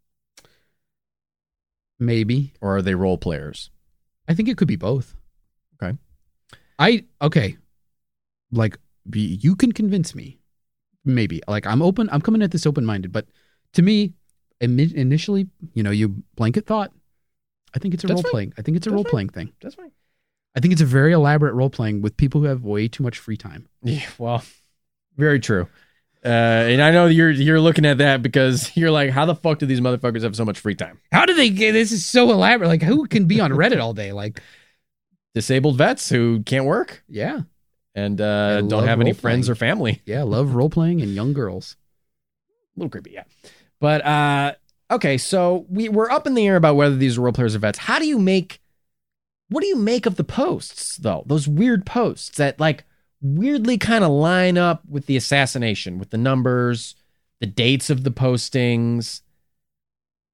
[1.98, 3.70] Maybe or are they role players?
[4.28, 5.14] I think it could be both.
[5.82, 5.98] Okay.
[6.78, 7.56] I okay.
[8.50, 10.38] Like be- you can convince me.
[11.04, 11.42] Maybe.
[11.46, 13.26] Like I'm open I'm coming at this open-minded, but
[13.74, 14.14] to me
[14.60, 16.92] initially, you know, you blanket thought
[17.74, 18.30] I think it's a That's role fine.
[18.30, 18.52] playing.
[18.58, 19.52] I think it's a That's role playing thing.
[19.60, 19.92] That's fine.
[20.56, 23.18] I think it's a very elaborate role playing with people who have way too much
[23.18, 23.68] free time.
[23.82, 24.42] Yeah, well,
[25.16, 25.68] very true.
[26.24, 29.59] Uh, and I know you're you're looking at that because you're like, how the fuck
[29.59, 31.01] do these motherfuckers have so much free time?
[31.12, 32.68] How do they get this is so elaborate.
[32.68, 34.12] Like who can be on Reddit all day?
[34.12, 34.40] Like
[35.34, 37.42] Disabled vets who can't work yeah.
[37.94, 40.02] and uh, don't have any friends or family.
[40.06, 41.76] Yeah, love role playing and young girls.
[42.76, 43.22] A little creepy, yeah.
[43.78, 44.55] But uh,
[44.90, 47.60] okay, so we we're up in the air about whether these are role players or
[47.60, 47.78] vets.
[47.78, 48.60] How do you make?
[49.51, 51.22] What do you make of the posts though?
[51.26, 52.84] Those weird posts that like
[53.22, 56.94] weirdly kind of line up with the assassination, with the numbers,
[57.40, 59.22] the dates of the postings.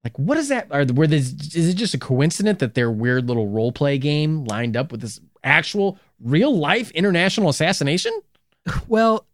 [0.03, 0.67] Like, what is that?
[0.71, 1.33] Are were this?
[1.55, 5.01] Is it just a coincidence that their weird little role play game lined up with
[5.01, 8.13] this actual real life international assassination?
[8.89, 9.25] Well,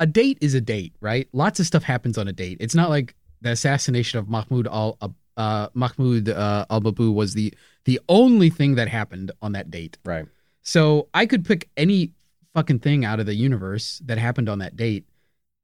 [0.00, 1.28] a date is a date, right?
[1.32, 2.56] Lots of stuff happens on a date.
[2.58, 4.98] It's not like the assassination of Mahmoud al
[5.36, 7.54] uh, Mahmoud uh, al Babu was the
[7.84, 9.98] the only thing that happened on that date.
[10.04, 10.26] Right.
[10.62, 12.12] So I could pick any
[12.54, 15.06] fucking thing out of the universe that happened on that date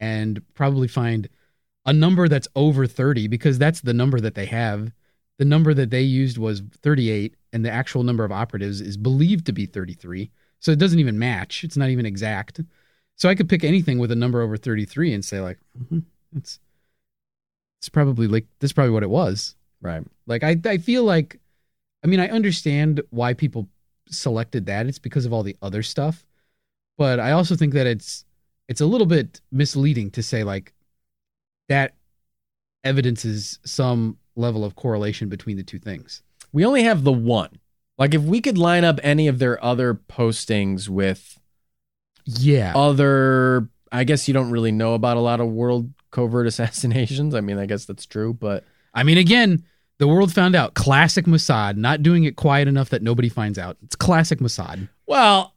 [0.01, 1.28] and probably find
[1.86, 4.93] a number that's over 30 because that's the number that they have.
[5.39, 9.47] The number that they used was 38 and the actual number of operatives is believed
[9.47, 10.31] to be 33.
[10.60, 11.62] So it doesn't even match.
[11.65, 12.60] It's not even exact.
[13.16, 16.05] So I could pick anything with a number over 33 and say like, "Mhm,
[16.36, 16.59] it's
[17.81, 19.55] it's probably like this is probably what it was.
[19.81, 20.05] Right.
[20.27, 21.40] Like I I feel like
[22.05, 23.69] I mean I understand why people
[24.09, 24.86] selected that.
[24.86, 26.27] It's because of all the other stuff.
[26.99, 28.25] But I also think that it's
[28.69, 30.75] it's a little bit misleading to say like
[31.70, 31.95] that
[32.85, 36.23] evidences some level of correlation between the two things.
[36.53, 37.59] we only have the one.
[37.99, 41.39] Like if we could line up any of their other postings with
[42.25, 42.73] Yeah.
[42.77, 47.35] other I guess you don't really know about a lot of world covert assassinations.
[47.35, 48.65] I mean, I guess that's true, but
[48.95, 49.65] I mean again,
[49.99, 53.77] the world found out classic Mossad, not doing it quiet enough that nobody finds out.
[53.83, 54.89] It's classic Mossad.
[55.07, 55.55] well,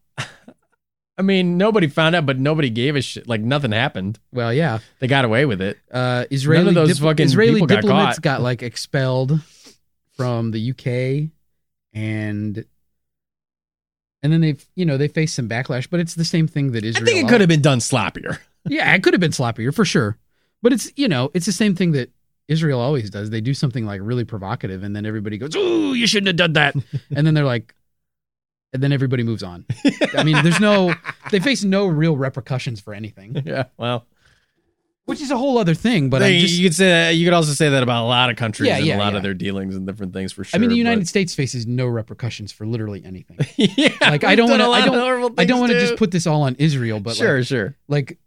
[1.21, 3.27] I mean, nobody found out, but nobody gave a shit.
[3.27, 4.17] Like nothing happened.
[4.33, 4.79] Well, yeah.
[4.97, 5.77] They got away with it.
[5.91, 8.23] Uh, Israeli None of those dip- fucking Israeli people got diplomats caught.
[8.23, 9.39] got, like expelled
[10.17, 11.29] from the UK,
[11.93, 12.65] and
[14.23, 16.83] and then they've you know they faced some backlash, but it's the same thing that
[16.83, 17.05] I Israel.
[17.05, 18.39] think it could have been done sloppier.
[18.67, 20.17] yeah, it could have been sloppier for sure,
[20.63, 22.09] but it's you know it's the same thing that
[22.47, 23.29] Israel always does.
[23.29, 26.53] They do something like really provocative, and then everybody goes, "Ooh, you shouldn't have done
[26.53, 26.73] that,"
[27.15, 27.75] and then they're like.
[28.73, 29.65] And then everybody moves on.
[30.17, 30.93] I mean, there's no,
[31.29, 33.65] they face no real repercussions for anything, yeah.
[33.77, 34.05] Well,
[35.05, 36.09] which is a whole other thing.
[36.09, 38.29] But they, just, you could say that, you could also say that about a lot
[38.29, 39.17] of countries Yeah, and yeah, a lot yeah.
[39.17, 40.57] of their dealings and different things for sure.
[40.57, 43.37] I mean, the United but- States faces no repercussions for literally anything.
[43.57, 46.43] yeah, Like, I don't wanna- I don't- I don't want to just put this all
[46.43, 47.75] on Israel, but sure, like, sure.
[47.89, 48.19] like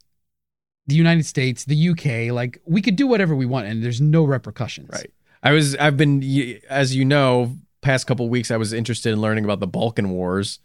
[0.87, 4.25] the United States, the UK, like we could do whatever we want, and there's no
[4.25, 4.91] repercussions.
[4.93, 5.11] Right.
[5.43, 9.45] I was I've been as you know past couple weeks I was interested in learning
[9.45, 10.59] about the Balkan Wars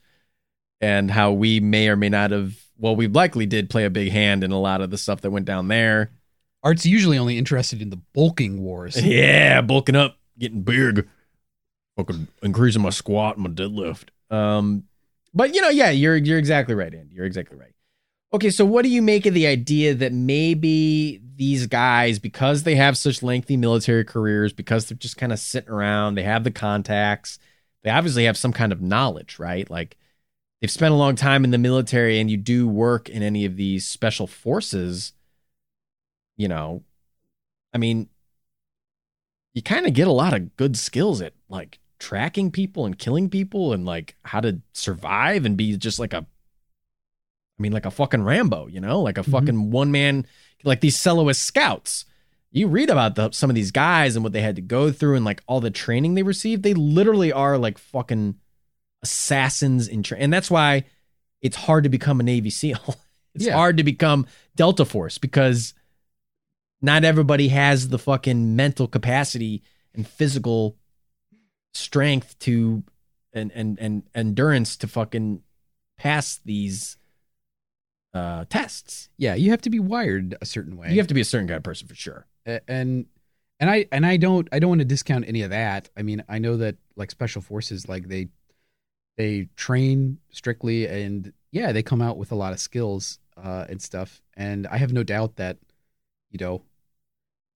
[0.82, 4.12] and how we may or may not have well we likely did play a big
[4.12, 6.12] hand in a lot of the stuff that went down there.
[6.64, 9.02] Art's usually only interested in the bulking wars.
[9.06, 11.08] Yeah, bulking up, getting big,
[11.98, 14.10] fucking increasing my squat and my deadlift.
[14.30, 14.86] Um,
[15.34, 17.16] but you know, yeah, you're you're exactly right, Andy.
[17.16, 17.74] You're exactly right.
[18.32, 22.76] Okay, so what do you make of the idea that maybe these guys, because they
[22.76, 26.52] have such lengthy military careers, because they're just kind of sitting around, they have the
[26.52, 27.40] contacts,
[27.84, 29.68] they obviously have some kind of knowledge, right?
[29.70, 29.98] Like
[30.62, 33.56] they've spent a long time in the military and you do work in any of
[33.56, 35.14] these special forces,
[36.38, 36.84] you know,
[37.74, 38.10] I mean,
[39.56, 43.30] you kind of get a lot of good skills at like tracking people and killing
[43.30, 46.28] people and like how to survive and be just like a
[47.60, 49.02] I mean like a fucking Rambo, you know?
[49.02, 49.32] Like a Mhm.
[49.32, 50.26] fucking one man
[50.64, 52.06] like these soloist scouts.
[52.52, 55.16] You read about the, some of these guys and what they had to go through
[55.16, 56.64] and like all the training they received.
[56.64, 58.36] They literally are like fucking
[59.04, 60.86] assassins in tra- and that's why
[61.42, 62.96] it's hard to become a Navy SEAL.
[63.36, 63.54] It's Yeah.
[63.54, 64.26] hard to become
[64.56, 65.76] Delta Force because
[66.82, 69.62] not everybody has the fucking mental capacity
[69.94, 70.78] and physical
[71.74, 72.84] strength to
[73.32, 75.44] and and and endurance to fucking
[75.98, 76.98] pass these
[78.14, 79.10] uh tests.
[79.18, 80.92] Yeah, you have to be wired a certain way.
[80.92, 82.28] You have to be a certain kind of person for sure.
[82.46, 83.06] A- and
[83.60, 85.90] and I and I don't I don't want to discount any of that.
[85.98, 88.30] I mean, I know that like special forces like they
[89.18, 93.82] they train strictly and yeah, they come out with a lot of skills uh and
[93.82, 94.22] stuff.
[94.36, 95.58] And I have no doubt that
[96.32, 96.64] you know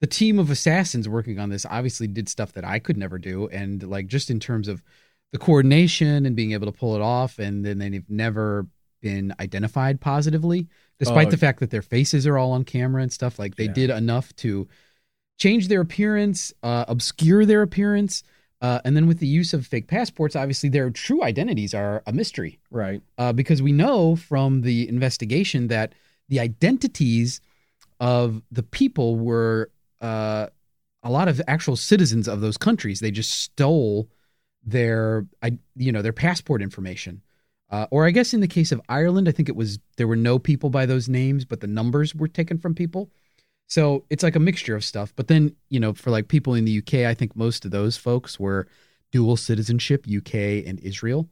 [0.01, 3.47] the team of assassins working on this obviously did stuff that I could never do
[3.47, 4.83] and like just in terms of
[5.31, 8.67] the coordination and being able to pull it off and then they've never
[9.03, 10.67] been identified positively
[10.97, 11.31] despite Oh.
[11.31, 13.73] the fact that their faces are all on camera and stuff like they Yeah.
[13.73, 14.67] did enough to
[15.37, 18.23] change their appearance uh, obscure their appearance
[18.61, 22.13] uh, and then with the use of fake passports obviously their true identities are a
[22.13, 23.01] mystery Right.
[23.19, 25.93] uh, because we know from the investigation that
[26.29, 27.41] the identities
[27.99, 29.69] of the people were
[30.01, 30.47] uh,
[31.03, 32.99] a lot of actual citizens of those countries.
[33.01, 34.07] They just stole
[34.65, 37.21] their, I, you know, their passport information.
[37.73, 40.15] Uh, or I guess in the case of Ireland, I think it was there were
[40.15, 43.09] no people by those names, but the numbers were taken from people.
[43.65, 45.11] So it's like a mixture of stuff.
[45.15, 47.97] But then, you know, for like people in the UK, I think most of those
[47.97, 48.67] folks were
[49.11, 50.35] dual citizenship, UK
[50.67, 51.27] and Israel.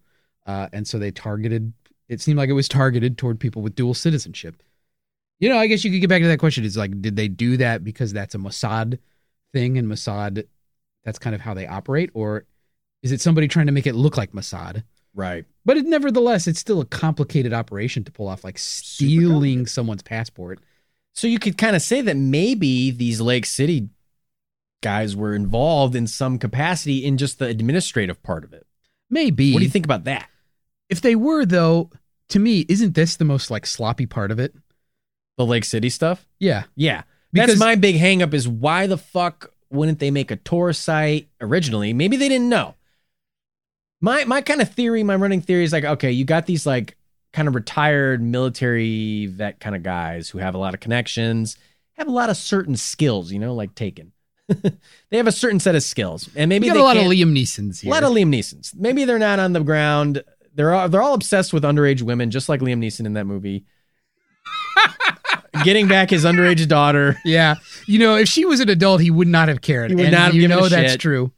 [0.48, 1.74] Uh, and so they targeted,
[2.10, 4.64] it seemed like it was targeted toward people with dual citizenship.
[5.40, 6.64] You know, I guess you could get back to that question.
[6.64, 8.98] Is like, did they do that because that's a Mossad
[9.54, 10.48] thing and Mossad,
[11.04, 12.10] that's kind of how they operate?
[12.16, 12.46] Or
[13.04, 14.82] is it somebody trying to make it look like Mossad?
[15.14, 15.46] Right.
[15.66, 20.60] But it, nevertheless, it's still a complicated operation to pull off, like stealing someone's passport.
[21.14, 23.90] So you could kind of say that maybe these Lake City
[24.82, 28.66] guys were involved in some capacity in just the administrative part of it.
[29.10, 29.52] Maybe.
[29.54, 30.30] What do you think about that?
[30.90, 31.90] If they were, though,
[32.30, 34.56] to me, isn't this the most like sloppy part of it?
[35.38, 36.26] The Lake City stuff?
[36.40, 36.64] Yeah.
[36.76, 37.04] Yeah.
[37.34, 41.30] Because- That's my big hangup is why the fuck wouldn't they make a Tor site
[41.40, 41.94] originally?
[41.94, 42.76] Maybe they didn't know.
[44.02, 46.98] My my kind of theory, my running theory is like, okay, you got these like
[47.34, 51.56] kind of retired military vet kind of guys who have a lot of connections,
[51.94, 54.12] have a lot of certain skills, you know, like Taken.
[55.10, 57.04] they have a certain set of skills, and maybe We got they a lot of
[57.04, 58.76] Liam Neesons a lot of Liam Neesons.
[58.76, 60.24] Maybe they're not on the ground.
[60.54, 63.64] They're all, they're all obsessed with underage women, just like Liam Neeson in that movie.
[65.64, 67.18] Getting back his underage daughter.
[67.24, 67.56] yeah.
[67.86, 69.92] You know, if she was an adult, he would not have cared.
[69.92, 71.02] He would And not have you know that's shit.
[71.02, 71.32] true.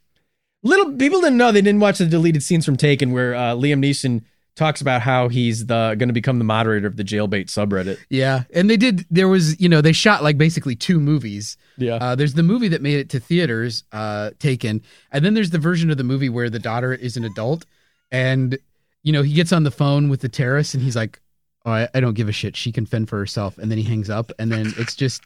[0.64, 3.80] Little people didn't know they didn't watch the deleted scenes from Taken, where uh, Liam
[3.84, 4.24] Neeson
[4.56, 7.98] talks about how he's the going to become the moderator of the jailbait subreddit.
[8.10, 8.44] Yeah.
[8.54, 11.58] And they did, there was, you know, they shot like basically two movies.
[11.78, 14.82] Yeah, Uh, there's the movie that made it to theaters, uh, taken,
[15.12, 17.66] and then there's the version of the movie where the daughter is an adult,
[18.12, 18.58] and
[19.02, 21.20] you know he gets on the phone with the terrorist, and he's like,
[21.66, 22.56] "Oh, I, I don't give a shit.
[22.56, 25.24] She can fend for herself." And then he hangs up, and then it's just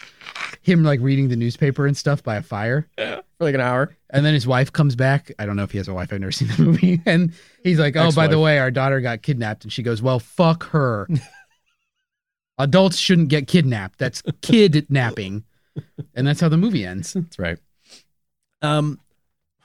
[0.62, 2.88] him like reading the newspaper and stuff by a fire,
[3.38, 3.96] for like an hour.
[4.10, 5.32] and then his wife comes back.
[5.38, 6.12] I don't know if he has a wife.
[6.12, 7.34] I've never seen the movie, and
[7.64, 8.44] he's like, "Oh, by the Ex-wife.
[8.44, 11.08] way, our daughter got kidnapped," and she goes, "Well, fuck her."
[12.58, 14.00] Adults shouldn't get kidnapped.
[14.00, 15.44] That's kidnapping.
[16.16, 17.14] And that's how the movie ends.
[17.14, 17.60] That's right.
[18.64, 19.00] Um,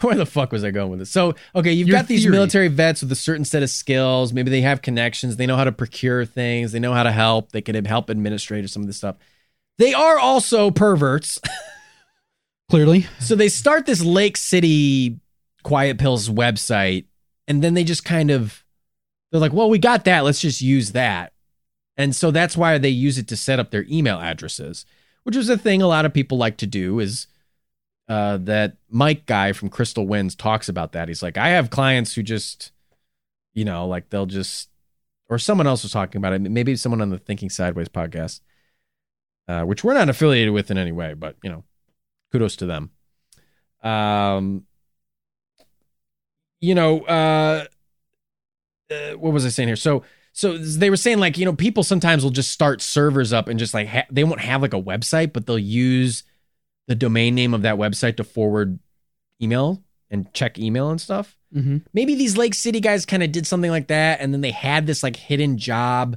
[0.02, 1.10] where the fuck was I going with this?
[1.10, 2.32] So, okay, you've Your got these theory.
[2.32, 4.34] military vets with a certain set of skills.
[4.34, 5.36] Maybe they have connections.
[5.38, 6.72] They know how to procure things.
[6.72, 7.52] They know how to help.
[7.52, 9.16] They can help administrate some of this stuff.
[9.78, 11.38] They are also perverts.
[12.70, 13.06] Clearly.
[13.20, 15.20] So they start this Lake City
[15.62, 17.06] Quiet Pills website,
[17.46, 18.64] and then they just kind of
[19.30, 20.24] they're like, "Well, we got that.
[20.24, 21.32] Let's just use that."
[21.96, 24.86] And so that's why they use it to set up their email addresses,
[25.24, 26.98] which is a thing a lot of people like to do.
[26.98, 27.26] Is
[28.08, 31.08] uh, that Mike guy from Crystal Winds talks about that?
[31.08, 32.72] He's like, I have clients who just,
[33.54, 34.70] you know, like they'll just,
[35.28, 36.40] or someone else was talking about it.
[36.40, 38.40] Maybe someone on the Thinking Sideways podcast,
[39.48, 41.64] uh, which we're not affiliated with in any way, but you know,
[42.32, 42.90] kudos to them.
[43.82, 44.64] Um,
[46.60, 47.66] you know, uh,
[48.90, 49.76] uh, what was I saying here?
[49.76, 53.48] So, so they were saying like, you know, people sometimes will just start servers up
[53.48, 56.24] and just like ha- they won't have like a website, but they'll use
[56.88, 58.78] the domain name of that website to forward
[59.40, 61.36] email and check email and stuff.
[61.54, 61.78] Mm-hmm.
[61.92, 64.86] Maybe these Lake City guys kind of did something like that, and then they had
[64.86, 66.16] this like hidden job,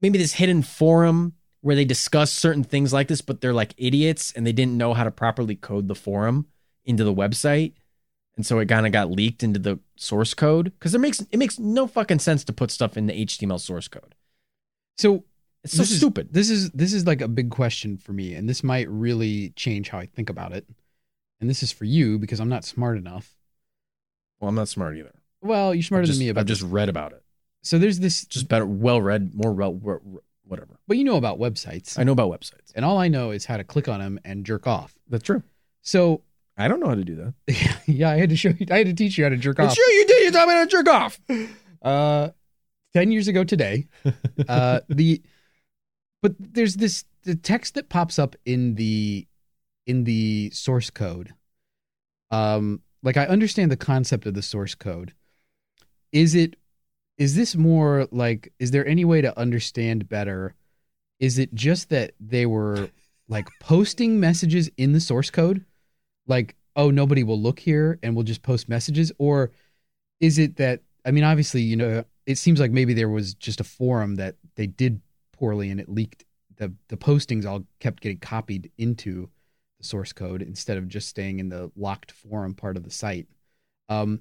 [0.00, 4.32] maybe this hidden forum where they discuss certain things like this, but they're like idiots
[4.36, 6.46] and they didn't know how to properly code the forum
[6.84, 7.72] into the website,
[8.36, 11.38] and so it kind of got leaked into the source code because it makes it
[11.38, 14.14] makes no fucking sense to put stuff in the HTML source code.
[14.98, 15.24] So
[15.64, 16.28] It's so this is- stupid.
[16.32, 19.88] This is this is like a big question for me, and this might really change
[19.88, 20.66] how I think about it.
[21.40, 23.34] And this is for you because I'm not smart enough.
[24.40, 25.14] Well, I'm not smart either.
[25.40, 26.70] Well, you're smarter just, than me about I've just this.
[26.70, 27.22] read about it.
[27.62, 30.00] so there's this Just better, well read, more well,
[30.46, 30.78] whatever.
[30.86, 31.98] but you know about websites.
[31.98, 32.72] I know about websites.
[32.74, 34.94] and all I know is how to click on them and jerk off.
[35.08, 35.42] That's true.
[35.82, 36.22] So
[36.56, 37.16] I don't know how to do
[37.46, 37.80] that.
[37.86, 39.74] yeah, I had to show you I had to teach you how to jerk off.
[39.74, 40.24] Sure, you did.
[40.24, 41.20] You taught me how to jerk off.
[41.82, 42.30] Uh
[42.94, 43.86] 10 years ago today.
[44.48, 45.20] Uh the
[46.22, 49.26] but there's this the text that pops up in the
[49.86, 51.34] in the source code.
[52.30, 55.12] Um like I understand the concept of the source code.
[56.12, 56.56] Is it
[57.18, 60.54] is this more like is there any way to understand better?
[61.20, 62.90] Is it just that they were
[63.28, 65.64] like posting messages in the source code?
[66.26, 69.12] Like oh nobody will look here and we'll just post messages?
[69.18, 69.52] Or
[70.20, 73.60] is it that i mean obviously you know it seems like maybe there was just
[73.60, 75.00] a forum that they did
[75.32, 76.24] poorly and it leaked
[76.56, 79.28] the the postings all kept getting copied into
[79.78, 83.26] the source code instead of just staying in the locked forum part of the site.
[83.88, 84.20] Um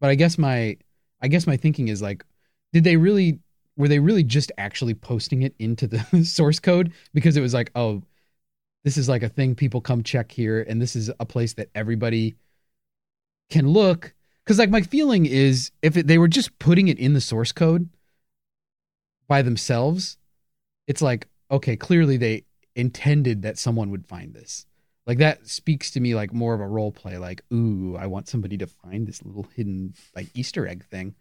[0.00, 0.76] but i guess my
[1.20, 2.24] i guess my thinking is like
[2.74, 3.38] did they really
[3.76, 6.92] were they really just actually posting it into the source code?
[7.14, 8.02] Because it was like oh
[8.82, 11.70] this is like a thing people come check here and this is a place that
[11.74, 12.34] everybody
[13.48, 14.12] can look.
[14.44, 17.52] Because like my feeling is if it, they were just putting it in the source
[17.52, 17.88] code
[19.26, 20.18] by themselves
[20.86, 22.44] it's like okay clearly they
[22.74, 24.66] intended that someone would find this.
[25.06, 28.26] Like that speaks to me like more of a role play like ooh i want
[28.26, 31.14] somebody to find this little hidden like easter egg thing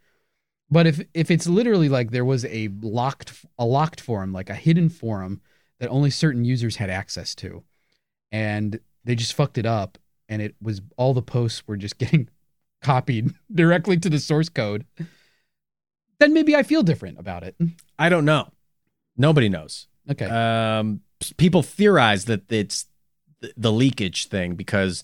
[0.69, 4.55] but if if it's literally like there was a locked a locked forum like a
[4.55, 5.41] hidden forum
[5.79, 7.63] that only certain users had access to
[8.31, 9.97] and they just fucked it up
[10.29, 12.29] and it was all the posts were just getting
[12.81, 14.85] copied directly to the source code
[16.19, 17.55] then maybe i feel different about it
[17.99, 18.51] I don't know.
[19.15, 19.87] Nobody knows.
[20.09, 21.01] okay Um,
[21.37, 22.87] people theorize that it's
[23.41, 25.03] the, the leakage thing because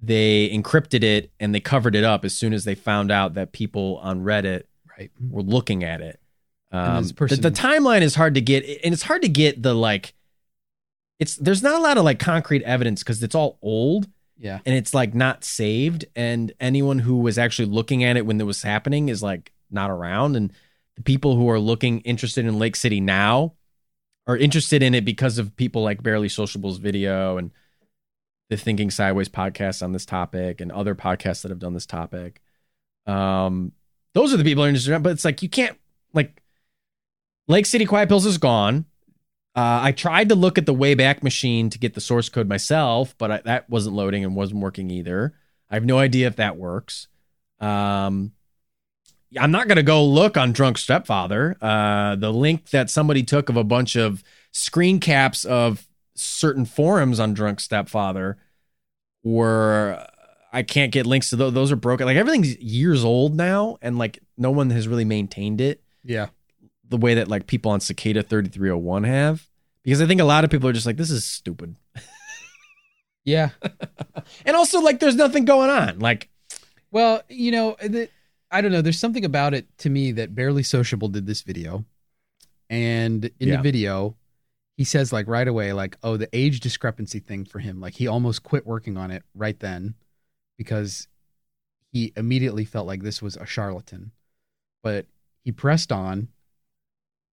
[0.00, 3.52] they encrypted it and they covered it up as soon as they found out that
[3.52, 4.62] people on Reddit
[5.02, 6.20] right were looking at it.
[6.70, 9.74] Um, person- the, the timeline is hard to get, and it's hard to get the
[9.74, 10.14] like.
[11.18, 14.08] It's there's not a lot of like concrete evidence because it's all old
[14.38, 18.40] yeah and it's like not saved, and anyone who was actually looking at it when
[18.40, 20.52] it was happening is like not around, and
[20.96, 23.54] the people who are looking interested in Lake City now
[24.26, 27.50] are interested in it because of people like Barely Sociable's video and
[28.50, 32.40] the Thinking Sideways podcast on this topic and other podcasts that have done this topic.
[33.06, 33.72] Um,
[34.14, 35.76] those are the people interested but it's like you can't
[36.12, 36.42] like
[37.48, 38.86] Lake City Quiet Pills is gone.
[39.54, 43.14] Uh, I tried to look at the Wayback Machine to get the source code myself,
[43.18, 45.34] but I, that wasn't loading and wasn't working either.
[45.68, 47.08] I have no idea if that works.
[47.60, 48.32] Um,
[49.38, 51.56] I'm not going to go look on Drunk Stepfather.
[51.60, 54.22] Uh, the link that somebody took of a bunch of
[54.52, 58.38] screen caps of certain forums on Drunk Stepfather
[59.22, 60.06] were
[60.52, 61.54] I can't get links to those.
[61.54, 62.06] Those are broken.
[62.06, 66.26] Like everything's years old now, and like no one has really maintained it yeah
[66.88, 69.48] the way that like people on Cicada 3301 have.
[69.82, 71.74] Because I think a lot of people are just like, this is stupid.
[73.24, 73.50] yeah
[74.46, 75.98] And also, like, there's nothing going on.
[75.98, 76.28] Like,
[76.90, 78.08] Well, you know, the,
[78.50, 78.82] I don't know.
[78.82, 81.84] There's something about it to me that Barely Sociable did this video.
[82.70, 83.56] And in Yeah.
[83.56, 84.16] the video,
[84.76, 87.80] he says, like, right away, like, oh, the age discrepancy thing for him.
[87.80, 89.94] Like, he almost quit working on it right then
[90.62, 91.08] because
[91.92, 94.12] he immediately felt like this was a charlatan.
[94.82, 95.06] But
[95.44, 96.28] he pressed on,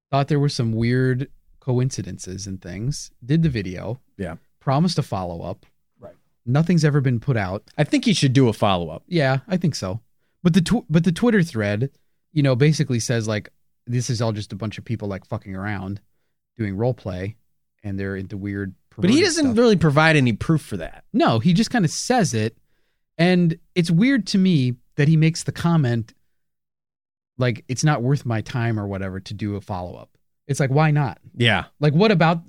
[0.10, 1.30] thought there were some weird
[1.60, 4.00] coincidences and things, did the video.
[4.18, 4.36] Yeah.
[4.60, 5.66] Promised a follow up.
[6.00, 6.16] Right.
[6.46, 7.64] Nothing's ever been put out.
[7.78, 9.04] I think he should do a follow up.
[9.08, 10.02] Yeah, I think so.
[10.42, 11.92] But the tw- but the Twitter thread,
[12.34, 13.50] you know, basically says like
[13.86, 16.02] this is all just a bunch of people like fucking around,
[16.58, 17.36] doing role play,
[17.84, 18.74] and they're into weird.
[18.98, 19.58] But he doesn't stuff.
[19.58, 21.04] really provide any proof for that.
[21.14, 22.58] No, he just kind of says it,
[23.20, 26.14] and it's weird to me that he makes the comment
[27.38, 30.10] like it's not worth my time or whatever to do a follow up.
[30.48, 31.20] It's like why not?
[31.36, 31.66] Yeah.
[31.80, 32.42] Like what about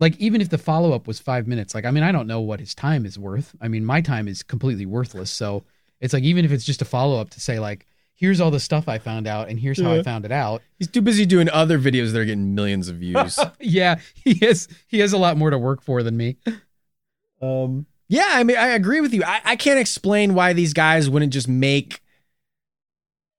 [0.00, 2.40] like even if the follow up was 5 minutes, like I mean I don't know
[2.40, 3.54] what his time is worth.
[3.60, 5.30] I mean my time is completely worthless.
[5.30, 5.64] So
[6.00, 8.60] it's like even if it's just a follow up to say like here's all the
[8.60, 10.62] stuff I found out and here's how I found it out.
[10.76, 13.38] He's too busy doing other videos that are getting millions of views.
[13.60, 16.36] yeah, he has he has a lot more to work for than me.
[17.40, 19.22] um, yeah, I mean, I agree with you.
[19.22, 22.00] I, I can't explain why these guys wouldn't just make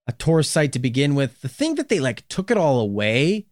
[0.08, 1.42] a tourist site to begin with.
[1.42, 3.48] The thing that they like took it all away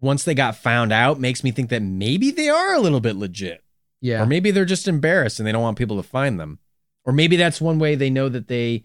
[0.00, 3.16] once they got found out makes me think that maybe they are a little bit
[3.16, 3.62] legit.
[4.00, 4.22] Yeah.
[4.22, 6.58] Or maybe they're just embarrassed and they don't want people to find them.
[7.04, 8.84] Or maybe that's one way they know that they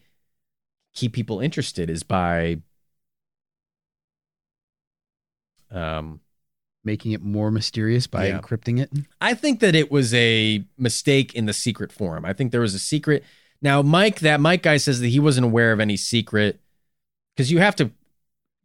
[0.93, 2.61] keep people interested is by
[5.69, 6.19] um
[6.83, 8.39] making it more mysterious by Yeah.
[8.39, 8.89] encrypting it.
[9.19, 12.25] I think that it was a mistake in the secret forum.
[12.25, 13.23] I think there was a secret.
[13.61, 16.59] Now, Mike, that Mike guy says that he wasn't aware of any secret
[17.35, 17.91] because you have to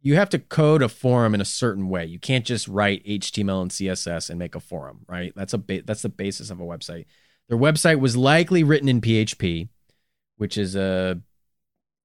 [0.01, 2.05] you have to code a forum in a certain way.
[2.05, 5.33] You can't just write HTML and CSS and make a forum, right?
[5.35, 7.05] That's a ba- that's the basis of a website.
[7.49, 9.67] Their website was likely written in PHP,
[10.37, 11.19] which is a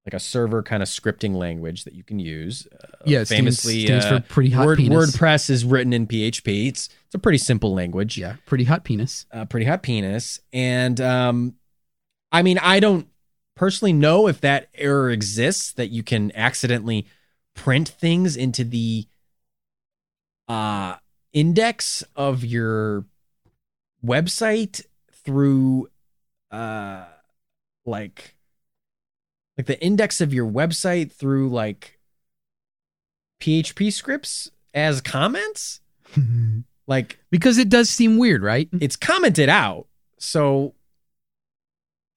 [0.05, 2.67] like a server kind of scripting language that you can use.
[2.73, 5.15] Uh, Yeah, it stands- famously, stands uh, for pretty hot Word, penis.
[5.15, 6.67] WordPress is written in PHP.
[6.67, 9.25] It's it's a pretty simple language Yeah, pretty hot penis.
[9.31, 10.39] uh, pretty hot penis.
[10.51, 11.55] And um,
[12.31, 13.07] I mean, I don't
[13.55, 17.05] personally know if that error exists that you can accidentally
[17.55, 19.05] print things into the
[20.47, 20.95] uh,
[21.31, 23.05] index of your
[24.05, 25.87] website through
[26.51, 27.05] uh,
[27.85, 28.35] like
[29.57, 31.99] like the index of your website through like
[33.41, 35.81] PHP scripts as comments.
[36.85, 38.67] Like because it does seem weird, right?
[38.73, 39.87] it's commented out.
[40.19, 40.73] So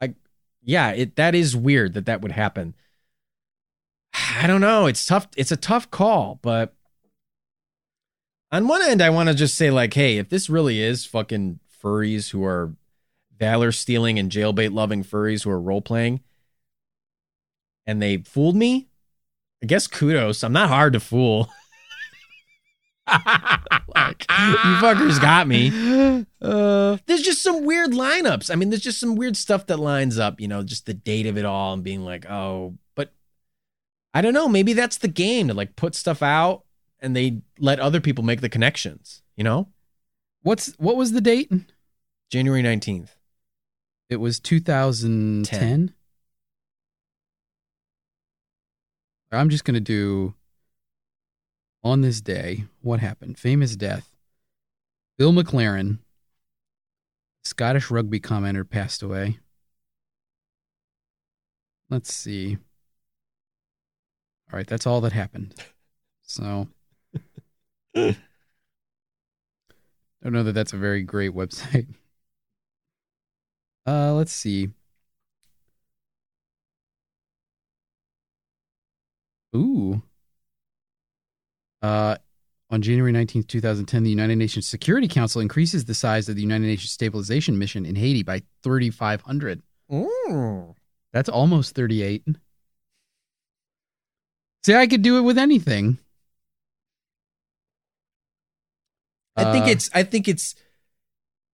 [0.01, 0.15] I
[0.63, 2.75] yeah, it that is weird that that would happen.
[4.13, 6.75] I don't know, it's tough it's a tough call, but
[8.51, 11.61] on one end I want to just say like, hey, if this really is fucking
[11.81, 12.75] furries who are
[13.39, 16.21] valor stealing and jailbait loving furries who are role playing
[17.87, 18.89] and they fooled me,
[19.63, 20.43] I guess kudos.
[20.43, 21.49] I'm not hard to fool.
[23.09, 26.25] like, you fuckers got me.
[26.43, 28.51] Uh, there's just some weird lineups.
[28.51, 31.27] I mean, there's just some weird stuff that lines up, you know, just the date
[31.27, 33.13] of it all and being like, oh, but
[34.13, 34.49] I don't know.
[34.49, 36.65] Maybe that's the game to like put stuff out
[37.01, 39.69] and they let other people make the connections, you know?
[40.43, 41.51] What's what was the date?
[42.31, 43.11] January 19th.
[44.09, 45.93] It was 2010.
[49.33, 50.35] I'm just gonna do
[51.83, 53.39] on this day what happened.
[53.39, 54.13] Famous death.
[55.19, 55.99] Bill McLaren,
[57.45, 59.39] Scottish rugby commentator, passed away.
[61.89, 62.59] Let's see.
[64.53, 65.55] All right, that's all that happened.
[66.23, 66.69] So,
[67.97, 68.17] I
[70.23, 71.87] don't know that that's a very great website.
[73.87, 74.71] Uh, let's see.
[79.55, 80.03] Ooh.
[81.83, 82.17] Uh,
[82.71, 86.67] on January 19th, 2010, the United Nations Security Council increases the size of the United
[86.67, 89.63] Nations Stabilization Mission in Haiti by 3,500.
[89.91, 90.75] Mm.
[91.13, 92.25] That's almost 38.
[94.65, 95.99] See, I could do it with anything.
[99.37, 100.55] I think Uh, it's I think it's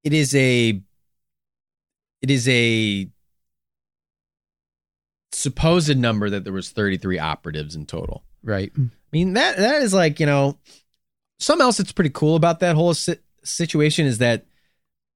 [0.05, 0.81] it is a
[2.23, 3.09] it is a
[5.33, 8.23] supposed number that there was 33 operatives in total.
[8.43, 8.73] Right.
[8.75, 8.87] Hmm.
[8.87, 10.59] I mean that that is like, you know,
[11.39, 14.47] something else that's pretty cool about that whole si- situation is that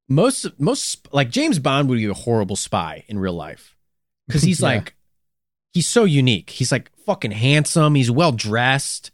[0.09, 3.75] most most like James Bond would be a horrible spy in real life
[4.31, 4.67] cuz he's Yeah.
[4.69, 4.95] like
[5.73, 6.51] he's so unique.
[6.51, 9.11] He's like fucking handsome, he's well dressed.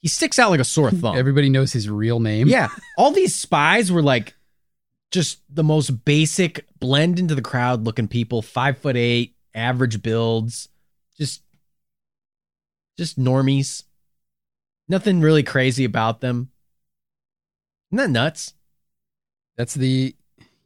[0.00, 1.16] He sticks out like a sore thumb.
[1.16, 2.48] Everybody knows his real name.
[2.48, 2.68] Yeah.
[2.98, 4.34] All these spies were like
[5.10, 10.68] just the most basic blend into the crowd looking people, five foot eight, average builds,
[11.18, 11.42] just
[12.98, 13.84] just normies.
[14.88, 16.50] Nothing really crazy about them.
[17.90, 18.54] Isn't that nuts?
[19.56, 20.14] That's the,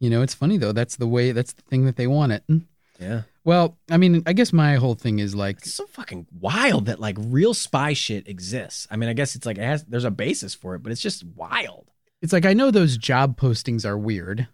[0.01, 0.73] you know, it's funny though.
[0.73, 2.43] That's the way, that's the thing that they want it.
[2.51, 2.65] Mm.
[2.99, 3.23] Yeah.
[3.45, 6.99] Well, I mean, I guess my whole thing is like, It's so fucking wild that
[7.01, 8.87] like real spy shit exists.
[8.91, 11.01] I mean, I guess it's like it has there's a basis for it, but it's
[11.01, 11.91] just wild.
[12.21, 14.49] it's like I know those job postings are weird,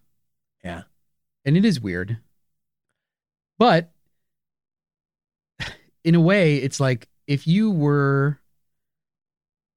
[0.63, 0.83] Yeah.
[1.47, 2.19] and it is weird,
[3.59, 3.91] but
[6.05, 8.39] in a way, it's like if you were,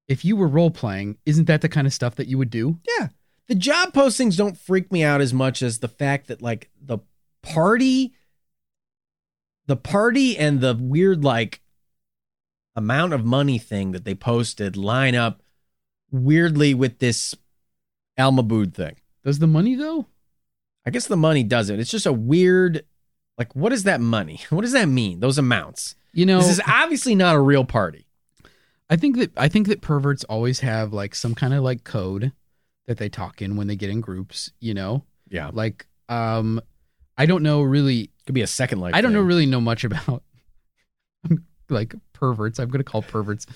[0.06, 2.78] if you were role playing, isn't that the kind of stuff that you would do?
[2.98, 3.08] Yeah.
[3.48, 6.98] The job postings don't freak me out as much as the fact that like the
[7.42, 8.12] party
[9.68, 11.60] the party and the weird like
[12.74, 15.42] amount of money thing that they posted line up
[16.10, 17.34] weirdly with this
[18.16, 18.96] Al Mabhouh thing.
[19.24, 20.06] Does the money though?
[20.86, 21.78] I guess the money doesn't.
[21.78, 22.84] It's just a weird
[23.36, 24.40] like what is that money?
[24.50, 25.20] What does that mean?
[25.20, 25.94] Those amounts.
[26.12, 28.06] You know, This is obviously not a real party.
[28.90, 32.32] I think that I think that perverts always have like some kind of like code
[32.86, 34.50] that they talk in when they get in groups.
[34.60, 35.50] You know, Yeah.
[35.52, 36.60] like um,
[37.18, 38.10] I don't know really.
[38.26, 38.94] Could be a second life.
[38.94, 40.22] I don't know really know much about
[41.68, 42.58] like perverts.
[42.58, 43.46] I'm gonna call perverts.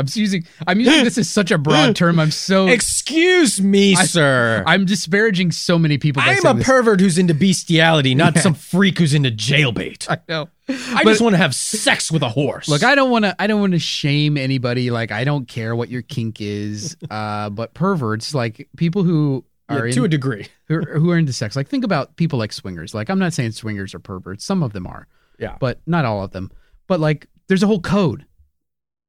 [0.00, 2.18] I'm using I'm using this as such a broad term.
[2.18, 4.64] I'm so Excuse me, I- sir.
[4.66, 6.22] I'm disparaging so many people.
[6.24, 6.66] I am a this.
[6.66, 8.42] pervert who's into bestiality, not Yeah.
[8.42, 10.10] some freak who's into jailbait.
[10.10, 10.48] I know.
[10.68, 12.68] I But- just want to have sex with a horse.
[12.68, 13.36] Look, I don't want to.
[13.40, 14.90] I don't want to shame anybody.
[14.90, 16.96] Like, I don't care what your kink is.
[17.10, 20.46] Uh, but perverts, like people who Yeah, are to in, a degree.
[20.68, 21.56] who, are, who are into sex.
[21.56, 22.94] Like, think about people like swingers.
[22.94, 24.44] Like, I'm not saying swingers are perverts.
[24.44, 25.06] Some of them are,
[25.38, 25.56] Yeah.
[25.60, 26.50] but not all of them.
[26.86, 28.26] But like, there's a whole code.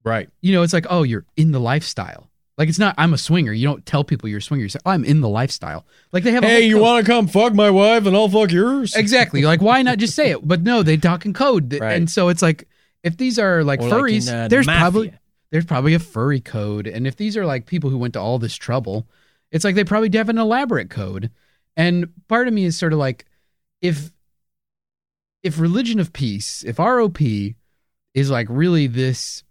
[0.03, 0.29] Right.
[0.41, 2.27] You know, it's like, oh, you're in the lifestyle.
[2.57, 3.53] Like it's not I'm a swinger.
[3.53, 4.63] You don't tell people you're a swinger.
[4.63, 5.85] You say, oh, I'm in the lifestyle.
[6.11, 6.43] Like they have.
[6.43, 8.95] a Hey, whole you want to come fuck my wife and I'll fuck yours?
[8.95, 9.41] exactly?
[9.43, 10.47] Like why not just say it?
[10.47, 11.95] But no, they talk in code, Right.
[11.95, 12.67] and so it's like
[13.03, 14.79] if these are like Or like furries, in, uh, there's Mafia.
[14.79, 15.13] probably
[15.49, 18.37] there's probably a furry code, and if these are like people who went to all
[18.37, 19.07] this trouble,
[19.51, 21.31] it's like they probably have an elaborate code.
[21.77, 23.25] And part of me is sort of like,
[23.81, 24.11] if
[25.41, 27.55] if religion of peace, if ROP
[28.13, 29.43] is like really this,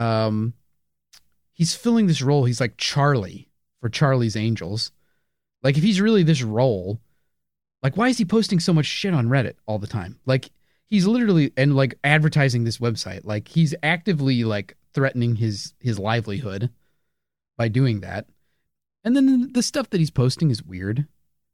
[0.00, 0.54] um,
[1.52, 2.44] he's filling this role.
[2.44, 3.48] He's like Charlie
[3.80, 4.90] for Charlie's Angels.
[5.62, 7.00] Like if he's really this role,
[7.82, 10.18] like why is he posting so much shit on Reddit all the time?
[10.26, 10.50] Like
[10.86, 13.20] he's literally and like advertising this website.
[13.24, 16.70] Like he's actively like threatening his his livelihood
[17.56, 18.26] by doing that.
[19.04, 21.06] And then the stuff that he's posting is weird.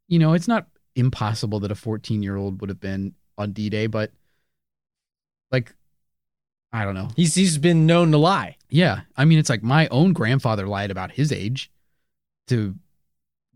[0.09, 3.69] You know, it's not impossible that a 14 year old would have been on D
[3.69, 4.13] Day, but
[5.53, 5.75] like,
[6.73, 7.09] I don't know.
[7.17, 8.57] He's he's been known to lie.
[8.69, 9.01] Yeah.
[9.17, 11.71] I mean, it's like my own grandfather lied about his age
[12.49, 12.75] to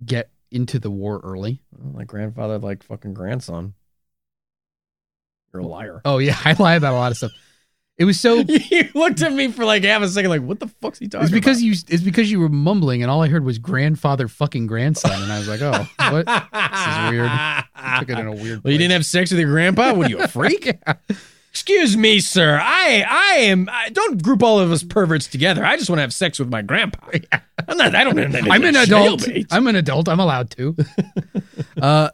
[0.05, 1.61] get into the war early.
[1.77, 3.75] Well, My grandfather like fucking grandson.
[5.53, 6.01] You're a liar.
[6.05, 6.37] Oh, yeah.
[6.45, 7.33] I lie about a lot of stuff.
[7.99, 8.37] It was so.
[8.49, 11.25] you looked at me for like half a second, like, what the fuck's he talking
[11.25, 11.67] It's because about?
[11.67, 11.73] you.
[11.89, 15.39] It's because you were mumbling, and all I heard was grandfather fucking grandson, and I
[15.39, 16.25] was like, "Oh, what?
[16.25, 17.31] this is weird.
[17.99, 19.93] Took it in a weird." Well, you didn't have sex with your grandpa?
[19.93, 20.79] What are you, a freak?
[21.51, 22.61] Excuse me, sir.
[22.63, 23.69] I I am.
[23.71, 25.65] I, don't group all of us perverts together.
[25.65, 27.11] I just want to have sex with my grandpa.
[27.69, 27.95] I'm not.
[27.95, 28.19] I don't.
[28.51, 29.27] I'm an adult.
[29.51, 30.09] I'm an adult.
[30.09, 30.77] I'm allowed to.
[31.83, 32.11] uh,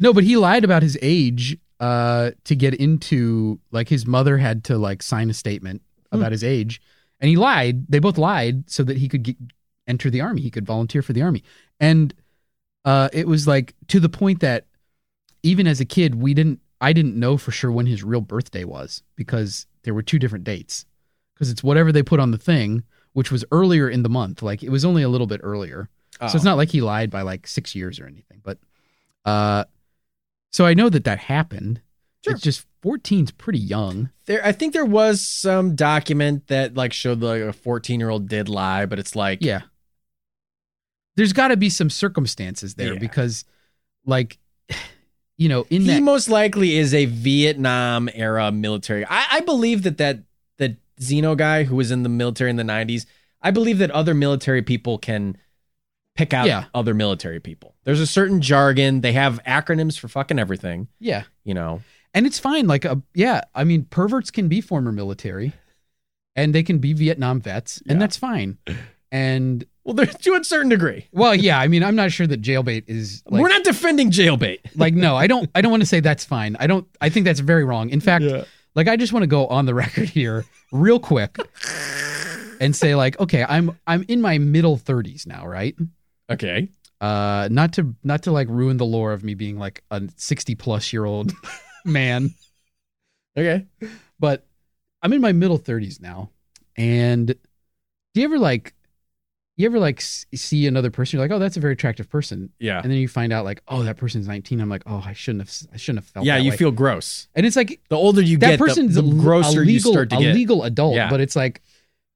[0.00, 4.64] no, but he lied about his age uh, to get into like his mother had
[4.64, 6.80] to like sign a statement about his age,
[7.20, 7.86] and he lied.
[7.88, 9.36] They both lied so that he could get,
[9.86, 10.40] enter the army.
[10.40, 11.44] He could volunteer for the army,
[11.78, 12.14] and
[12.86, 14.64] uh, it was like to the point that
[15.42, 16.60] even as a kid, we didn't.
[16.80, 20.44] I didn't know for sure when his real birthday was because there were two different
[20.44, 20.84] dates.
[21.34, 22.82] Because it's whatever they put on the thing,
[23.12, 24.42] which was earlier in the month.
[24.42, 25.88] Like it was only a little bit earlier.
[26.20, 28.40] So it's not like he lied by like six years or anything.
[28.42, 28.58] But
[29.24, 29.64] uh,
[30.50, 31.80] so I know that that happened.
[32.24, 32.34] Sure.
[32.34, 34.10] It's just 14's pretty young.
[34.26, 34.44] there.
[34.44, 38.48] I think there was some document that like showed like a 14 year old did
[38.48, 39.62] lie, but it's like Yeah.
[41.16, 42.98] There's got to be some circumstances there Yeah.
[43.00, 43.44] because,
[44.06, 44.38] like,
[45.38, 46.02] you know, in he that.
[46.02, 49.06] most likely is a Vietnam era military.
[49.06, 50.18] I, I believe that that
[50.58, 53.06] that Xeno guy who was in the military in the 90s.
[53.40, 55.36] I believe that other military people can
[56.16, 56.64] pick out Yeah.
[56.74, 57.76] other military people.
[57.84, 59.00] There's a certain jargon.
[59.00, 60.88] They have acronyms for fucking everything.
[60.98, 61.22] yeah.
[61.44, 61.82] You know.
[62.14, 62.66] And it's fine.
[62.66, 65.52] Like, uh, yeah, I mean, perverts can be former military
[66.34, 67.92] and they can be Vietnam vets, Yeah.
[67.92, 68.58] and that's fine.
[69.12, 71.06] And, Well, to a certain degree.
[71.12, 74.58] well, yeah, I mean, I'm not sure that jailbait is like, We're not defending jailbait.
[74.76, 77.24] like no i don't i don't want to say that's fine i don't i think
[77.24, 78.24] that's very wrong in fact
[78.74, 81.36] like i just want to go on the record here real quick
[82.60, 85.74] and say like okay i'm i'm in my middle 30s now right
[86.30, 86.68] Okay.
[87.00, 90.54] uh not to not to like ruin the lore of me being like a 60
[90.54, 91.32] plus year old
[91.84, 92.30] man
[93.36, 93.66] Okay.
[94.20, 94.46] but
[95.02, 96.30] i'm in my middle 30s now
[96.76, 97.28] and
[98.14, 98.74] do you ever like
[99.58, 102.80] you ever like see another person you're like oh that's a very attractive person Yeah.
[102.82, 105.42] and then you find out like oh that person's 19 i'm like oh i shouldn't
[105.46, 106.56] have i shouldn't have felt Yeah, that you way.
[106.56, 107.28] feel gross.
[107.34, 109.72] and it's like The older you that get, the- person's the, a, l- grosser legal,
[109.72, 110.34] you start to a get.
[110.34, 111.10] legal adult Yeah.
[111.10, 111.60] but it's like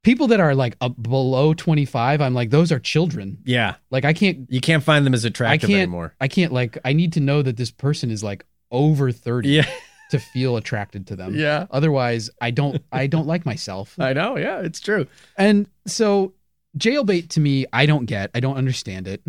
[0.03, 3.75] people that are like below 25 i'm like those are children Yeah.
[3.91, 6.15] like i can't You can't find them as i attractive can't anymore.
[6.21, 9.67] i can't like i need to know that this person is like over 30 Yeah.
[10.11, 11.67] to feel attracted to them Yeah.
[11.71, 14.37] otherwise i don't i don't like myself I know.
[14.37, 15.07] Yeah, it's true.
[15.39, 16.35] and so
[16.79, 19.23] jailbait to me i don't get i don't understand it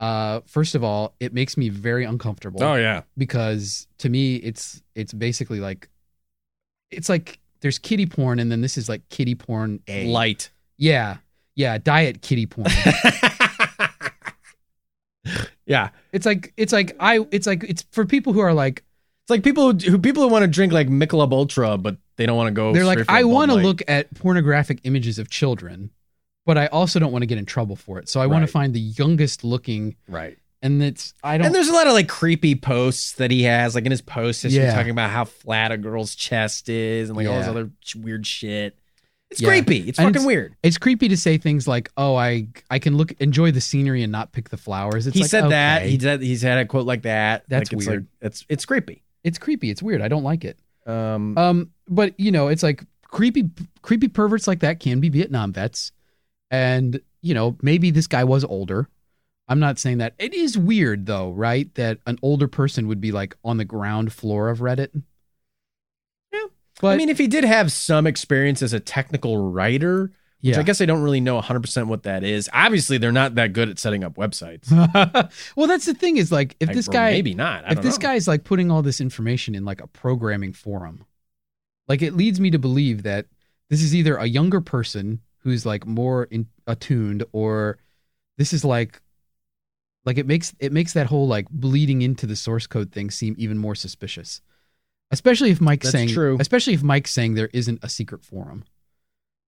[0.00, 3.02] uh first of all it makes me very uncomfortable Oh yeah.
[3.18, 5.88] because to me it's it's basically like
[6.90, 10.50] it's like there's kitty porn and then this is like kitty porn a Light.
[10.78, 11.18] yeah
[11.54, 12.68] yeah diet kitty porn
[15.66, 15.90] yeah.
[16.12, 18.82] it's like it's like i it's like it's for people who are like
[19.24, 22.24] It's like people who, who people who want to drink like Michelob Ultra, but they
[22.26, 22.72] don't want to go.
[22.72, 25.90] they're like i want to look at pornographic images of children
[26.50, 28.50] but i also don't want to get in trouble for it so i want to
[28.50, 30.36] find the youngest looking right.
[30.62, 33.74] and it's i don't And there's a lot of like creepy posts that he has,
[33.76, 34.74] like in his post history, Yeah.
[34.74, 38.76] talking about how flat a girl's chest is and like all this other weird shit.
[39.30, 39.48] It's Yeah.
[39.50, 39.88] creepy.
[39.88, 40.56] It's And fucking it's- weird.
[40.64, 44.10] it's creepy to say things like oh i i can look enjoy the scenery and
[44.10, 45.82] not pick the flowers it's he like, said that.
[45.86, 47.44] He said he's had a quote like that.
[47.48, 48.06] That's like, it's weird.
[48.20, 49.02] Like, it's it's creepy.
[49.22, 52.84] it's creepy it's weird i don't like it Um, Um, but you know, it's like
[53.04, 53.50] creepy,
[53.82, 55.90] creepy perverts like that can be Vietnam vets,
[56.50, 58.88] and you know, maybe this guy was older.
[59.48, 60.14] I'm not saying that.
[60.18, 61.72] It is weird though, right?
[61.74, 65.02] That an older person would be like on the ground floor of Reddit.
[66.80, 70.60] But I mean, if he did have some experience as a technical writer, which yeah.
[70.60, 72.48] I guess I don't really know 100% what that is.
[72.54, 74.70] Obviously, they're not that good at setting up websites.
[75.56, 77.64] well, that's the thing is like if Like, this guy maybe not.
[77.66, 78.02] I if this know.
[78.02, 81.04] guy's like putting all this information in like a programming forum,
[81.88, 83.26] like it leads me to believe that
[83.68, 87.78] this is either a younger person who's like more in, attuned, or
[88.38, 89.00] this is like,
[90.04, 93.34] like it makes it makes that whole like bleeding into the source code thing seem
[93.38, 94.40] even more suspicious.
[95.10, 96.36] Especially if Mike's That's saying, true.
[96.40, 98.64] especially if Mike's saying there isn't a secret forum.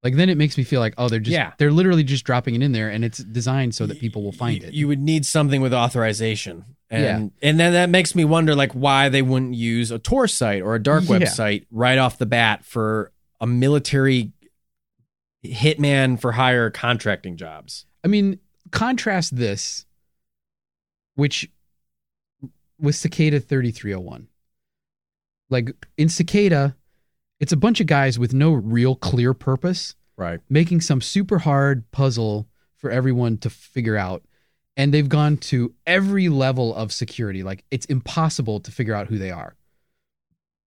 [0.02, 1.52] Like then it makes me feel like oh they're just Yeah.
[1.59, 4.60] they're literally just dropping it in there and it's designed so that people will find
[4.60, 4.74] you, it.
[4.74, 6.64] You would need something with authorization.
[6.90, 10.60] And and then that makes me wonder like why they wouldn't use a Tor site
[10.62, 11.28] or a dark web Yeah.
[11.28, 14.32] site right off the bat for a military
[15.44, 17.86] hitman for hire contracting jobs.
[18.05, 18.39] I mean,
[18.70, 19.86] contrast this,
[21.14, 21.51] which
[22.78, 24.28] with Cicada 3301.
[25.51, 26.77] Like in Cicada,
[27.40, 30.40] it's a bunch of guys with no real clear purpose Right.
[30.48, 32.47] making some super hard puzzle
[32.77, 34.23] for everyone to figure out.
[34.77, 37.43] And they've gone to every level of security.
[37.43, 39.55] Like it's impossible to figure out who they are.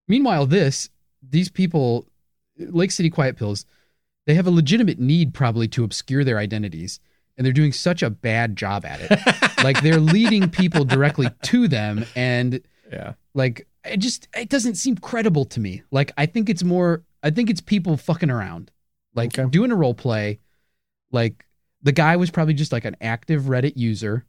[0.08, 0.88] Meanwhile, this,
[1.28, 2.06] these people,
[2.58, 3.66] Lake City Quiet Pills,
[4.26, 7.00] they have a legitimate need probably to obscure their identities.
[7.38, 9.20] And they're doing such a bad job at it.
[9.62, 12.04] like they're leading people directly to them.
[12.16, 13.12] And Yeah.
[13.34, 17.30] like it just it doesn't seem credible to me like i think it's more i
[17.30, 18.72] think it's people fucking around
[19.14, 19.48] like Okay.
[19.48, 20.40] doing a role play
[21.12, 21.46] like
[21.82, 24.24] the guy was probably just like an active reddit user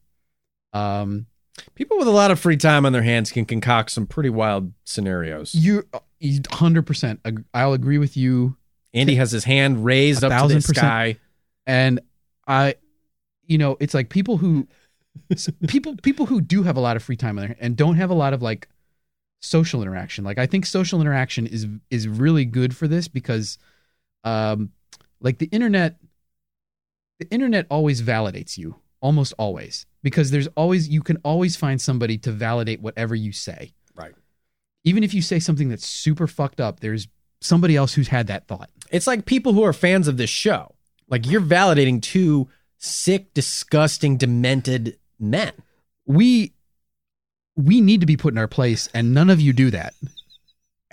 [0.72, 1.26] um
[1.74, 4.72] People with a lot of free time on their hands can concoct some pretty wild
[4.84, 5.56] scenarios.
[5.56, 5.82] you
[6.22, 8.56] 100% i'll agree with you
[8.94, 10.76] Andy has his hand raised up to the percent.
[10.76, 11.16] sky.
[11.66, 12.00] and
[12.46, 12.74] i
[13.46, 14.66] you know it's like people who
[15.66, 18.10] people people who do have a lot of free time on their and don't have
[18.10, 18.68] a lot of like
[19.40, 23.58] social interaction like i think social interaction is is really good for this because
[24.24, 24.70] um
[25.20, 25.96] like the internet
[27.20, 32.16] the internet always validates you almost always because there's always you can always find somebody
[32.18, 34.14] to validate whatever you say Right.
[34.84, 37.06] even if you say something that's super fucked up there's
[37.40, 40.74] somebody else who's had that thought It's like people who are fans of this show.
[41.08, 42.48] Like you're validating two
[42.78, 45.52] sick, disgusting, demented men.
[46.06, 46.52] we
[47.56, 49.92] we need to be put in our place and none of you do that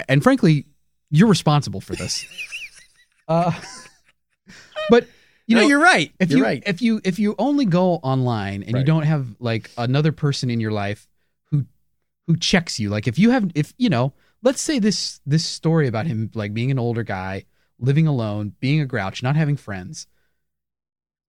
[0.09, 0.65] and frankly
[1.11, 2.25] you're responsible for this
[3.27, 3.51] uh
[4.89, 5.07] but
[5.45, 6.11] you no, know you're right.
[6.19, 6.63] if you're you right.
[6.65, 10.59] if you if you only go online and you don't have like another person in
[10.59, 11.07] your life
[11.51, 11.65] who
[12.25, 14.11] who checks you like if you have if you know
[14.41, 17.45] let's say this this story about him like being an older guy
[17.79, 20.07] living alone being a grouch not having friends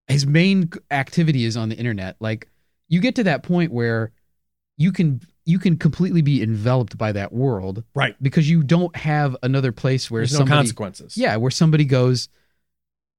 [0.08, 2.48] his main activity is on the internet like
[2.88, 4.12] you get to that point where
[4.76, 8.14] you can you can completely be enveloped by that world right.
[8.22, 11.16] because you don't have another place where There's no consequences.
[11.16, 12.28] yeah where somebody goes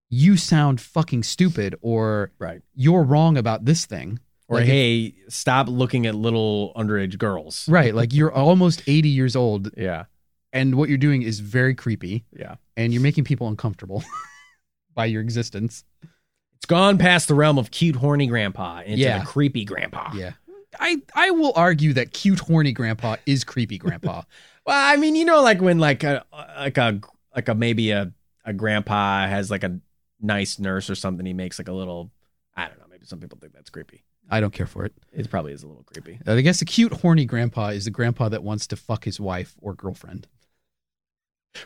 [0.09, 2.61] you sound fucking stupid or Right.
[2.75, 7.67] you're wrong about this thing Or Like hey, stop looking at little underage girls.
[7.67, 10.05] right like you're almost 80 years old Yeah.
[10.53, 12.56] And what you're doing is very creepy Yeah.
[12.76, 14.03] and you're making people uncomfortable
[14.95, 15.84] by your existence
[16.56, 19.19] It's gone past the realm of cute, horny grandpa into Yeah.
[19.19, 20.11] the creepy grandpa.
[20.15, 20.32] yeah
[20.80, 24.22] i i will argue that cute horny grandpa is creepy grandpa
[24.65, 26.26] Well, I mean, you know, like when like a
[26.57, 26.99] like a
[27.34, 28.11] like a maybe a
[28.44, 29.80] a grandpa has like a
[30.19, 32.11] nice nurse or something, he makes like a little.
[32.53, 32.86] I don't know.
[32.91, 34.03] Maybe some people think that's creepy.
[34.30, 36.19] i don't care for it It probably is a little creepy.
[36.28, 39.56] i guess a cute horny grandpa is the grandpa that wants to fuck his wife
[39.61, 40.28] or girlfriend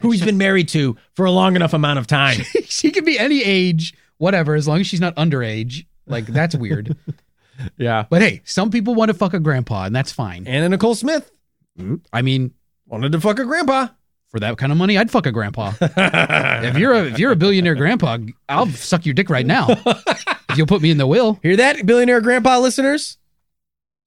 [0.02, 2.40] Who he's been married to for a long enough amount of time.
[2.66, 6.96] she can be any age whatever as long as she's not underage like that's weird
[7.78, 8.06] yeah.
[8.10, 10.48] But hey, some people want to fuck a grandpa, and that's fine.
[10.48, 11.32] Anna Nicole Smith
[11.78, 11.96] mm-hmm.
[12.12, 12.54] I mean,
[12.88, 13.88] wanted to fuck a grandpa.
[14.30, 15.74] for that kind of money, I'd fuck a grandpa.
[15.82, 18.18] if you're a if you're a billionaire grandpa,
[18.50, 19.68] I'll suck your dick right now.
[19.70, 21.40] if you'll put me in the will.
[21.44, 23.18] Hear that, billionaire grandpa listeners?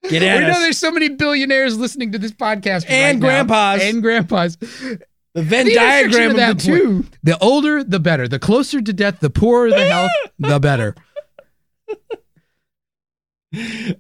[0.05, 3.29] Get at We at know there's so many billionaires listening to this podcast And right
[3.29, 3.45] now.
[3.45, 3.83] grandpas.
[3.83, 4.59] and grandpas.
[5.35, 6.93] The Venn The diagram of of, that the two.
[7.03, 7.19] point.
[7.25, 8.29] The older, the better.
[8.29, 10.95] The closer to death, the poorer the health, the better.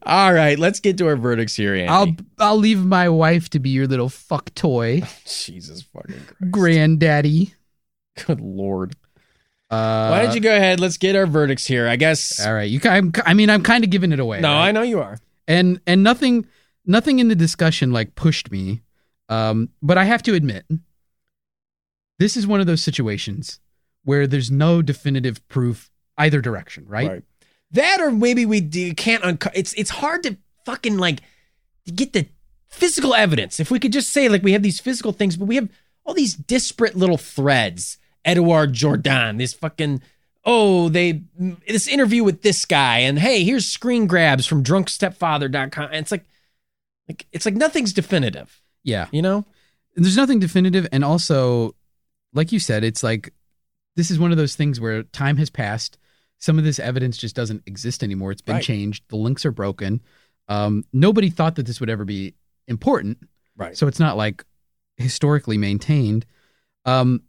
[0.03, 1.89] All right, let's get to our verdicts here, Andy.
[1.89, 6.51] I'll I'll leave my wife to be your little fuck toy, Jesus fucking Christ.
[6.51, 7.55] granddaddy.
[8.27, 8.95] Good lord.
[9.71, 10.81] Uh, Why don't you go ahead?
[10.81, 11.87] Let's get our verdicts here.
[11.89, 12.45] I guess.
[12.45, 12.81] All right, you.
[12.85, 14.41] I'm, I mean, I'm kind of giving it away.
[14.41, 14.69] no, right?
[14.69, 15.19] I know you are.
[15.47, 16.47] and and nothing
[16.85, 18.83] nothing in the discussion like pushed me
[19.31, 20.67] um but i have to admit
[22.19, 23.61] this is one of those situations
[24.05, 27.23] where there's no definitive proof either direction right,
[27.73, 31.21] That or maybe we do, can't unco- it's it's hard to fucking like
[31.95, 32.27] get the
[32.69, 33.59] physical evidence.
[33.61, 35.69] If we could just say like we have these physical things, but we have
[36.05, 37.99] all these disparate little threads.
[38.25, 40.01] Edouard Jordan, this fucking
[40.47, 41.23] oh, they
[41.67, 45.85] this interview with this guy, and hey, here's screen grabs from drunkstepfather.com.
[45.87, 46.25] And it's like
[47.09, 49.09] like it's like nothing's definitive, Yeah.
[49.11, 49.45] you know?
[49.97, 51.75] there's nothing definitive and also
[52.35, 53.33] like you said it's like
[53.97, 55.99] this is one of those things where time has passed.
[56.41, 58.33] Some of this evidence just doesn't exist anymore.
[58.33, 58.65] It's been Right.
[58.65, 59.05] changed.
[59.09, 60.03] The links are broken.
[60.49, 62.35] Um, nobody thought that this would ever be
[62.67, 63.19] important.
[63.57, 63.77] Right.
[63.77, 64.45] so it's not like
[64.97, 66.27] historically maintained.
[66.85, 67.23] Um,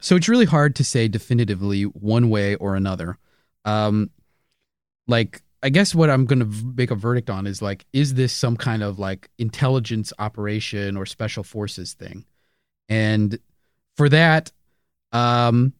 [0.00, 3.18] so it's really hard to say definitively one way or another.
[3.64, 4.10] Um,
[5.08, 8.32] like i guess what i'm going to make a verdict on is like is this
[8.32, 12.24] some kind of like intelligence operation or special forces thing?
[12.88, 13.38] And
[13.96, 14.50] for that
[15.12, 15.72] um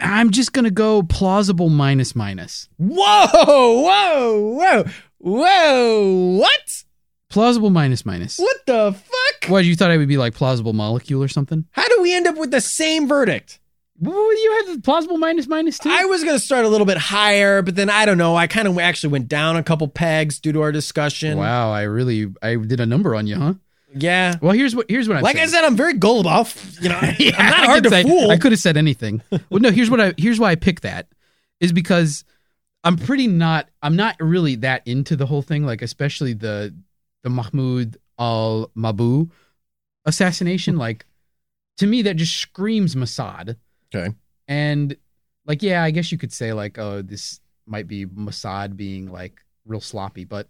[0.00, 4.84] i'm just going to go plausible minus minus Whoa, whoa, whoa,
[5.18, 6.38] whoa.
[6.38, 6.84] What?
[7.28, 9.50] plausible minus minus What the fuck?
[9.50, 12.26] what you thought i would be like plausible molecule or something How do we end
[12.26, 13.58] up with the same verdict?
[14.00, 16.86] Well, you had the plausible minus minus too I was going to start a little
[16.86, 18.34] bit higher, but then I don't know.
[18.34, 21.38] I kind of actually went down a couple pegs due to our discussion.
[21.38, 23.54] wow i really i did a number on you huh
[23.94, 24.36] Yeah.
[24.40, 26.46] well here's what here's what i'm Like I said, I'm very gullible.
[26.80, 28.30] You know, Yeah, I'm not I hard could to say- fool.
[28.30, 29.22] I could have said anything.
[29.30, 29.70] well, no.
[29.70, 30.14] Here's what I.
[30.16, 31.08] Here's why I picked that,
[31.60, 32.24] is because
[32.84, 33.68] I'm pretty not.
[33.82, 35.64] I'm not really that into the whole thing.
[35.66, 36.74] Like especially the
[37.22, 39.30] the Mahmoud al Mabhouh
[40.06, 40.76] assassination.
[40.78, 41.06] like
[41.78, 43.56] to me, that just screams Mossad.
[43.94, 44.14] Okay.
[44.48, 44.96] And
[45.46, 49.40] like, yeah, I guess you could say like, oh, this might be Mossad being like
[49.66, 50.48] real sloppy, but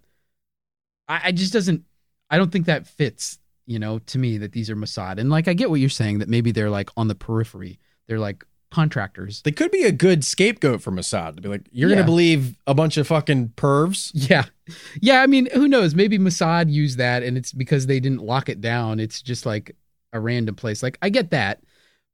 [1.09, 1.85] I, I just doesn't.
[2.32, 3.38] I don't think that fits.
[3.66, 6.18] You know, to me, that these are Mossad, and like, I get what you're saying
[6.18, 7.78] that maybe they're like on the periphery.
[8.09, 9.40] They're like contractors.
[9.42, 11.96] They could be a good scapegoat for Mossad to be like, you're Yeah.
[11.96, 14.10] going to believe a bunch of fucking pervs.
[14.14, 14.46] Yeah,
[15.00, 15.22] yeah.
[15.22, 15.94] I mean, who knows?
[15.94, 18.98] Maybe Mossad used that, and it's because they didn't lock it down.
[18.98, 19.76] It's just like
[20.12, 20.82] a random place.
[20.82, 21.62] Like I get that,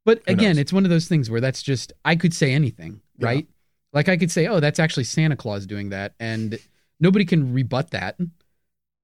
[0.04, 0.58] but Who again, knows?
[0.58, 3.26] it's one of those things where that's just I could say anything, Yeah.
[3.26, 3.48] right?
[3.94, 6.58] Like I could say, oh, that's actually Santa Claus doing that, and
[7.00, 8.18] nobody can rebut that.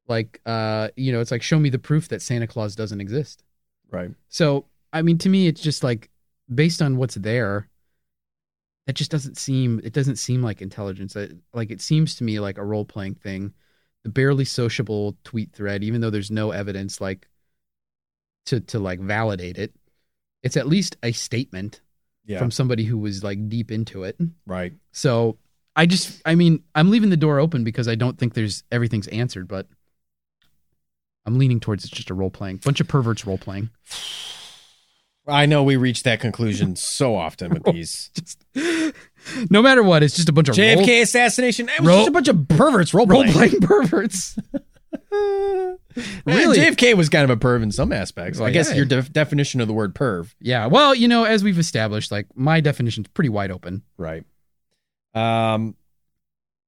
[0.07, 3.43] Like, uh, you know, it's like show me the proof that Santa Claus doesn't exist.
[3.91, 4.11] Right.
[4.29, 6.11] So, I mean, to me, it's just like
[6.53, 7.69] based on what's there,
[8.87, 9.81] that just doesn't seem.
[9.83, 11.17] It doesn't seem like intelligence.
[11.17, 13.55] It, like it seems to me like a role playing thing.
[14.03, 17.27] The barely sociable tweet thread, even though there's no evidence like
[18.47, 19.73] to to like validate it,
[20.43, 21.81] it's at least a statement
[22.27, 22.39] Yeah.
[22.39, 24.19] from somebody who was like deep into it.
[24.47, 24.75] right.
[24.93, 25.39] So
[25.77, 29.09] I just, I mean, I'm leaving the door open because I don't think there's everything's
[29.09, 29.67] answered, but
[31.27, 33.71] I'm leaning towards it's just a role playing bunch of perverts role playing.
[35.27, 38.11] I know we reach that conclusion so often with these.
[38.15, 38.45] just
[39.51, 41.69] no matter what, it's just a bunch of JFK assassination.
[41.69, 43.59] It was Role- just a bunch of perverts role role playing.
[43.59, 44.39] playing perverts.
[45.11, 45.77] Really?
[46.27, 46.59] Really?
[46.59, 48.41] JFK was kind of a perv in some aspects.
[48.41, 48.77] I guess yeah.
[48.77, 50.35] your def- definition of the word perv.
[50.41, 53.83] yeah, well, you know, as we've established, like my definition's pretty wide open.
[53.97, 54.25] Right.
[55.15, 55.77] Um,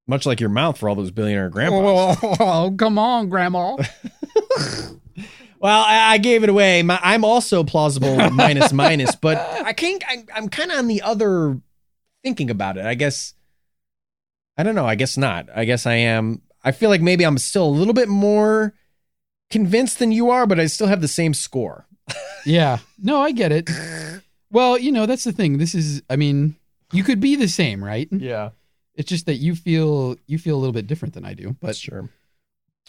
[0.06, 2.18] much like your mouth for all those billionaire grandpas.
[2.22, 3.76] Oh, come on, Grandma.
[5.58, 6.82] Well, I, I gave it away.
[6.82, 11.00] My, I'm also plausible minus minus, but I think I, I'm kind of on the
[11.00, 11.58] other
[12.22, 12.84] thinking about it.
[12.84, 13.32] I guess
[14.58, 14.86] I don't know.
[14.86, 15.48] I guess not.
[15.54, 16.42] I guess I am.
[16.62, 18.74] I feel like maybe I'm still a little bit more
[19.50, 21.86] convinced than you are, but I still have the same score.
[22.44, 23.70] yeah, no, I get it.
[24.50, 25.58] Well, you know, that's the thing.
[25.58, 26.56] This is, I mean,
[26.92, 28.08] you could be the same, right?
[28.12, 28.50] Yeah,
[28.94, 31.76] It's just that you feel you feel a little bit different than I do, but
[31.76, 32.10] sure.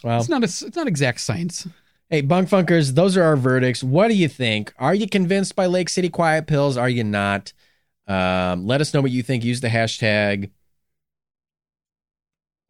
[0.02, 1.66] Well, it's not a, it's not exact science.
[2.08, 3.84] Hey, bunk funkers, those are our verdicts.
[3.84, 4.72] What do you think?
[4.78, 6.76] Are you convinced by Lake City Quiet Pills?
[6.76, 7.52] Are you not?
[8.06, 9.44] Um, let us know what you think.
[9.44, 10.50] Use the hashtag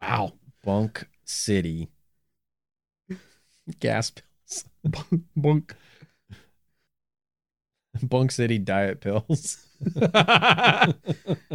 [0.03, 0.33] Wow.
[0.65, 1.89] Bunk City
[3.81, 4.65] Gas Pills.
[5.37, 5.75] Bunk.
[8.03, 9.65] Bunk City Diet Pills.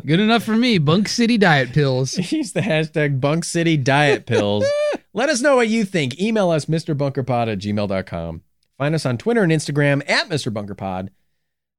[0.06, 0.78] Good enough for me.
[0.78, 2.18] Bunk City diet pills.
[2.32, 4.66] Use the hashtag Bunk City Diet Pills.
[5.14, 6.20] Let us know what you think.
[6.20, 8.42] Email us, MrBunkerPod at gmail.com.
[8.78, 11.10] Find us on Twitter and Instagram at MrBunkerPod.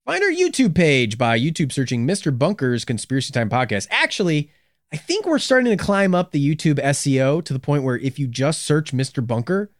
[0.05, 2.37] Find our YouTube page by YouTube searching Mr.
[2.37, 3.87] Bunker's Conspiracy Time Podcast.
[3.91, 4.51] Actually,
[4.93, 8.19] I think we're starting to climb up the YouTube SEO to the point where if
[8.19, 9.27] you just search Mr.
[9.27, 9.71] Bunker,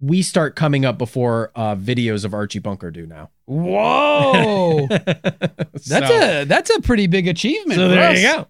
[0.00, 3.30] we start coming up before uh, videos of Archie Bunker do now.
[3.46, 4.86] Whoa.
[4.88, 7.78] That's a that's a pretty big achievement.
[7.78, 8.18] So there us.
[8.18, 8.46] you go.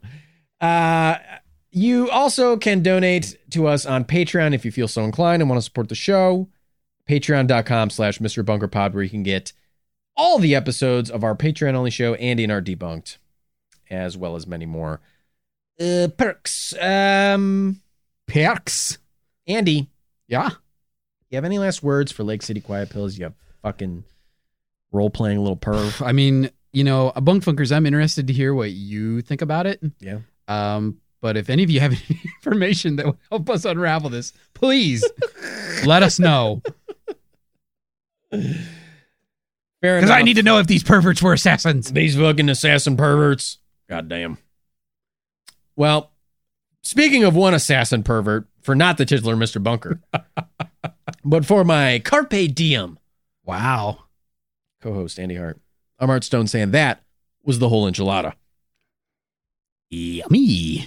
[0.67, 1.19] Uh,
[1.71, 5.59] you also can donate to us on Patreon if you feel so inclined and want
[5.59, 6.49] to support the show.
[7.09, 8.45] Patreon.com slash Mr.
[8.45, 9.53] Bunker Pod, where you can get
[10.17, 13.17] all the episodes of our Patreon only show, Andy and Art Debunked,
[13.91, 15.01] as well as many more
[15.81, 16.75] uh, perks.
[16.81, 17.81] Um,
[18.27, 18.99] Perks.
[19.47, 19.89] Andy,
[20.29, 20.51] Yeah.
[21.31, 23.19] You have any last words for Lake City Quiet Pills?
[23.19, 24.05] You have fucking
[24.93, 26.05] role playing little perv.
[26.07, 29.81] I mean, you know, bunk funkers, I'm interested to hear what you think about it.
[30.01, 30.19] Yeah.
[30.49, 34.33] Um, but if any of you have any information that will help us unravel this,
[34.55, 35.09] please
[35.85, 36.63] let us know.
[38.31, 41.93] Fair Because I need to know if these perverts were assassins.
[41.93, 43.59] These fucking assassin perverts.
[43.89, 44.39] God damn.
[45.75, 46.13] Well,
[46.83, 49.63] speaking of one assassin pervert, for not the titular Mr.
[49.63, 50.01] Bunker,
[51.25, 52.99] but for my Carpe Diem
[53.45, 54.05] Wow.
[54.81, 55.61] co host, Andy Hart,
[55.99, 57.03] I'm Art Stone saying that
[57.43, 58.35] was the whole enchilada.
[59.91, 60.87] Yummy.